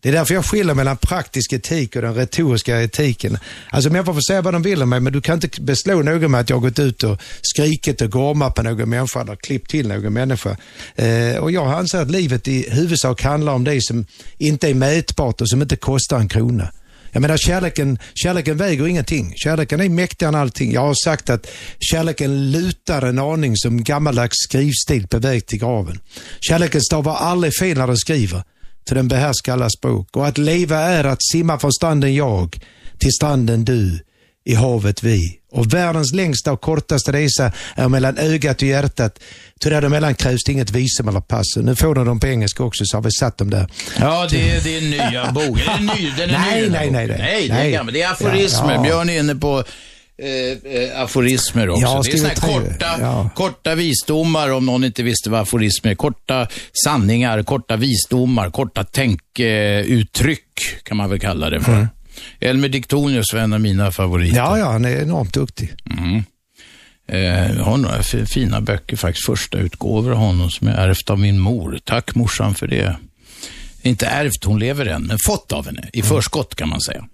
[0.00, 3.38] Det är därför jag skiljer mellan praktisk etik och den retoriska etiken.
[3.70, 6.30] Alltså människor får säga vad de vill om mig, men du kan inte beslå någon
[6.30, 9.70] med att jag har gått ut och skrikit och gormat på någon människa eller klippt
[9.70, 10.56] till någon människa.
[10.94, 14.06] Eh, och jag anser att livet i huvudsak handlar om det som
[14.38, 16.70] inte är mätbart och som inte kostar en krona.
[17.16, 19.32] Jag menar kärleken, kärleken väger ingenting.
[19.36, 20.72] Kärleken är mäktigare än allting.
[20.72, 21.46] Jag har sagt att
[21.80, 26.00] kärleken lutar en aning som gammaldags skrivstil på väg till graven.
[26.40, 28.42] Kärleken stavar aldrig fel när den skriver,
[28.88, 30.16] för den behärskar alla språk.
[30.16, 32.58] Och att leva är att simma från stranden jag,
[32.98, 34.00] till stranden du,
[34.44, 35.38] i havet vi.
[35.56, 39.18] Och världens längsta och kortaste resa är mellan ögat och hjärtat.
[39.60, 41.56] Ty däremellan krävs det inget visum eller pass.
[41.56, 43.66] Nu får de dem på engelska också, så har vi satt dem där.
[43.98, 45.60] Ja, det är din nya bok.
[45.60, 46.12] Är den ny?
[46.16, 47.20] Den är Nej, ny, nej, nej, boken.
[47.20, 47.48] nej.
[47.48, 47.92] Nej, det är Nej.
[47.92, 48.72] Det är aforismer.
[48.72, 48.82] Ja, ja.
[48.82, 49.64] Björn är inne på
[50.22, 51.86] eh, eh, aforismer också.
[51.86, 53.30] Har det är tre, korta, ja.
[53.34, 55.94] korta visdomar, om någon inte visste vad aforismer är.
[55.94, 56.48] Korta
[56.84, 60.42] sanningar, korta visdomar, korta tänkuttryck
[60.84, 61.72] kan man väl kalla det för.
[61.72, 61.86] Mm.
[62.40, 64.36] Elmer Diktonius var en av mina favoriter.
[64.36, 65.72] Ja, ja, han är enormt duktig.
[65.98, 66.22] Mm.
[67.08, 71.18] Eh, jag har några fina böcker, faktiskt första utgåvor av honom som jag ärvt av
[71.18, 71.78] min mor.
[71.84, 72.96] Tack morsan för det.
[73.82, 75.88] Inte ärvt, hon lever än, men fått av henne.
[75.92, 77.08] I förskott kan man säga.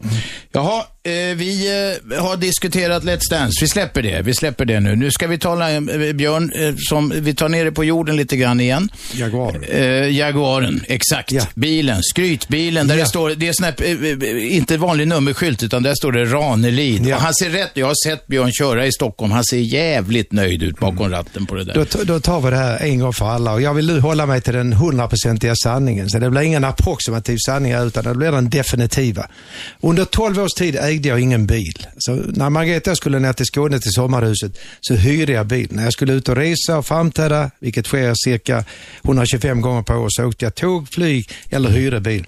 [0.52, 1.66] Jaha, eh, vi
[2.12, 3.58] eh, har diskuterat Let's Dance.
[3.60, 4.22] Vi släpper det.
[4.22, 4.96] Vi släpper det nu.
[4.96, 8.36] Nu ska vi tala, eh, Björn, eh, som, vi tar ner det på jorden lite
[8.36, 8.88] grann igen.
[9.12, 9.74] Jaguar.
[9.74, 11.54] Eh, Jaguaren, exakt.
[11.54, 16.12] Bilen, skrytbilen, där det står, det är eh, eh, inte vanlig nummerskylt, utan där står
[16.12, 17.14] det Ranelid.
[17.14, 20.62] Och han ser rätt, jag har sett Björn köra i Stockholm, han ser jävligt nöjd
[20.62, 21.74] ut bakom ratten på det där.
[21.74, 24.26] Då, då tar vi det här en gång för alla och jag vill nu hålla
[24.26, 26.10] mig till den hundraprocentiga sanningen.
[26.10, 29.26] Så det blir ingen approximativ sanning utan det blir den definitiva.
[29.80, 31.86] Under 12 års tid ägde jag ingen bil.
[31.98, 35.68] Så när Margareta skulle ner till Skåne till sommarhuset så hyrde jag bil.
[35.70, 38.64] När jag skulle ut och resa och framträda, vilket sker cirka
[39.04, 42.26] 125 gånger per år, så åkte jag tåg, flyg eller hyrde bil.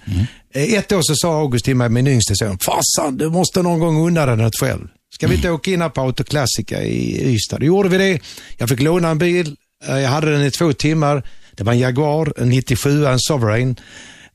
[0.53, 3.79] Eh, Ett år så sa August till mig, min yngste son, farsan du måste någon
[3.79, 4.87] gång unna dig något själv.
[5.15, 7.57] Ska vi inte åka in här på Autoklassica i Ystad?
[7.59, 8.19] Då gjorde vi det.
[8.57, 9.55] Jag fick låna en bil.
[9.87, 11.23] Eh, Jag hade den i två timmar.
[11.57, 13.75] Det var en Jaguar, en 97, en Sovereign.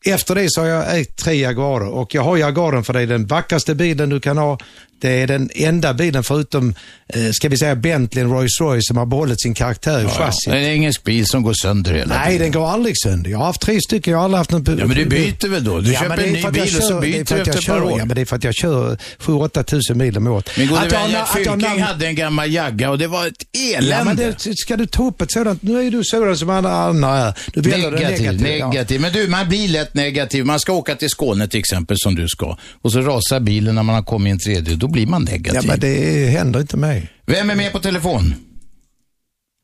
[0.05, 3.07] Efter det så har jag ägt tre Jaguarer och jag har Jaguaren för det är
[3.07, 4.59] den vackraste bilen du kan ha.
[5.01, 6.75] Det är den enda bilen förutom,
[7.09, 10.47] eh, ska vi säga Bentley Rolls Royce som har behållit sin karaktär i Ja, chassit.
[10.47, 10.55] ja.
[10.55, 12.43] En engelsk bil som går sönder hela Nej, tiden.
[12.43, 13.31] den går aldrig sönder.
[13.31, 14.79] Jag har haft tre stycken, jag har aldrig haft någon...
[14.79, 15.81] Ja, men du byter väl då?
[15.81, 17.61] Du köper det är en ny bil och så kör- byter du efter ett par
[17.61, 17.99] kör- år.
[17.99, 20.51] Ja, men det är för att jag kör 7-8 tusen mil om året.
[20.59, 23.33] Min gode vän Gert Fylking hade en gammal jagga och det var ett
[23.77, 23.91] elände.
[23.97, 26.73] Ja, men det, ska du ta upp ett sådant, nu är du sådan som alla
[26.73, 27.35] andra är.
[27.55, 28.67] Du Negativ, negativa.
[28.69, 29.01] negativ.
[29.01, 30.45] Men du, man blir lätt negativ.
[30.45, 32.57] Man ska åka till Skåne till exempel, som du ska.
[32.83, 34.77] Och så rasar bilen när man har kommit en tredje.
[34.93, 35.61] Blir man negativ.
[35.63, 37.11] Ja, men det händer inte mig.
[37.27, 38.35] Vem är med på telefon?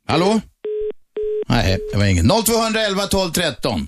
[0.08, 0.40] Hallå?
[1.48, 2.28] Nej, det var ingen.
[2.28, 3.86] 0211 12 13.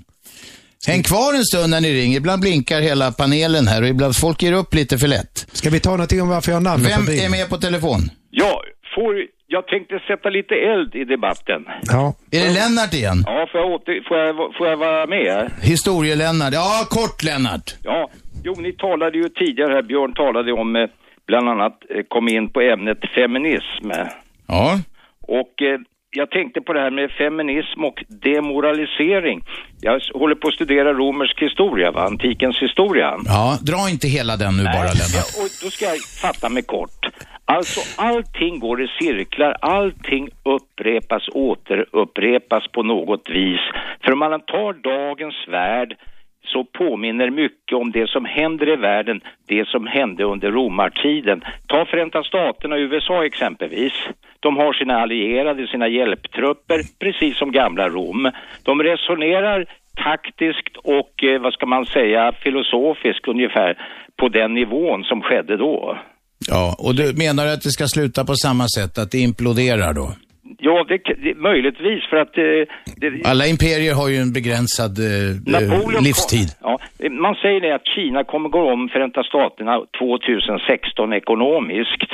[0.87, 2.17] Häng kvar en stund när ni ringer.
[2.17, 5.47] Ibland blinkar hela panelen här och ibland folk ger upp lite för lätt.
[5.53, 8.01] Ska vi ta någonting om varför jag har namnet Vem är med på telefon?
[8.31, 8.63] Ja,
[8.95, 9.15] får,
[9.47, 11.61] jag tänkte sätta lite eld i debatten.
[11.83, 12.15] Ja.
[12.31, 13.25] Är det Lennart igen?
[13.27, 15.51] Ja, får jag, åter, får jag, får jag vara med?
[15.63, 16.55] Historie-Lennart.
[16.55, 17.75] Ja, kort Lennart.
[17.83, 18.11] Ja,
[18.45, 20.83] jo, ni talade ju tidigare här, Björn talade om, eh,
[21.29, 23.91] bland annat, eh, kom in på ämnet feminism.
[24.47, 24.79] Ja.
[25.23, 25.79] Och eh,
[26.11, 29.45] jag tänkte på det här med feminism och demoralisering.
[29.81, 32.03] Jag håller på att studera romersk historia, va?
[32.03, 33.19] antikens historia.
[33.25, 35.31] Ja, dra inte hela den nu bara Lennart.
[35.41, 37.01] Och då ska jag fatta mig kort.
[37.45, 43.61] Alltså allting går i cirklar, allting upprepas, återupprepas på något vis.
[44.05, 45.97] För om man tar dagens värld
[46.49, 51.45] så påminner mycket om det som händer i världen, det som hände under romartiden.
[51.67, 53.93] Ta Förenta Staterna och USA exempelvis.
[54.41, 58.31] De har sina allierade, sina hjälptrupper, precis som gamla Rom.
[58.63, 59.67] De resonerar
[60.05, 63.79] taktiskt och, eh, vad ska man säga, filosofiskt ungefär
[64.17, 65.99] på den nivån som skedde då.
[66.49, 70.13] Ja, och du menar att det ska sluta på samma sätt, att det imploderar då?
[70.59, 72.39] Ja, det, det, möjligtvis för att...
[72.39, 72.43] Eh,
[72.97, 76.49] det, Alla imperier har ju en begränsad eh, livstid.
[76.61, 82.13] Kom, ja, man säger det att Kina kommer gå om Förenta Staterna 2016 ekonomiskt.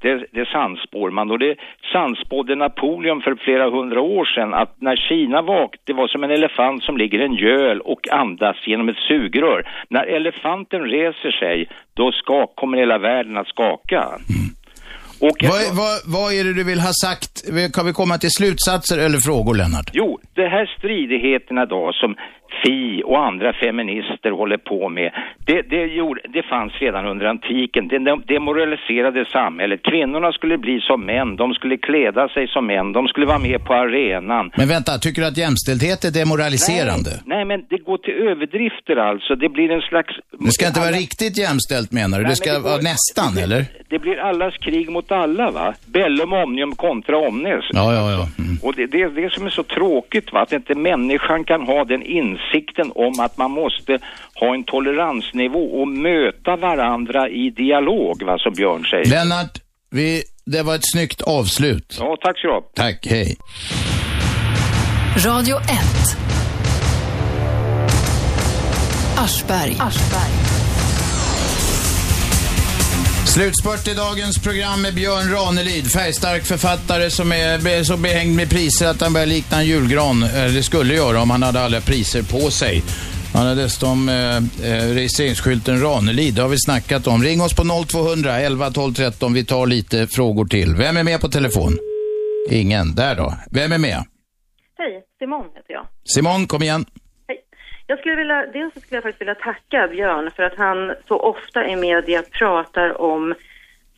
[0.00, 1.56] det, det sannspår man och det
[1.92, 6.30] sannspådde Napoleon för flera hundra år sedan att när Kina vaknade, det var som en
[6.30, 9.68] elefant som ligger i en göl och andas genom ett sugrör.
[9.88, 14.08] När elefanten reser sig, då skak, kommer hela världen att skaka.
[14.08, 14.57] Och
[15.20, 17.30] Vad, är- vad, vad är det du vill ha sagt?
[17.74, 19.90] Kan vi komma till slutsatser eller frågor, Lennart?
[19.92, 22.14] Jo, det här stridigheterna då som
[22.64, 25.10] Fi och andra feminister håller på med,
[25.46, 27.88] det, det, gjorde, det fanns redan under antiken.
[27.88, 29.80] Det dem- demoraliserade samhället.
[29.82, 33.64] Kvinnorna skulle bli som män, de skulle kläda sig som män, de skulle vara med
[33.64, 34.50] på arenan.
[34.56, 37.10] Men vänta, tycker du att jämställdhet är demoraliserande?
[37.10, 39.34] Nej, nej, men det går till överdrifter alltså.
[39.34, 40.14] Det blir en slags...
[40.40, 42.22] Det ska inte vara riktigt jämställt menar du?
[42.22, 43.64] Nej, Det ska det vara går- nästan, eller?
[43.88, 45.74] Det blir allas krig mot alla, va?
[45.86, 47.64] Bellum omnium kontra omnes.
[47.72, 48.26] Ja, ja, ja.
[48.62, 50.40] Och det, det är det som är så tråkigt, va?
[50.40, 52.47] att inte människan kan ha den insikten
[52.94, 53.98] om att man måste
[54.34, 58.38] ha en toleransnivå och möta varandra i dialog, va?
[58.38, 59.04] som Björn säger.
[59.04, 59.58] Lennart,
[59.90, 61.96] vi, det var ett snyggt avslut.
[62.00, 62.60] Ja, tack så du ha.
[62.74, 63.36] Tack, hej.
[65.26, 65.64] Radio 1.
[69.18, 69.76] Aschberg.
[73.38, 78.86] Slutspurt i dagens program med Björn Ranelid, färgstark författare som är så behängd med priser
[78.86, 80.22] att han börjar likna en julgran.
[80.22, 82.82] Eh, Det skulle göra om han hade alla priser på sig.
[83.34, 87.22] Han har dessutom eh, eh, registreringsskylten Ranelid, det har vi snackat om.
[87.22, 90.74] Ring oss på 0200 11 12 13, vi tar lite frågor till.
[90.74, 91.78] Vem är med på telefon?
[92.50, 92.94] Ingen.
[92.94, 93.34] Där då.
[93.50, 94.04] Vem är med?
[94.78, 95.86] Hej, Simon heter jag.
[96.14, 96.84] Simon, kom igen.
[97.90, 101.68] Jag skulle vilja, dels skulle jag faktiskt vilja tacka Björn för att han så ofta
[101.68, 103.34] i media pratar om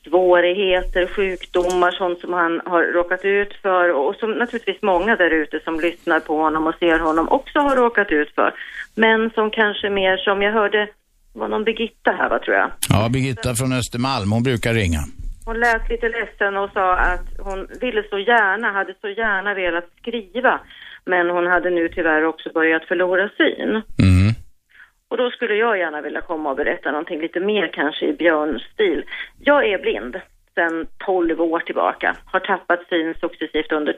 [0.04, 5.60] svårigheter, sjukdomar, sånt som han har råkat ut för och som naturligtvis många där ute
[5.64, 8.54] som lyssnar på honom och ser honom också har råkat ut för.
[8.94, 10.88] Men som kanske mer som jag hörde,
[11.32, 12.70] var någon Birgitta här va tror jag.
[12.88, 15.00] Ja, Birgitta från Östermalm, hon brukar ringa.
[15.44, 19.88] Hon lät lite ledsen och sa att hon ville så gärna, hade så gärna velat
[20.00, 20.60] skriva.
[21.10, 23.82] Men hon hade nu tyvärr också börjat förlora syn.
[25.08, 28.62] Och då skulle jag gärna vilja komma och berätta någonting lite mer kanske i Björns
[28.62, 29.04] stil.
[29.38, 30.16] Jag är blind
[30.54, 32.16] sedan 12 år tillbaka.
[32.24, 33.94] Har tappat syn successivt under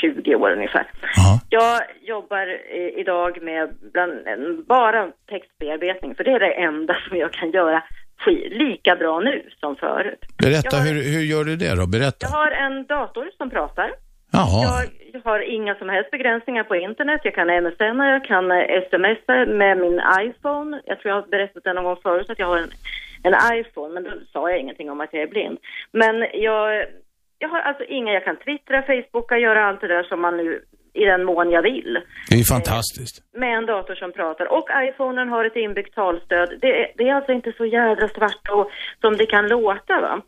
[0.00, 0.86] 20 år ungefär.
[1.48, 4.12] Jag jobbar eh, idag med bland,
[4.66, 7.82] bara textbearbetning för det är det enda som jag kan göra
[8.50, 10.18] lika bra nu som förut.
[10.42, 11.86] Berätta, har- hur, hur gör du det då?
[11.86, 12.16] Berätta.
[12.20, 13.90] Jag har en dator som pratar.
[14.32, 14.84] Jaha.
[15.12, 17.20] Jag har inga som helst begränsningar på internet.
[17.24, 20.80] Jag kan MSN, jag kan eh, smsa med min iPhone.
[20.84, 22.70] Jag tror jag har berättat det någon gång förut att jag har en,
[23.22, 25.58] en iPhone, men då sa jag ingenting om att jag är blind.
[25.92, 26.86] Men jag,
[27.38, 30.64] jag har alltså inga, jag kan twittra, facebooka, göra allt det där som man nu
[30.94, 31.98] i den mån jag vill.
[32.28, 33.16] Det är ju fantastiskt.
[33.34, 34.52] Med en dator som pratar.
[34.52, 36.48] Och iPhonen har ett inbyggt talstöd.
[36.60, 38.70] Det, är- det är alltså inte så jädra svart och,
[39.00, 40.20] som det kan låta va.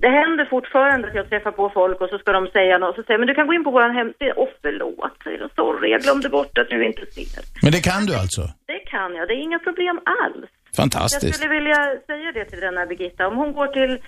[0.00, 2.94] Det händer fortfarande att jag träffar på folk och så ska de säga något.
[2.96, 4.32] Så säger jag, men du kan gå in på våran hemsida.
[4.36, 5.12] Åh förlåt.
[5.56, 7.42] Sorry, jag glömde bort att du inte ser.
[7.62, 8.42] Men det kan du alltså?
[8.66, 10.46] Det kan jag, det är inga problem alls.
[10.66, 11.34] Jag Fantastiskt.
[11.36, 11.74] skulle vilja
[12.06, 13.28] säga det till den här Birgitta.
[13.28, 13.98] Om hon går till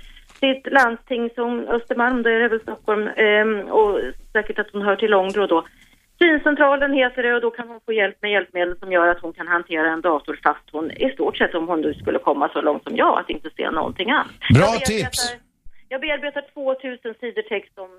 [0.41, 4.01] sitt landsting som Östermalm, då är det väl Stockholm, ehm, och
[4.33, 5.65] säkert att hon hör till Långbro då.
[6.25, 9.33] Syncentralen heter det och då kan hon få hjälp med hjälpmedel som gör att hon
[9.33, 12.61] kan hantera en dator fast hon i stort sett om hon nu skulle komma så
[12.61, 14.33] långt som jag att inte se någonting alls.
[14.55, 15.37] Bra tips.
[15.95, 17.91] Jag bearbetar 2000 sidor text om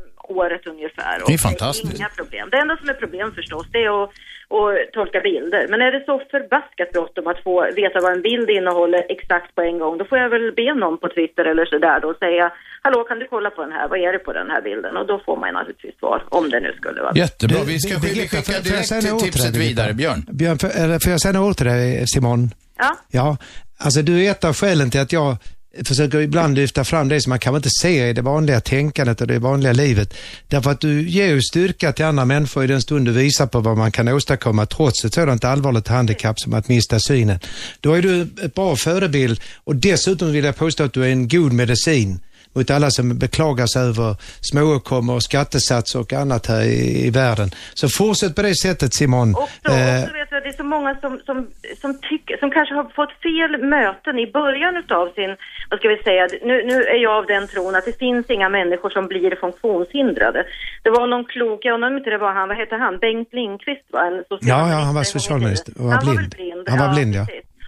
[0.42, 1.16] året ungefär.
[1.22, 2.00] och Det är fantastiskt.
[2.00, 2.46] Inga problem.
[2.52, 4.10] Det enda som är problem förstås, det är att,
[4.58, 5.64] att tolka bilder.
[5.72, 9.62] Men är det så förbaskat bråttom att få veta vad en bild innehåller exakt på
[9.70, 12.46] en gång, då får jag väl be någon på Twitter eller sådär då och säga
[12.86, 13.86] Hallå, kan du kolla på den här?
[13.92, 14.92] Vad är det på den här bilden?
[15.00, 17.14] Och då får man ju naturligtvis svar, om det nu skulle vara.
[17.26, 17.60] Jättebra.
[17.74, 19.94] Vi ska jag direkt tipset vidare.
[19.94, 20.22] Björn.
[20.40, 20.58] Björn,
[21.04, 22.40] får jag säga några ord till dig, Simon?
[22.78, 22.92] Ja.
[23.20, 23.38] Ja,
[23.78, 25.38] alltså du är ett av skälen till att jag
[25.84, 29.28] försöker ibland lyfta fram det som man kanske inte ser i det vanliga tänkandet och
[29.28, 30.14] det vanliga livet.
[30.48, 33.60] Därför att du ger ju styrka till andra människor i den stund du visar på
[33.60, 37.40] vad man kan åstadkomma trots ett sådant allvarligt handikapp som att mista synen.
[37.80, 41.28] Då är du ett bra förebild och dessutom vill jag påstå att du är en
[41.28, 42.20] god medicin
[42.56, 47.52] mot alla som beklagar sig över smååkommor och skattesatser och annat här i, i världen.
[47.74, 49.36] Så fortsätt på det sättet Simon.
[49.36, 51.48] Och så, och så vet jag, det är så många som, som,
[51.82, 55.36] som, tycker, som kanske har fått fel möten i början utav sin,
[55.70, 58.50] vad ska vi säga, nu, nu är jag av den tron att det finns inga
[58.50, 60.46] människor som blir funktionshindrade.
[60.84, 63.34] Det var någon klok, jag undrar om inte det var han, vad heter han, Bengt
[63.34, 64.02] Lindqvist va?
[64.08, 64.38] En ja,
[64.72, 66.36] ja, han var socialminister och var Han var blind.
[66.36, 67.24] blind, Han var blind, ja.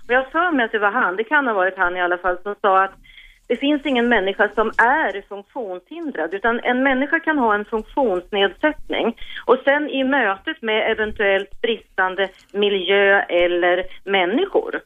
[0.06, 2.02] Och jag har för mig att det var han, det kan ha varit han i
[2.02, 2.96] alla fall, som sa att
[3.48, 9.58] det finns ingen människa som är funktionshindrad, utan en människa kan ha en funktionsnedsättning och
[9.64, 14.82] sen i mötet med eventuellt bristande miljö eller människor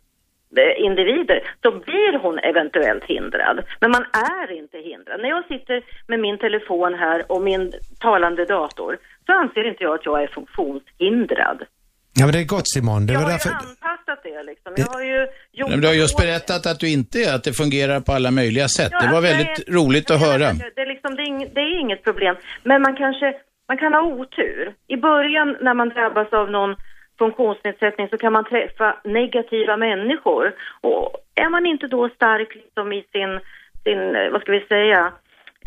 [0.58, 3.64] eh, individer så blir hon eventuellt hindrad.
[3.80, 5.22] Men man är inte hindrad.
[5.22, 9.94] När jag sitter med min telefon här och min talande dator så anser inte jag
[9.94, 11.66] att jag är funktionshindrad.
[12.14, 13.06] Ja, men det är gott Simon.
[13.08, 13.50] Det Jag var har därför...
[13.50, 14.74] ju anpassat det liksom.
[14.78, 15.70] Jag har ju gjort...
[15.70, 18.68] Men du har just berättat att du inte är, att det fungerar på alla möjliga
[18.68, 18.90] sätt.
[18.92, 20.48] Ja, Det var alltså, väldigt jag- roligt att höra.
[20.76, 22.36] Det är, liksom, det, är ing, det är inget problem.
[22.64, 23.34] Men man kanske
[23.68, 24.74] man kan ha otur.
[24.88, 26.76] I början när man drabbas av någon
[27.20, 30.54] funktionsnedsättning så kan man träffa negativa människor.
[30.82, 33.40] Och är man inte då stark liksom i sin,
[33.84, 35.14] sin, eh, vad ska vi säga,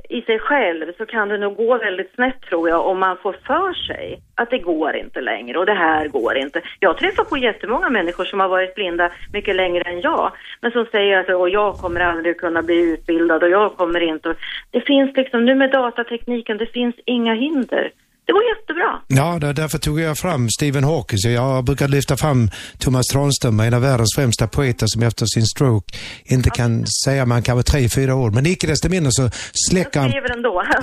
[0.08, 3.32] i sig själv så kan det nog gå väldigt snett tror jag om man får
[3.32, 6.62] för sig att det går inte längre och det här går inte.
[6.80, 10.86] Jag träffar på jättemånga människor som har varit blinda mycket längre än jag men som
[10.86, 14.34] säger att jag kommer aldrig kunna bli utbildad och jag kommer inte.
[14.70, 17.90] Det finns liksom, nu med datatekniken, det finns inga hinder.
[18.26, 19.00] Det går jättebra.
[19.08, 21.18] Ja, där- därför tog jag fram Stephen Hawking.
[21.18, 25.46] Så jag brukar lyfta fram Thomas Tranström, en av världens främsta poeter som efter sin
[25.46, 28.30] stroke inte kan säga man kan vara tre, fyra år.
[28.30, 29.30] Men icke desto mindre så
[29.70, 30.12] släcker han,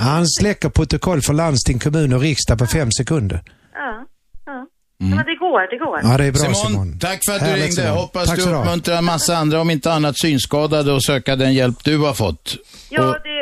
[0.00, 3.42] han släcker protokoll för landsting, kommun och riksdag på fem sekunder.
[3.74, 4.04] Ja,
[4.46, 4.66] ja.
[4.98, 6.00] Men det går, det går.
[6.02, 6.98] Ja, det är bra Simon, Simon.
[6.98, 7.82] tack för att du Härligt, ringde.
[7.82, 7.96] Simon.
[7.98, 11.54] Hoppas Tack du du uppmuntrar en massa andra, om inte annat synskadade, att söka den
[11.54, 12.56] hjälp du har fått.
[12.90, 13.41] Ja, Och- det, det,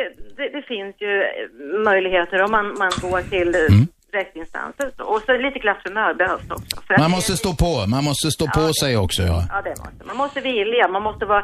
[0.73, 3.87] finns ju eh, möjligheter om man, man går till eh, Mm.
[4.19, 4.87] rätt instanser.
[5.11, 6.75] Och så lite glatt humör behövs också.
[6.87, 9.21] För Man det- måste stå på, man måste stå på sig också.
[9.31, 9.37] Ja.
[9.53, 10.17] Ja, det måste man.
[10.17, 11.43] måste vilja, man måste vara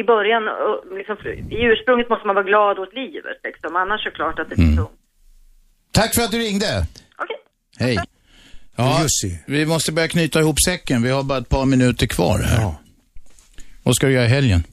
[0.00, 0.42] i början,
[0.98, 1.16] liksom,
[1.56, 3.76] i ursprunget måste man vara glad åt livet liksom.
[3.76, 4.76] Annars är det klart att det blir Mm.
[4.76, 4.98] tungt.
[5.92, 6.86] Tack för att du ringde.
[7.22, 7.36] Okej.
[7.78, 7.98] Hej.
[8.76, 9.00] Ja,
[9.46, 11.02] vi måste börja knyta ihop säcken.
[11.02, 12.72] Vi har bara ett par minuter kvar här.
[13.82, 14.64] Vad ska du göra i helgen?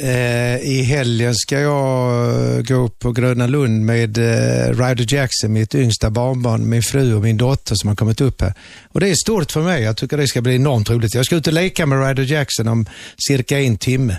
[0.00, 5.52] Eh, I helgen ska jag eh, gå gå på Gröna Lund med eh, Ryder Jackson,
[5.52, 8.54] mitt yngsta barnbarn, min fru och min dotter som har kommit upp här.
[8.88, 9.82] Och det är stort för mig.
[9.82, 11.14] Jag tycker det ska bli enormt roligt.
[11.14, 12.86] Jag ska ut och leka med Ryder Jackson om
[13.28, 14.16] cirka en timme.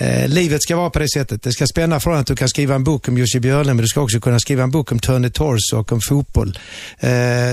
[0.00, 1.42] Eh, livet ska vara på det sättet.
[1.42, 3.88] Det ska spänna från att du kan skriva en bok om Jussi Björling, men du
[3.88, 6.58] ska också kunna skriva en bok om Tony Torso och om fotboll.
[6.98, 7.08] Eh,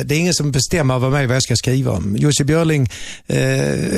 [0.06, 2.16] det är ingen som bestämmer över mig vad jag ska skriva om.
[2.18, 2.90] Jussi Björling
[3.28, 3.38] eh,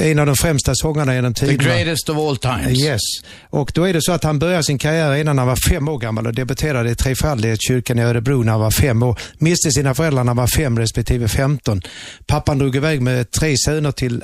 [0.06, 1.64] är en av de främsta sångarna genom The tiderna.
[1.76, 2.80] greatest of all times.
[2.80, 3.02] Yes.
[3.49, 5.98] Och då är det så att han började sin karriär innan han var fem år
[5.98, 9.20] gammal och debuterade i Trefaldighetskyrkan i Örebro när han var fem år.
[9.38, 11.82] Miste sina föräldrar när han var fem respektive femton.
[12.26, 14.24] Pappan drog iväg med tre söner till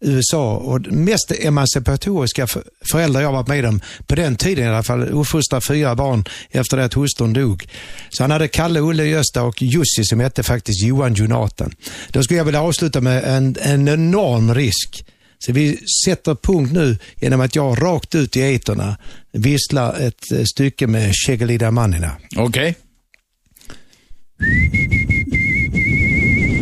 [0.00, 2.46] USA och mest emancipatoriska
[2.92, 6.76] föräldrar jag varit med om, på den tiden i alla fall, uppfostra fyra barn efter
[6.76, 7.66] det att hustrun dog.
[8.10, 11.74] Så han hade Kalle, Olle, Gösta och Jussi som hette faktiskt Johan Jonathan.
[12.08, 15.04] Då skulle jag vilja avsluta med en, en enorm risk.
[15.38, 18.96] Så vi sätter punkt nu genom att jag rakt ut i eterna
[19.32, 22.16] visslar ett eh, stycke med Chegelida Mannina.
[22.36, 22.74] Okej.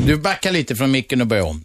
[0.06, 1.64] Du backar lite från micken och börjar om.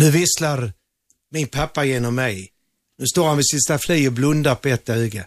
[0.00, 0.72] Nu visslar
[1.30, 2.48] min pappa genom mig.
[2.98, 5.24] Nu står han vid sitt staffli och blundar på ett öga.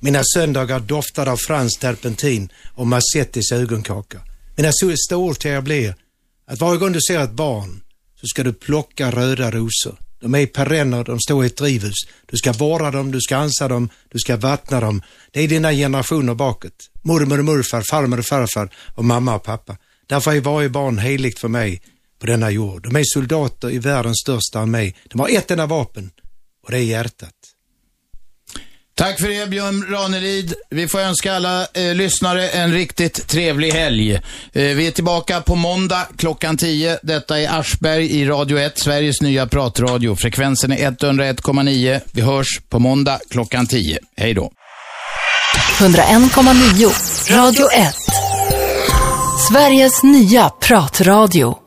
[0.00, 4.20] Mina söndagar doftar av fransk terpentin och Massettis ögonkaka.
[4.56, 5.94] Mina sista ord till er blir
[6.46, 7.80] att varje gång du ser ett barn
[8.20, 9.98] så ska du plocka röda rosor.
[10.20, 12.06] De är i perenner, de står i ett drivhus.
[12.26, 15.02] Du ska vårda dem, du ska ansa dem, du ska vattna dem.
[15.30, 16.90] Det är dina generationer bakåt.
[17.02, 19.76] Mormor och morfar, farmor och farfar och mamma och pappa.
[20.06, 21.82] Därför är varje barn heligt för mig
[22.18, 22.82] på denna jord.
[22.82, 24.92] De är soldater i världens största armé.
[25.04, 26.10] De har ett enda vapen
[26.64, 27.34] och det är hjärtat.
[28.98, 30.54] Tack för det Björn Ranelid.
[30.70, 34.14] Vi får önska alla eh, lyssnare en riktigt trevlig helg.
[34.14, 34.20] Eh,
[34.52, 36.98] vi är tillbaka på måndag klockan 10.
[37.02, 40.16] Detta är Aschberg i Radio 1, Sveriges nya pratradio.
[40.16, 42.00] Frekvensen är 101,9.
[42.12, 43.98] Vi hörs på måndag klockan 10.
[44.16, 44.52] Hej då.
[45.78, 47.94] 101,9 Radio 1.
[49.48, 51.65] Sveriges nya pratradio.